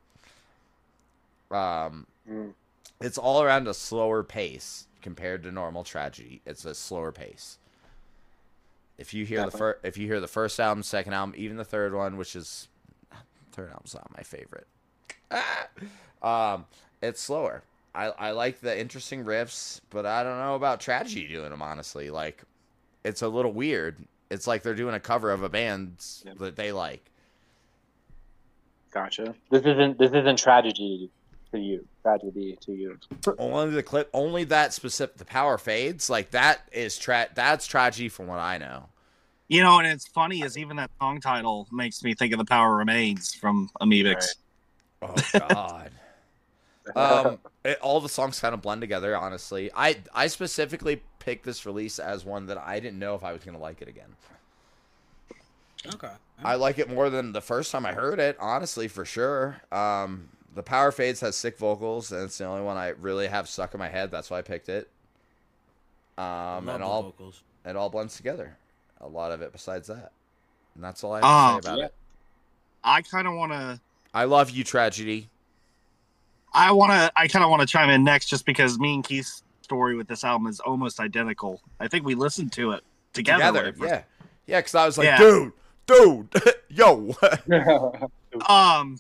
[1.52, 2.54] Um, Mm.
[3.02, 6.42] it's all around a slower pace compared to normal tragedy.
[6.46, 7.58] It's a slower pace.
[8.98, 11.66] If you hear the first, if you hear the first album, second album, even the
[11.66, 12.68] third one, which is
[13.52, 14.68] third album's not my favorite.
[16.22, 16.66] Um,
[17.02, 17.64] it's slower.
[17.96, 22.10] I I like the interesting riffs, but I don't know about tragedy doing them honestly.
[22.10, 22.44] Like,
[23.06, 23.96] it's a little weird.
[24.30, 25.96] It's like they're doing a cover of a band
[26.26, 26.34] Yeah.
[26.40, 27.10] that they like.
[28.92, 29.34] Gotcha.
[29.50, 31.10] This isn't this isn't tragedy
[31.54, 31.86] to you.
[32.04, 32.98] Tragedy to you.
[33.38, 35.18] only the clip, only that specific.
[35.18, 36.10] The power fades.
[36.10, 38.90] Like that is tra- That's tragedy from what I know.
[39.48, 42.46] You know, and it's funny is even that song title makes me think of the
[42.46, 44.36] Power Remains from Amebix.
[45.02, 45.92] Oh God.
[46.96, 49.16] um, it, all the songs kind of blend together.
[49.16, 53.34] Honestly, I I specifically picked this release as one that I didn't know if I
[53.34, 54.16] was gonna like it again.
[55.94, 56.12] Okay.
[56.44, 58.38] I like it more than the first time I heard it.
[58.40, 59.62] Honestly, for sure.
[59.72, 63.48] Um, the Power Fades has sick vocals, and it's the only one I really have
[63.48, 64.12] stuck in my head.
[64.12, 64.90] That's why I picked it.
[66.18, 67.44] Um, and all vocals.
[67.66, 68.58] it all blends together.
[69.00, 70.12] A lot of it besides that,
[70.76, 71.86] and that's all I have Ah, to say about yeah.
[71.86, 71.94] it.
[72.84, 73.80] I kind of want to.
[74.14, 75.30] I love you, tragedy.
[76.54, 77.12] I want to.
[77.16, 80.08] I kind of want to chime in next, just because me and Keith's story with
[80.08, 81.62] this album is almost identical.
[81.80, 82.84] I think we listened to it
[83.14, 83.72] together.
[83.72, 84.02] Together, yeah,
[84.48, 84.60] yeah.
[84.60, 85.18] Because I was like, Yeah.
[85.20, 85.52] dude,
[85.86, 86.36] dude,
[86.70, 87.16] yo.
[88.48, 88.98] Um,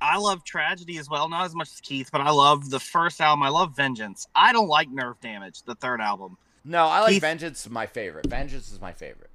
[0.00, 3.20] I love Tragedy as well, not as much as Keith, but I love the first
[3.20, 3.42] album.
[3.44, 4.26] I love Vengeance.
[4.34, 6.36] I don't like Nerve Damage, the third album.
[6.64, 7.70] no, I like Keith- Vengeance.
[7.70, 8.26] My favorite.
[8.26, 9.29] Vengeance is my favorite.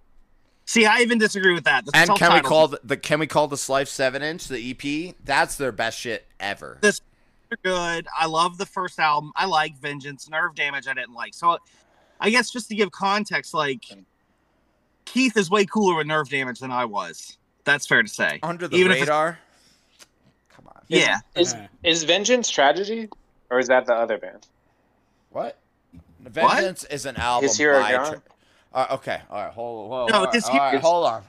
[0.66, 1.86] See, I even disagree with that.
[1.86, 4.48] The And can we self-titled- call the, the Can we call this Life seven inch
[4.48, 5.16] the EP?
[5.24, 6.80] That's their best shit ever.
[6.82, 7.02] This-
[7.64, 8.08] good?
[8.18, 9.32] I love the first album.
[9.36, 10.28] I like Vengeance.
[10.30, 11.34] Nerve Damage, I didn't like.
[11.34, 11.58] So,
[12.20, 13.86] I guess just to give context, like
[15.06, 17.38] Keith is way cooler with Nerve Damage than I was.
[17.64, 18.40] That's fair to say.
[18.44, 19.40] Under the Even if it's- radar.
[20.50, 20.82] Come on.
[20.88, 21.20] Yeah.
[21.36, 21.68] Is Yeah.
[21.84, 23.08] is Vengeance tragedy,
[23.52, 24.48] or is that the other band?
[25.30, 25.58] What?
[26.20, 27.92] Vengeance is an album Is Hero by.
[27.92, 28.12] Gone?
[28.14, 28.22] Tra-
[28.76, 31.24] uh, okay, all right, hold, hold, No, all right, it's all right, hold on.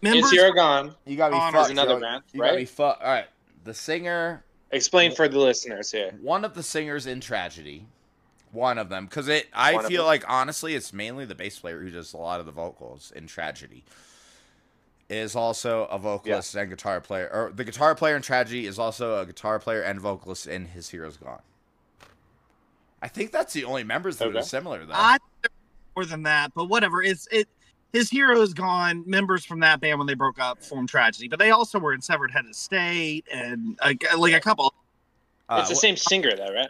[0.00, 0.94] Members, Is Hero Gone?
[1.06, 1.70] You got me Gone fucked.
[1.70, 2.00] another Joe.
[2.00, 2.68] band, You got me right?
[2.68, 3.02] fucked.
[3.02, 3.26] All right,
[3.64, 6.12] the singer, Explain for the listeners here.
[6.22, 7.86] one of the singers in Tragedy,
[8.52, 9.48] one of them, because it.
[9.52, 12.46] I One feel like honestly, it's mainly the bass player who does a lot of
[12.46, 13.84] the vocals in Tragedy.
[15.10, 19.18] is also a vocalist and guitar player, or the guitar player in Tragedy is also
[19.20, 21.40] a guitar player and vocalist in His Hero's Gone.
[23.00, 24.38] I think that's the only members that Okay.
[24.38, 24.92] are similar though.
[24.94, 25.16] I
[25.98, 27.02] more than that, but whatever.
[27.02, 27.48] It's it.
[27.92, 29.02] His hero is gone.
[29.06, 32.00] Members from that band when they broke up formed Tragedy, but they also were in
[32.02, 34.72] Severed Head of State and uh, like a couple.
[35.48, 36.68] Uh, it's the wh- same singer though, right?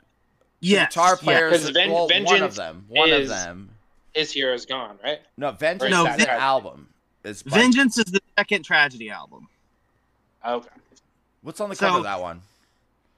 [0.61, 1.25] the Yes, guitar yeah.
[1.25, 2.85] player is 'Cause Ven- well, one of them.
[2.89, 3.69] One of is- them.
[4.15, 5.21] His hero's gone, right?
[5.37, 6.89] No, Vengeance No, is the Ven- album.
[7.25, 9.47] It's by- Vengeance is the second Tragedy album.
[10.47, 10.69] Okay.
[11.43, 12.41] What's on the So- cover of that one?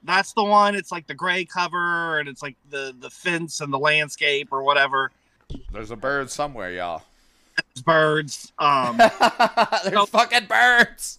[0.03, 0.75] That's the one.
[0.75, 4.63] It's like the gray cover, and it's like the the fence and the landscape or
[4.63, 5.13] whatever.
[5.73, 7.03] There's a bird somewhere, y'all.
[7.73, 8.53] It's birds.
[8.59, 8.97] Um.
[8.99, 9.11] There's
[9.95, 11.19] So- fucking birds.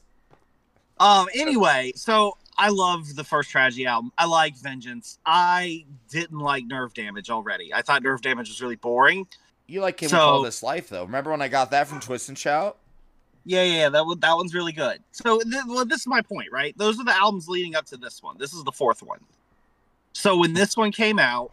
[0.99, 1.27] Um.
[1.35, 4.11] Anyway, so I love the first Tragedy album.
[4.17, 5.19] I like Vengeance.
[5.25, 7.73] I didn't like Nerve Damage already.
[7.73, 9.27] I thought Nerve Damage was really boring.
[9.67, 11.03] You like Can We So- Call This Life though?
[11.03, 12.77] Remember when I got that from Twist and Shout?
[13.43, 14.99] Yeah, yeah, that one, that one's really good.
[15.13, 16.77] So, th- well, this is my point, right?
[16.77, 18.37] Those are the albums leading up to this one.
[18.37, 19.17] This is the fourth one.
[20.13, 21.51] So when this one came out,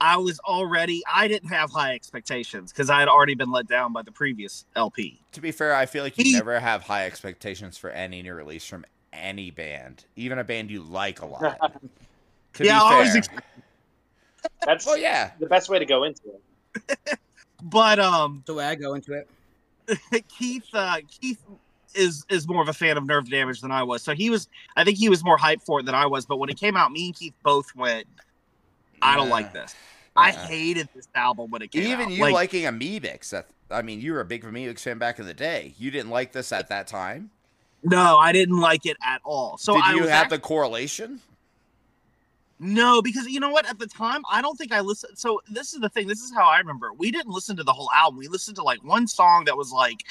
[0.00, 3.92] I was already I didn't have high expectations because I had already been let down
[3.92, 5.18] by the previous LP.
[5.32, 8.34] To be fair, I feel like you He- never have high expectations for any new
[8.34, 11.58] release from any band, even a band you like a lot.
[12.54, 13.18] To Yeah, I be always fair.
[13.18, 13.28] ex-
[14.64, 15.32] That's well, yeah.
[15.38, 16.22] the best way to go into
[16.78, 17.18] it.
[17.62, 19.28] But um, the way I go into it.
[20.28, 21.42] Keith uh, Keith
[21.94, 24.02] is is more of a fan of Nerve Damage than I was.
[24.02, 26.26] So he was I think he was more hyped for it than I was.
[26.26, 28.06] But when it came out, me and Keith both went,
[29.02, 29.74] I don't like this.
[30.16, 32.10] I hated this album when it came Even out.
[32.10, 33.44] you Like, liking Amebix.
[33.70, 35.74] I mean, you were a big Amebix fan back in the day.
[35.78, 37.30] You didn't like this at that time.
[37.82, 39.58] No, I didn't like it at all.
[39.58, 41.20] So Did I you have act- the correlation?
[42.58, 43.68] no, because you know what?
[43.68, 45.18] At the time, I don't think I listened.
[45.18, 46.06] So this is the thing.
[46.08, 46.92] This is how I remember.
[46.94, 48.18] We didn't listen to the whole album.
[48.18, 50.04] We listened to like one song that was like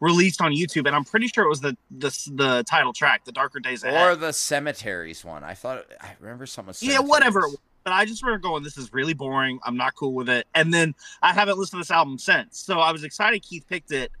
[0.00, 3.32] released on YouTube, and I'm pretty sure it was the the the title track, "The
[3.32, 5.44] Darker Days Ahead." Or the cemeteries one?
[5.44, 6.74] I thought I remember something.
[6.80, 7.44] yeah, whatever.
[7.84, 9.58] But I just remember going, "This is really boring.
[9.64, 12.58] I'm not cool with it." And then I haven't listened to this album since.
[12.58, 14.12] So I was excited Keith picked it,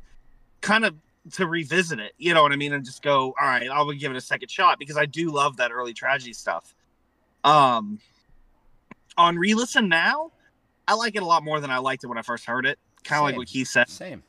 [0.60, 0.94] kind of
[1.32, 2.12] to revisit it.
[2.18, 2.72] You know what I mean?
[2.72, 5.58] And just go, "All right, I'll give it a second shot," because I do love
[5.58, 6.74] that early tragedy stuff.
[7.44, 8.00] Um,
[9.16, 10.32] on re-listen now,
[10.88, 12.78] I like it a lot more than I liked it when I first heard it.
[13.04, 13.88] Kind of like what Keith said.
[13.88, 14.22] Same.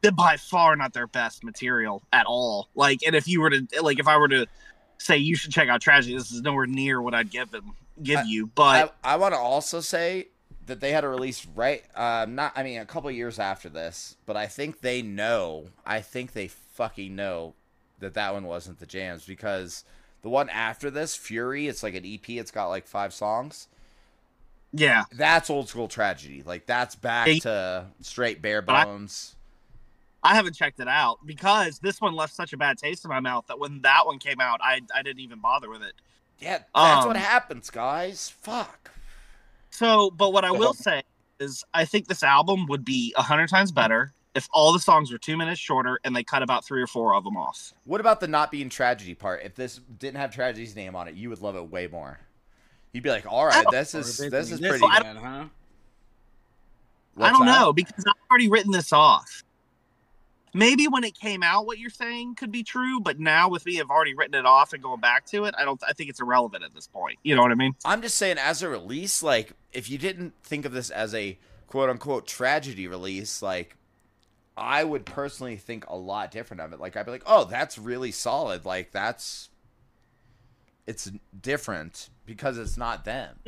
[0.00, 2.68] They're by far not their best material at all.
[2.74, 4.46] Like, and if you were to like, if I were to
[5.02, 7.72] say you should check out Tragedy, this is nowhere near what I'd give them
[8.02, 8.46] give I- you.
[8.46, 10.28] But I, I want to also say
[10.66, 14.16] that they had a release right, um, not I mean a couple years after this,
[14.26, 15.66] but I think they know.
[15.84, 17.54] I think they fucking know
[17.98, 19.84] that that one wasn't the jams because
[20.22, 22.28] the one after this, Fury, it's like an EP.
[22.30, 23.66] It's got like five songs.
[24.72, 26.42] yeah, That's old school tragedy.
[26.44, 27.38] Like that's back Yeah.
[27.40, 29.34] to straight bare bones.
[30.22, 33.20] I haven't checked it out because this one left such a bad taste in my
[33.20, 35.94] mouth that when that one came out, I I didn't even bother with it.
[36.38, 38.28] yeah, that's what um, happens, guys.
[38.40, 38.90] Fuck.
[39.70, 41.02] So, but what I will say
[41.40, 45.10] is, I think this album would be a hundred times better if all the songs
[45.10, 47.72] were two minutes shorter and they cut about three or four of them off.
[47.84, 49.42] What about the not being tragedy part?
[49.42, 52.18] If this didn't have tragedy's name on it, you would love it way more.
[52.92, 55.44] You'd be like, "All right, this is this it's is this pretty." bad, huh?
[57.18, 57.58] I don't that?
[57.60, 59.42] know because I've already written this off.
[60.54, 63.80] Maybe when it came out, what you're saying could be true, but now with me,
[63.80, 65.54] I've already written it off and going back to it.
[65.56, 65.82] I don't.
[65.86, 67.18] I think it's irrelevant at this point.
[67.22, 67.74] You know what I mean?
[67.84, 71.38] I'm just saying, as a release, like if you didn't think of this as a
[71.68, 73.76] quote unquote tragedy release, like
[74.56, 76.80] I would personally think a lot different of it.
[76.80, 78.66] Like I'd be like, "Oh, that's really solid.
[78.66, 79.48] Like that's
[80.86, 81.10] it's
[81.40, 83.38] different because it's not them."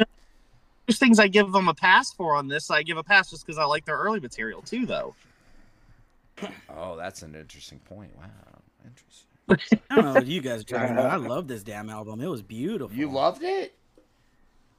[0.87, 2.71] There's things I give them a pass for on this.
[2.71, 5.15] I give a pass just because I like their early material too, though.
[6.69, 8.11] Oh, that's an interesting point.
[8.17, 8.27] Wow,
[8.85, 9.81] interesting.
[9.91, 11.11] I don't know what you guys are talking about.
[11.11, 12.21] I love this damn album.
[12.21, 12.97] It was beautiful.
[12.97, 13.75] You loved it?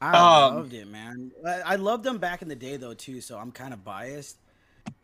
[0.01, 1.31] I Um, loved it, man.
[1.45, 4.37] I, I loved them back in the day though too, so I'm kind of biased.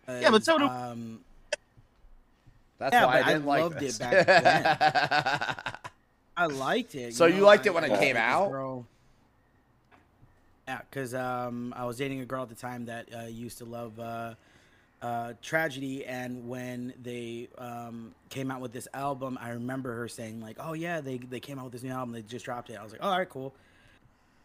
[0.07, 1.21] Yeah, but so do- um,
[2.77, 3.95] That's Yeah, why I but I didn't like loved this.
[3.95, 5.75] it back then.
[6.37, 7.13] I liked it.
[7.13, 8.51] So you know, liked it I- when it came like out?
[8.51, 8.85] girl-
[10.67, 13.65] Yeah, because um, I was dating a girl at the time that uh, used to
[13.65, 14.33] love uh,
[15.01, 20.41] uh, tragedy, and when they um, came out with this album, I remember her saying
[20.41, 22.13] like, "Oh yeah, they they came out with this new album.
[22.13, 23.53] They just dropped it." I was like, "Oh, all right, cool."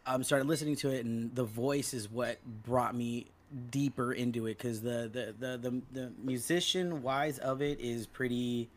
[0.06, 3.26] Um, started listening to it, and the voice is what brought me
[3.70, 8.68] deeper into it because the the the the, the musician wise of it is pretty.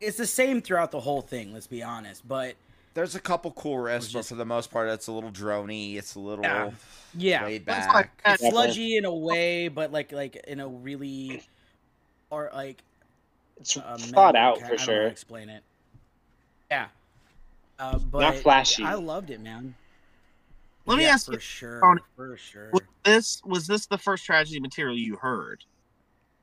[0.00, 1.52] It's the same throughout the whole thing.
[1.52, 2.54] Let's be honest, but
[2.98, 5.94] There's a couple cool riffs, but for the most part, it's a little drony.
[5.96, 6.72] It's a little Yeah.
[7.14, 7.94] yeah, laid back.
[7.94, 11.44] like- it's sludgy in a way, but like like in a really,
[12.28, 12.82] or like
[13.60, 15.06] it's a thought out ca- for I don't know how to sure.
[15.06, 15.62] explain it.
[16.72, 16.88] Yeah.
[17.78, 18.82] Uh, but flashy.
[18.82, 19.76] I loved it, man.
[20.84, 22.70] Let me Yeah, ask for you, sure, Tony, for sure.
[22.72, 25.62] was this was this the first tragedy material you heard?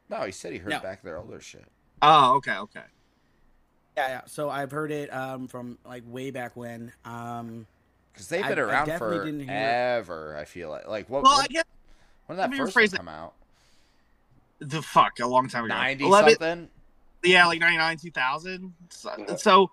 [0.08, 0.80] No, he said he heard No.
[0.80, 1.66] back their older shit.
[2.02, 2.84] Oh, okay, okay.
[3.98, 4.22] Yeah, yeah.
[4.26, 6.92] So I've heard it um, from like way back when.
[7.06, 7.66] Um,
[8.14, 10.38] Because they've been I around definitely didn't hear- forever.
[10.40, 11.24] I feel like like what?
[11.24, 11.64] Well, I guess
[12.26, 13.34] when did that first one come out?
[14.60, 15.74] the fuck a long time ago.
[15.74, 16.70] Ninety Let me- something.
[17.24, 18.74] yeah, like 99, 2000.
[18.90, 19.72] So, so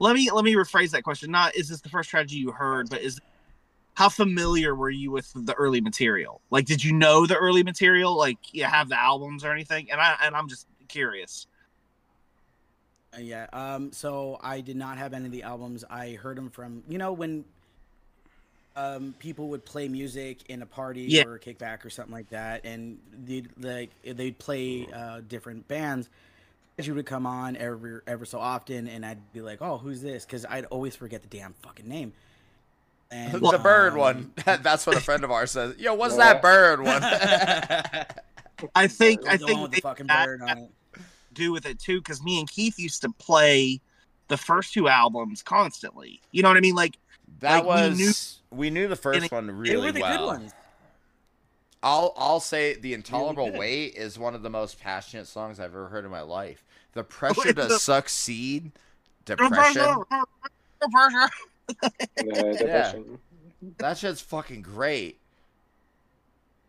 [0.00, 1.30] let me let me rephrase that question.
[1.30, 3.20] Not is this the first tragedy you heard, but is
[3.94, 6.40] how familiar were you with the early material?
[6.50, 8.16] Like, did you know the early material?
[8.16, 9.88] Like, you have the albums or anything?
[9.92, 11.46] And I and I'm just curious.
[13.16, 13.46] Uh, Yeah.
[13.52, 13.92] Um.
[13.92, 15.84] So I did not have any of the albums.
[15.88, 17.44] I heard them from you know when
[18.76, 21.24] um people would play music in a party Yeah.
[21.26, 26.08] or a kickback or something like that, and they like they'd play uh different bands.
[26.80, 30.24] She would come on every ever so often, and I'd be like, "Oh, who's this?"
[30.24, 32.12] Because I'd always forget the damn fucking name.
[33.12, 34.32] And, the bird um, one.
[34.44, 35.76] That's what a friend of ours says.
[35.78, 36.32] Yo, what's Yeah.
[36.32, 37.00] that bird one?
[38.74, 40.70] I think I the one think the they fucking had bird on it.
[41.34, 43.80] Do with it too, because me and Keith used to play
[44.28, 46.20] the first two albums constantly.
[46.32, 46.74] You know what I mean?
[46.74, 46.96] Like,
[47.40, 50.18] that Like, we was we knew, the first it- one They really were the well.
[50.18, 50.52] good ones.
[51.82, 53.58] I'll I'll say the intolerable good.
[53.58, 56.64] weight is one of the most passionate songs I've ever heard in my life.
[56.94, 58.72] The pressure to the- succeed,
[59.24, 60.02] depression.
[60.94, 61.28] Uh,
[62.18, 63.18] depression.
[63.78, 65.18] That shit's fucking great.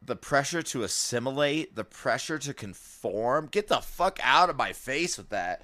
[0.05, 3.47] The pressure to assimilate, the pressure to conform.
[3.47, 5.63] Get the fuck out of my face with that.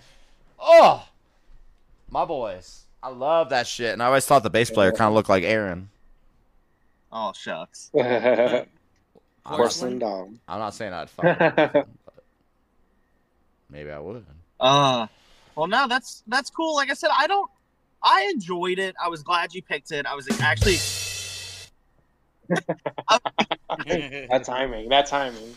[0.60, 1.08] Oh,
[2.10, 2.86] my boys.
[3.04, 3.94] I love that shit.
[3.94, 5.90] And I always thought the bass player kind of looked like Aaron.
[7.12, 7.92] oh shucks.
[7.96, 8.68] I'm not,
[9.46, 10.30] Porcelain doll.
[10.48, 11.88] I'm not saying I'd fuck him, but
[13.70, 14.24] maybe I would.
[14.60, 15.08] Uh,
[15.56, 16.76] well, no, that's that's cool.
[16.76, 17.50] Like I said, I don't.
[18.04, 18.96] I enjoyed it.
[19.04, 20.06] I was glad you picked it.
[20.06, 20.78] I was actually.
[23.78, 24.90] That timing.
[24.90, 25.56] That timing.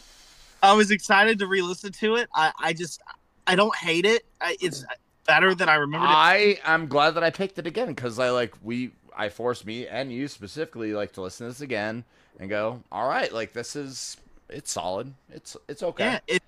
[0.62, 2.28] I was excited to re-listen to it.
[2.34, 3.02] I, I just,
[3.46, 4.24] I don't hate it.
[4.40, 4.84] I, it's
[5.26, 6.14] better than I remembered it.
[6.14, 9.86] I I'm glad that I picked it again because I like we I forced me
[9.86, 12.04] and you specifically like to listen to this again
[12.40, 14.16] and go all right like this is
[14.48, 16.40] it's solid it's it's okay Yeah, if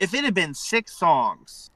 [0.00, 1.70] if it had been six songs,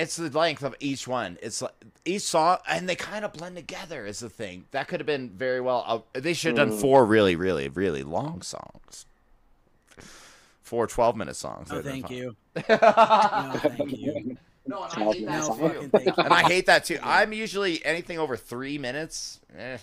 [0.00, 1.72] it's the length of each one it's like
[2.04, 5.28] each song and they kind of blend together is the thing that could have been
[5.30, 6.80] very well uh, they should have done Mm.
[6.80, 9.06] four really really really long songs
[10.62, 12.36] four 12 minute songs No, That'd thank you.
[12.68, 14.36] No, thank you.
[14.66, 15.54] no and I hate that too.
[15.58, 16.12] fucking thank you.
[16.24, 16.98] and I hate that too.
[17.02, 19.40] I'm usually anything over three minutes.
[19.58, 19.78] Eh,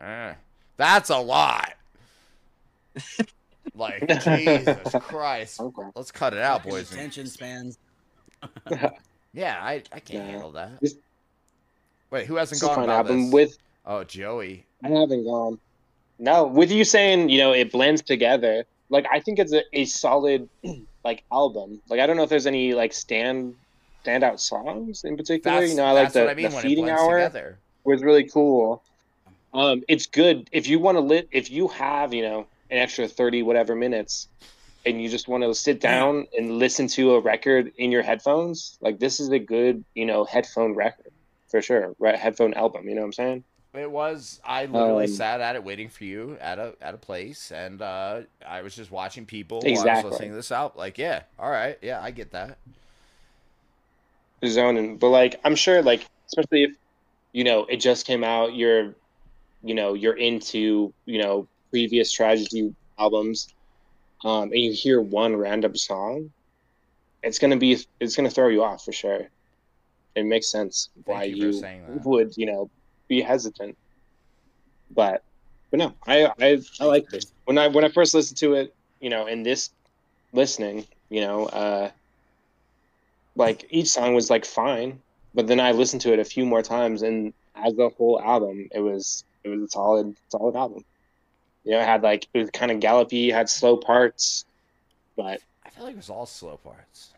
[0.00, 0.34] eh,
[0.76, 1.72] that's a lot.
[3.74, 5.82] Like Jesus Christ, Okay.
[5.94, 6.90] let's cut it out, boys.
[6.92, 7.78] and- Attention spans.
[9.36, 10.30] Yeah, I, I can't Yeah.
[10.30, 10.80] handle that.
[10.80, 10.96] This-
[12.10, 13.32] Wait, who hasn't It's a gone fun about album this?
[13.32, 14.64] with Oh, Joey.
[14.82, 15.58] I haven't gone.
[16.18, 18.64] No, with you saying, you know, it blends together.
[18.88, 20.48] Like I think it's a, a solid
[21.04, 21.80] like album.
[21.88, 23.54] Like I don't know if there's any like stand
[24.04, 25.60] standout songs in particular.
[25.60, 27.58] That's, you know, I like the, what I mean the feeding hour together.
[27.84, 28.82] was really cool.
[29.52, 33.06] Um, it's good if you want to lit if you have, you know, an extra
[33.08, 34.28] thirty whatever minutes
[34.86, 38.78] and you just want to sit down and listen to a record in your headphones,
[38.80, 41.12] like this is a good, you know, headphone record
[41.50, 41.94] for sure.
[41.98, 43.44] Right headphone album, you know what I'm saying?
[43.74, 44.40] It was.
[44.44, 47.82] I literally Um, sat at it waiting for you at a at a place, and
[47.82, 50.04] uh, I was just watching people while I Exactly.
[50.04, 50.78] was listening to this out.
[50.78, 52.56] Like, yeah, all right, yeah, I get that.
[54.44, 56.70] zoning but like i'm sure like especially if
[57.32, 58.94] you know it just came out you're
[59.64, 63.48] you know you're into you know previous tragedy albums
[64.24, 66.30] um and you hear one random song
[67.22, 69.28] it's gonna be it's gonna throw you off for sure.
[70.14, 72.70] It makes sense Thank why you you would you know
[73.08, 73.76] be hesitant.
[74.90, 75.22] But
[75.70, 77.32] but no i i i like this.
[77.44, 79.70] When i when i first listened to it you know in this
[80.32, 81.90] listening you know uh
[83.36, 85.00] like each song was like fine
[85.34, 88.68] but then i listened to it a few more times and as a whole album
[88.72, 90.82] it was it was a solid solid album
[91.66, 94.44] you know it had like it was kind of gallopy had slow parts
[95.16, 97.10] but I feel like it was all slow parts.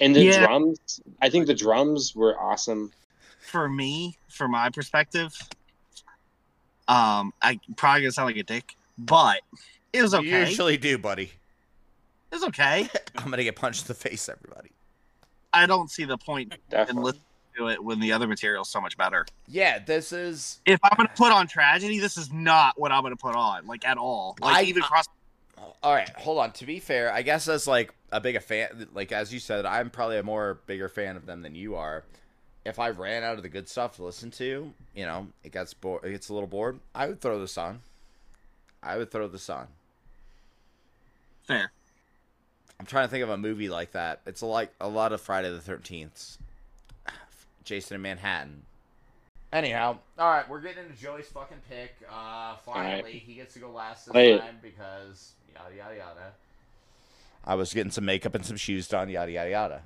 [0.00, 0.40] and the Yeah.
[0.40, 2.92] drums i think the drums were awesome
[3.40, 5.32] for me, from my perspective,
[6.88, 9.40] um, I probably gonna sound like a dick, but
[9.92, 10.48] it was You okay.
[10.48, 11.32] usually do, buddy.
[12.30, 12.88] It's okay.
[13.16, 14.70] I'm gonna get punched in the face, everybody.
[15.52, 17.22] I don't see the point in listening
[17.56, 19.26] to it when the other material's so much better.
[19.48, 20.60] Yeah, this is.
[20.66, 23.86] If I'm gonna put on tragedy, this is not what I'm gonna put on, like
[23.86, 24.36] at all.
[24.40, 25.06] Like I- even cross.
[25.82, 26.52] All right, hold on.
[26.52, 29.64] To be fair, I guess as like a big a fan, like as you said,
[29.66, 32.04] I'm probably a more bigger fan of them than you are.
[32.64, 35.74] If I ran out of the good stuff to listen to, you know, it gets
[35.74, 36.78] bored, it gets a little bored.
[36.94, 37.80] I would throw this on.
[38.82, 39.66] I would throw this on.
[41.46, 41.72] Fair.
[42.78, 44.20] I'm trying to think of a movie like that.
[44.26, 46.38] It's a, like a lot of Friday the Thirteenth.
[47.64, 48.62] Jason in Manhattan.
[49.52, 51.94] Anyhow, all right, we're getting into Joey's fucking pick.
[52.10, 53.14] Uh, finally, right.
[53.14, 54.40] he gets to go last this Play it.
[54.40, 56.32] time because yada yada yada.
[57.44, 59.10] I was getting some makeup and some shoes done.
[59.10, 59.82] Yada yada yada.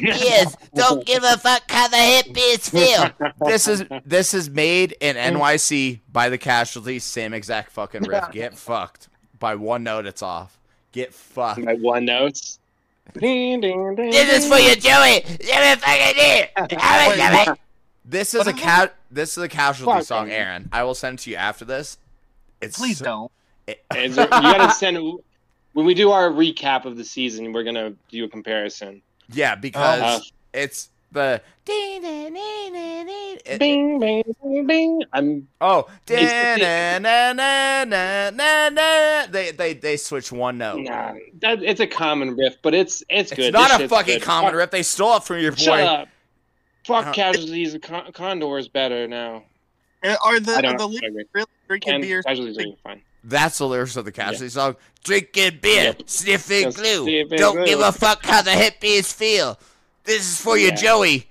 [0.00, 3.32] Drinking beers, don't give a fuck how the hippies feel.
[3.46, 7.04] This is this is made in NYC by the Casualties.
[7.04, 8.30] Same exact fucking riff.
[8.32, 9.08] Get fucked.
[9.38, 10.58] By one note, it's off.
[10.92, 11.64] Get fucked.
[11.64, 12.58] By one notes.
[13.18, 15.20] Ding, ding, ding, This is for you, Joey.
[15.20, 16.48] Joey fucking did.
[16.80, 17.60] How Wait, much of it?
[18.04, 18.56] This is a What?
[18.56, 18.94] cat.
[19.10, 20.30] This is a Casualty Fuck, song.
[20.30, 20.68] Aaron.
[20.72, 21.98] I will send it to you after this.
[22.60, 23.32] It's Please so- don't.
[23.66, 24.96] it- Is there- you gotta send
[25.74, 27.52] when we do our recap of the season.
[27.52, 29.02] We're gonna do a comparison.
[29.32, 30.20] Yeah, because Uh,
[30.52, 31.40] it's the.
[33.46, 35.02] It- Bing, bing, bing, bing.
[35.12, 36.60] I'm oh, It's-
[39.30, 40.80] they they they switch one note.
[40.82, 41.12] nah.
[41.40, 43.52] That it's a common riff, but it's it's It's good.
[43.52, 44.22] not This a fucking good.
[44.22, 44.70] common Fuck- riff.
[44.70, 45.56] They stole it from your boy.
[45.58, 46.08] Shut up.
[46.86, 47.76] Fuck Uh, casualties.
[47.82, 49.44] Con- Condor is better now.
[50.02, 52.22] Are the are the lyrics really drinking And beer?
[52.22, 53.02] casualties are fine.
[53.26, 54.76] That's the lyrics of the Casualty song.
[55.02, 56.02] Drinking beer, Yep.
[56.06, 57.64] Sniffing Just glue, sniffing don't glue.
[57.64, 59.58] give a fuck how the hippies feel.
[60.04, 60.74] This is for you, Yeah.
[60.74, 61.30] Joey.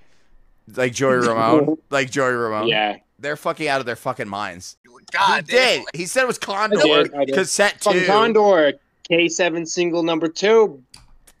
[0.74, 1.76] Like Joey Ramone.
[1.90, 2.66] like Joey Ramone.
[2.68, 2.96] Yeah.
[3.18, 4.76] They're fucking out of their fucking minds.
[5.12, 5.76] God he did.
[5.76, 5.84] damn.
[5.94, 6.76] He said it was Condor.
[6.80, 7.34] did, I did.
[7.34, 8.06] Cassette Fucking two.
[8.06, 8.72] Condor.
[9.10, 10.82] K7 single number two.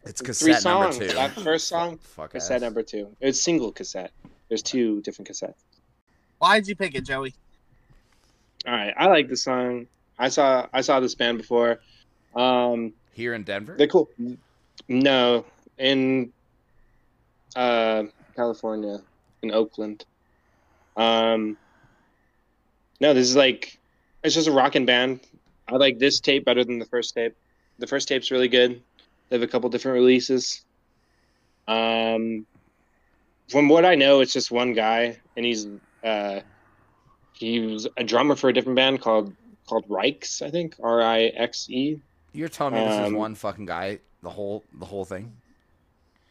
[0.04, 0.98] It's Three cassette number songs.
[0.98, 1.14] two.
[1.16, 2.62] That first song, Fuck cassette ass.
[2.62, 3.08] number two.
[3.20, 4.12] It's single cassette.
[4.48, 5.54] There's two different cassettes.
[6.38, 7.34] Why'd you pick it, Joey?
[8.66, 9.86] All right, I like the song.
[10.18, 11.80] I saw I saw this band before.
[12.34, 13.74] Um, Here in Denver.
[13.76, 14.08] they're cool.
[14.88, 15.44] No,
[15.78, 16.32] in
[17.56, 18.04] uh,
[18.36, 18.98] California,
[19.42, 20.04] in Oakland.
[20.96, 21.56] Um,
[23.00, 23.78] no, this is like
[24.22, 25.20] it's just a rocking band.
[25.68, 27.34] I like this tape better than the first tape.
[27.78, 28.82] The first tape's really good.
[29.28, 30.64] They have a couple different releases.
[31.66, 32.46] Um,
[33.48, 35.66] from what I know, it's just one guy, and he's
[36.04, 36.40] uh,
[37.32, 39.34] he was a drummer for a different band called
[39.74, 42.00] called Rixe, I think R I X E.
[42.32, 43.98] You're telling me this is Um, one fucking guy.
[44.22, 45.32] The whole the whole thing.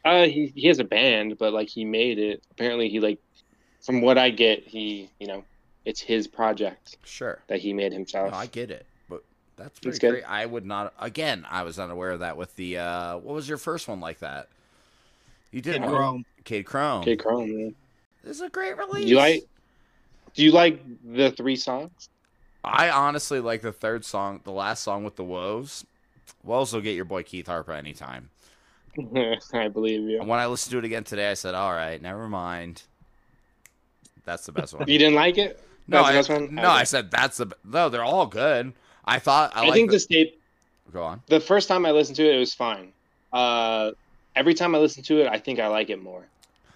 [0.06, 2.44] Uh, he he has a band, but like he made it.
[2.52, 3.20] Apparently, he like,
[3.82, 5.44] from what I get, he you know,
[5.86, 7.40] it's his project Sure.
[7.48, 8.34] that he made No, himself.
[8.34, 9.24] I get it, but
[9.56, 10.11] that's pretty good.
[10.11, 10.24] great.
[10.24, 10.94] I would not.
[10.99, 12.78] Again, I was unaware of that with the.
[12.78, 14.49] uh What was your first one like that?
[15.52, 16.26] You did Kid Chrome.
[16.44, 17.02] Kid Chrome.
[17.02, 17.56] Okay, Chrome.
[17.56, 17.76] Man.
[18.24, 19.06] This is a great release.
[19.06, 19.44] You like?
[20.34, 22.10] Do you like the three songs?
[22.64, 25.85] I honestly like the third song, the last song with the woes.
[26.44, 28.30] Woes will get your boy Keith Harper anytime.
[29.53, 30.19] I believe you.
[30.19, 32.84] And when I listened to it again today, I said, "All right, never mind."
[34.26, 34.88] That's the best one.
[34.88, 35.60] You didn't like it?
[35.88, 36.69] no, I, no.
[36.69, 37.48] I said that's the.
[37.65, 38.73] No, they're all good.
[39.06, 40.40] I thought I, I, think the- this tape.
[40.91, 41.22] Go on.
[41.27, 42.91] The first time I listened to it, it was fine.
[43.31, 43.91] Uh,
[44.35, 46.23] every time I listen to it, I think I like it more.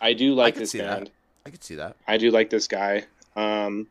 [0.01, 0.97] I do like could this see that.
[0.97, 1.11] band.
[1.45, 1.95] I could see that.
[2.07, 3.03] I do like this guy.
[3.35, 3.87] Um,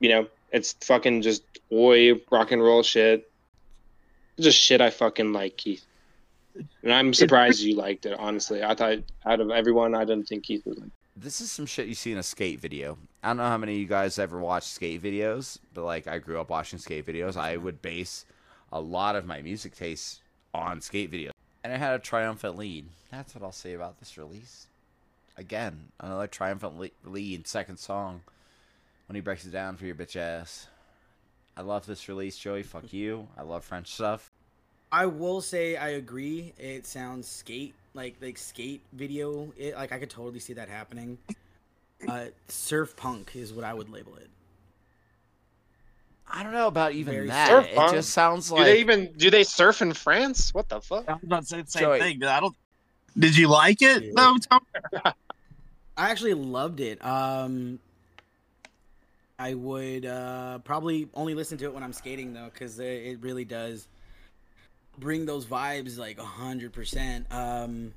[0.00, 1.42] you know, it's fucking just
[1.72, 3.30] oi rock and roll shit.
[4.38, 5.84] Just shit I fucking like, Keith.
[6.82, 8.16] And I'm surprised you liked it.
[8.18, 10.90] Honestly, I thought out of everyone, I didn't think Keith would like.
[11.16, 12.98] This is some shit you see in a skate video.
[13.22, 16.18] I don't know how many of you guys ever watched skate videos, but like I
[16.18, 17.36] grew up watching skate videos.
[17.36, 18.26] I would base
[18.70, 20.20] a lot of my music tastes
[20.52, 21.30] on skate videos.
[21.64, 22.86] And it had a triumphant lead.
[23.10, 24.66] That's what I'll say about this release.
[25.38, 28.22] Again, another triumphant lead, second song,
[29.06, 30.66] when he breaks it down for your bitch ass.
[31.56, 32.62] I love this release, Joey.
[32.62, 33.28] Fuck you.
[33.36, 34.30] I love French stuff.
[34.92, 36.52] I will say I agree.
[36.58, 39.52] It sounds skate like like skate video.
[39.56, 41.18] It, like I could totally see that happening.
[42.06, 44.28] Uh, surf punk is what I would label it.
[46.30, 47.48] I don't know about even Very that.
[47.48, 47.92] surf It punk.
[47.94, 48.58] just sounds like.
[48.58, 50.52] Do like they even do they surf in France?
[50.52, 51.08] What the fuck?
[51.08, 52.00] I was about to say the same Joey.
[52.00, 52.54] thing, but I don't.
[53.18, 54.10] Did you like it Yeah.
[54.14, 54.60] though,
[55.96, 57.02] I actually loved it.
[57.04, 57.78] Um,
[59.38, 63.20] I would uh, probably only listen to it when I'm skating though, because it, it
[63.20, 63.86] really does
[64.98, 67.26] bring those vibes like a hundred percent.
[67.30, 67.92] Um,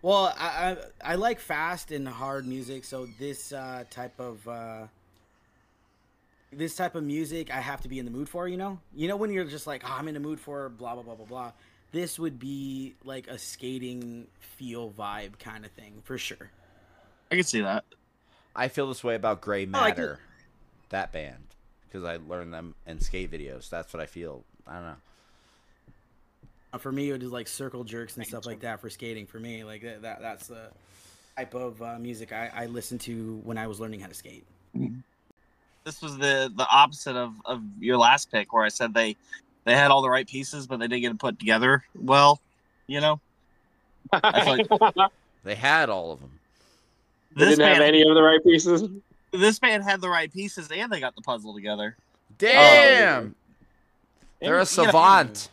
[0.00, 0.46] well, I,
[1.04, 4.86] I I like fast and hard music, so this uh, type of uh,
[6.52, 8.48] this type of music I have to be in the mood for.
[8.48, 10.94] You know, you know when you're just like, oh, I'm in the mood for blah
[10.94, 11.52] blah blah blah blah.
[11.92, 16.50] This would be like a skating feel vibe kind of thing for sure.
[17.30, 17.84] I can see that.
[18.56, 20.00] I feel this way about Gray I like it.
[20.00, 20.18] Matter,
[20.92, 21.42] that band,
[21.88, 23.68] because I learned them in skate videos.
[23.68, 24.42] That's what I feel.
[24.66, 24.94] I don't know.
[26.72, 29.26] Uh, For me, it was like circle jerks and stuff like that for skating.
[29.26, 30.68] For me, like that, that that's the
[31.36, 34.44] type of uh, music I, I listened to when I was learning how to skate.
[35.84, 39.16] This was the the opposite of, of your last pick, where I said they
[39.64, 42.40] they had all the right pieces, but they didn't get it put together well.
[42.86, 43.20] You know,
[44.12, 44.64] I
[45.44, 46.30] They had all of them.
[47.34, 48.84] they this didn't have any of the right pieces.
[49.32, 51.96] This band had the right pieces and they got the puzzle together.
[52.38, 53.34] Damn,
[54.40, 55.48] they're a you know- savant.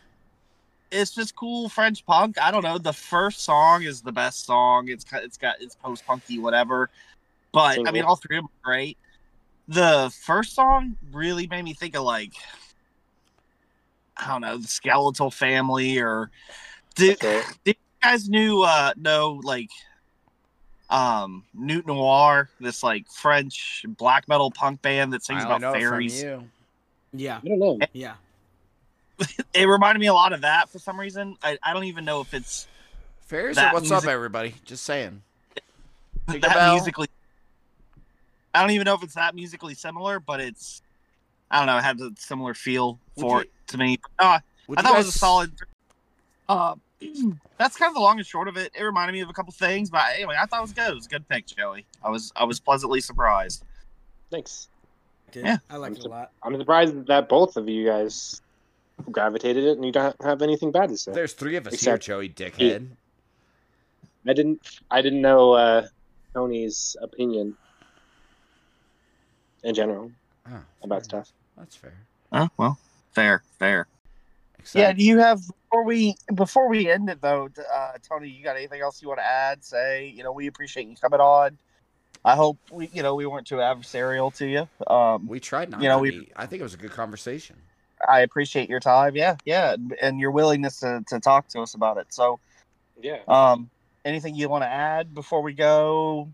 [0.92, 2.36] It's just cool French punk.
[2.40, 2.76] I don't know.
[2.76, 4.88] The first song is the best song.
[4.88, 6.90] It's it's got it's post punky whatever,
[7.52, 8.98] but I mean all three of them are great.
[9.68, 12.32] The first song really made me think of like
[14.16, 16.28] I don't know the Skeletal Family or
[16.96, 17.42] did, Okay.
[17.64, 19.70] did you guys knew uh know like
[20.90, 25.70] um Nuit Noire this like French black metal punk band that sings I about know
[25.70, 26.22] it from fairies.
[26.22, 26.44] you.
[27.12, 27.78] Yeah, I don't know.
[27.92, 28.14] yeah.
[29.54, 31.36] It reminded me a lot of that for some reason.
[31.42, 32.66] I, I don't even know if it's
[33.26, 34.54] Fairies, or what's up, everybody?
[34.64, 35.22] Just saying.
[36.30, 36.74] Take that bell.
[36.74, 37.08] musically.
[38.54, 40.82] I don't even know if it's that musically similar, but it's
[41.50, 41.76] I don't know.
[41.78, 43.98] It had a similar feel Would for you- it to me.
[44.18, 45.52] Uh, I you thought it was a solid.
[46.48, 46.74] Uh,
[47.58, 48.72] that's kind of the long and short of it.
[48.78, 50.90] It reminded me of a couple things, but anyway, I thought it was good.
[50.90, 51.86] It was a good pick, Joey.
[52.04, 53.64] I was I was pleasantly surprised.
[54.30, 54.68] Thanks.
[55.32, 55.44] Did.
[55.44, 55.58] Yeah.
[55.70, 56.32] I liked it a lot.
[56.42, 58.42] I'm surprised that both of you guys
[59.10, 61.12] gravitated it and you don't have anything bad to say.
[61.12, 62.88] There's three of us Except- here, Joey Dickhead.
[64.28, 64.60] I didn't
[64.90, 65.86] I didn't know uh,
[66.34, 67.56] Tony's opinion
[69.62, 70.10] in general
[70.50, 71.04] Oh, about fair.
[71.04, 71.32] stuff.
[71.56, 71.94] That's fair.
[72.32, 72.78] Oh well,
[73.12, 73.86] fair, fair.
[74.58, 74.92] Except, Yeah.
[74.92, 75.40] Do you have
[75.70, 78.28] before we before we end it though, uh, Tony?
[78.28, 79.64] You got anything else you want to add?
[79.64, 81.56] Say, you know, we appreciate you coming on.
[82.24, 84.68] I hope we, you know, we weren't too adversarial to you.
[84.92, 86.32] Um, we tried not You know, to we- be.
[86.36, 87.56] I think it was a good conversation.
[88.08, 89.14] I appreciate your time.
[89.14, 92.12] Yeah, yeah, and- and your willingness to, to talk to us about it.
[92.12, 92.40] So,
[93.00, 93.18] Yeah.
[93.28, 93.70] um,
[94.04, 96.28] anything you want to add before we go?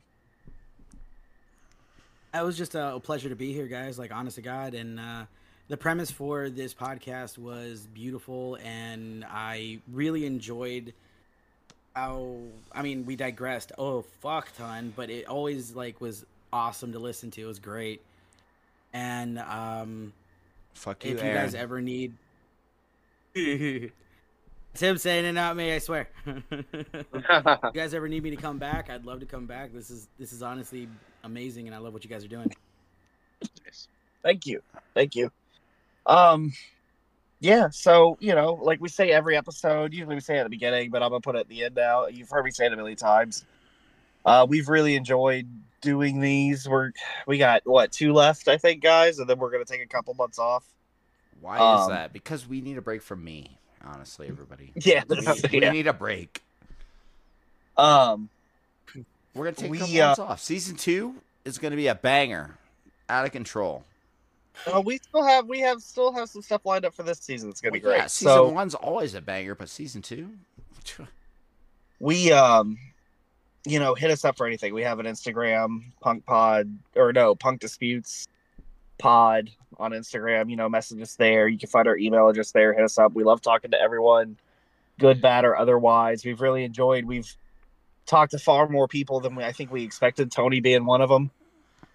[2.34, 3.98] It was just a, a pleasure to be here, guys.
[3.98, 5.24] Like, honest to God, and uh,
[5.68, 10.94] the premise for this podcast was beautiful, and I really enjoyed
[11.94, 12.36] how.
[12.72, 13.72] I mean, we digressed.
[13.78, 17.43] Oh, fuck ton, but it always like was awesome to listen to.
[17.43, 18.01] It was great,
[18.93, 20.12] and um,
[20.74, 21.43] Fuck you, if you Aaron.
[21.44, 22.14] guys ever need.
[24.72, 25.72] It's him saying it, not me.
[25.72, 26.06] I swear.
[26.26, 29.72] if you guys ever need me to come back, I'd love to come back.
[29.72, 30.86] This is this is honestly
[31.24, 32.52] amazing, and I love what you guys are doing.
[34.22, 34.60] Thank you,
[34.93, 35.30] thank you.
[36.06, 36.52] Um,
[37.40, 37.68] yeah.
[37.70, 39.92] So you know, like we say every episode.
[39.92, 42.06] Usually we say at the beginning, but I'm gonna put it at the end now.
[42.06, 43.44] You've heard me say it a million times.
[44.24, 45.46] Uh, we've really enjoyed
[45.80, 46.68] doing these.
[46.68, 46.92] We're
[47.26, 50.14] we got what two left, I think, guys, and then we're gonna take a couple
[50.14, 50.64] months off.
[51.40, 52.12] Why is um, that?
[52.12, 53.58] Because we need a break from me.
[53.84, 54.72] Honestly, everybody.
[54.82, 55.16] Yeah, We,
[55.52, 55.70] we yeah.
[55.70, 56.42] need a break.
[57.76, 58.28] Um,
[59.34, 60.40] We're gonna take a We, couple uh, months off.
[60.40, 61.14] Season two
[61.44, 62.56] is gonna be a banger,
[63.08, 63.84] out of control.
[64.72, 67.50] Uh, we still have we have still have some stuff lined up for this season.
[67.50, 67.98] It's gonna be great.
[67.98, 70.30] Yeah, season so one's always a banger, but season two,
[72.00, 72.78] we um
[73.64, 74.74] you know hit us up for anything.
[74.74, 78.28] We have an instagram punk pod or no punk disputes
[78.98, 80.50] pod on instagram.
[80.50, 81.48] You know message us there.
[81.48, 82.72] You can find our email address there.
[82.72, 83.14] Hit us up.
[83.14, 84.36] We love talking to everyone
[84.98, 86.24] good bad or otherwise.
[86.24, 87.36] We've really enjoyed we've
[88.06, 91.10] talked to far more people than we, i think we expected tony being one of
[91.10, 91.30] them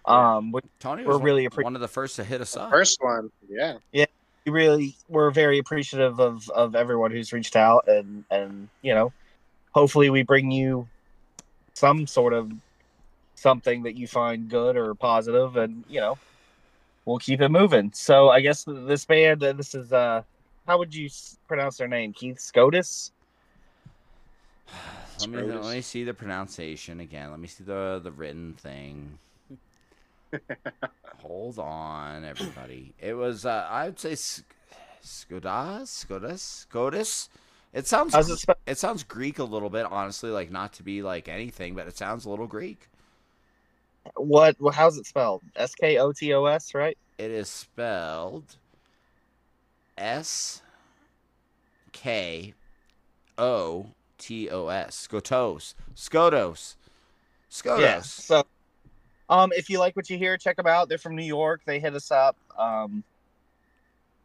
[0.04, 2.56] um we, Tony We're was really one, appre- one of the first to hit us
[2.56, 2.70] up.
[2.70, 3.30] First one.
[3.48, 3.78] Yeah.
[3.92, 4.06] Yeah.
[4.44, 9.12] We really we're very appreciative of of everyone who's reached out and and you know
[9.72, 10.88] hopefully we bring you
[11.74, 12.52] some sort of
[13.36, 16.18] something that you find good or positive and you know
[17.04, 17.90] we'll keep it moving.
[17.94, 20.22] So I guess this band, uh, this is uh,
[20.66, 21.08] how would you
[21.48, 22.12] pronounce their name?
[22.12, 23.12] Keith Scotus.
[25.20, 27.30] Let me let me see the pronunciation again.
[27.30, 29.18] Let me see the the written thing.
[31.18, 32.94] Hold on, everybody.
[32.98, 34.44] It was uh, I would say Sk-
[35.02, 37.28] Skodas, Skodas, Scotus.
[37.72, 38.58] It sounds it spelled?
[38.66, 40.30] it sounds Greek a little bit, honestly.
[40.30, 42.88] Like not to be like anything, but it sounds a little Greek.
[44.16, 44.60] What?
[44.60, 45.42] what how's it spelled?
[45.56, 46.96] S K O T O S, right?
[47.18, 48.56] It is spelled
[49.96, 50.62] S
[51.92, 52.54] K
[53.38, 53.86] O
[54.18, 55.08] T O S.
[55.08, 55.74] Skotos.
[55.96, 56.76] Skotos.
[57.50, 57.80] Skotos.
[57.80, 58.00] Yeah.
[58.00, 58.44] So,
[59.32, 60.90] um, if you like what you hear, check them out.
[60.90, 61.62] They're from New York.
[61.64, 62.36] They hit us up.
[62.58, 63.02] Um,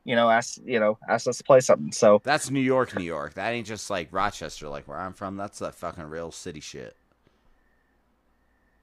[0.04, 1.94] you know, ask you know, asked us to play something.
[1.94, 3.36] So That's New York, New York.
[3.36, 5.38] That ain't just like Rochester, like where I'm from.
[5.38, 6.96] That's that fucking real city shit.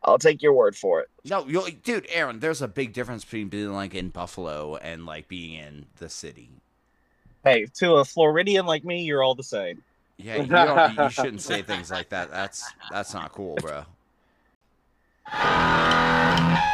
[0.03, 1.09] I'll take your word for it.
[1.27, 2.41] No, you dude, Aaron.
[2.41, 6.51] There's a big difference between being like in Buffalo and like being in the city.
[7.45, 9.83] Hey, to a Floridian like me, you're all the same.
[10.17, 12.31] Yeah, you, don't, you shouldn't say things like that.
[12.31, 13.85] That's that's not cool, bro.
[15.27, 16.74] Ah!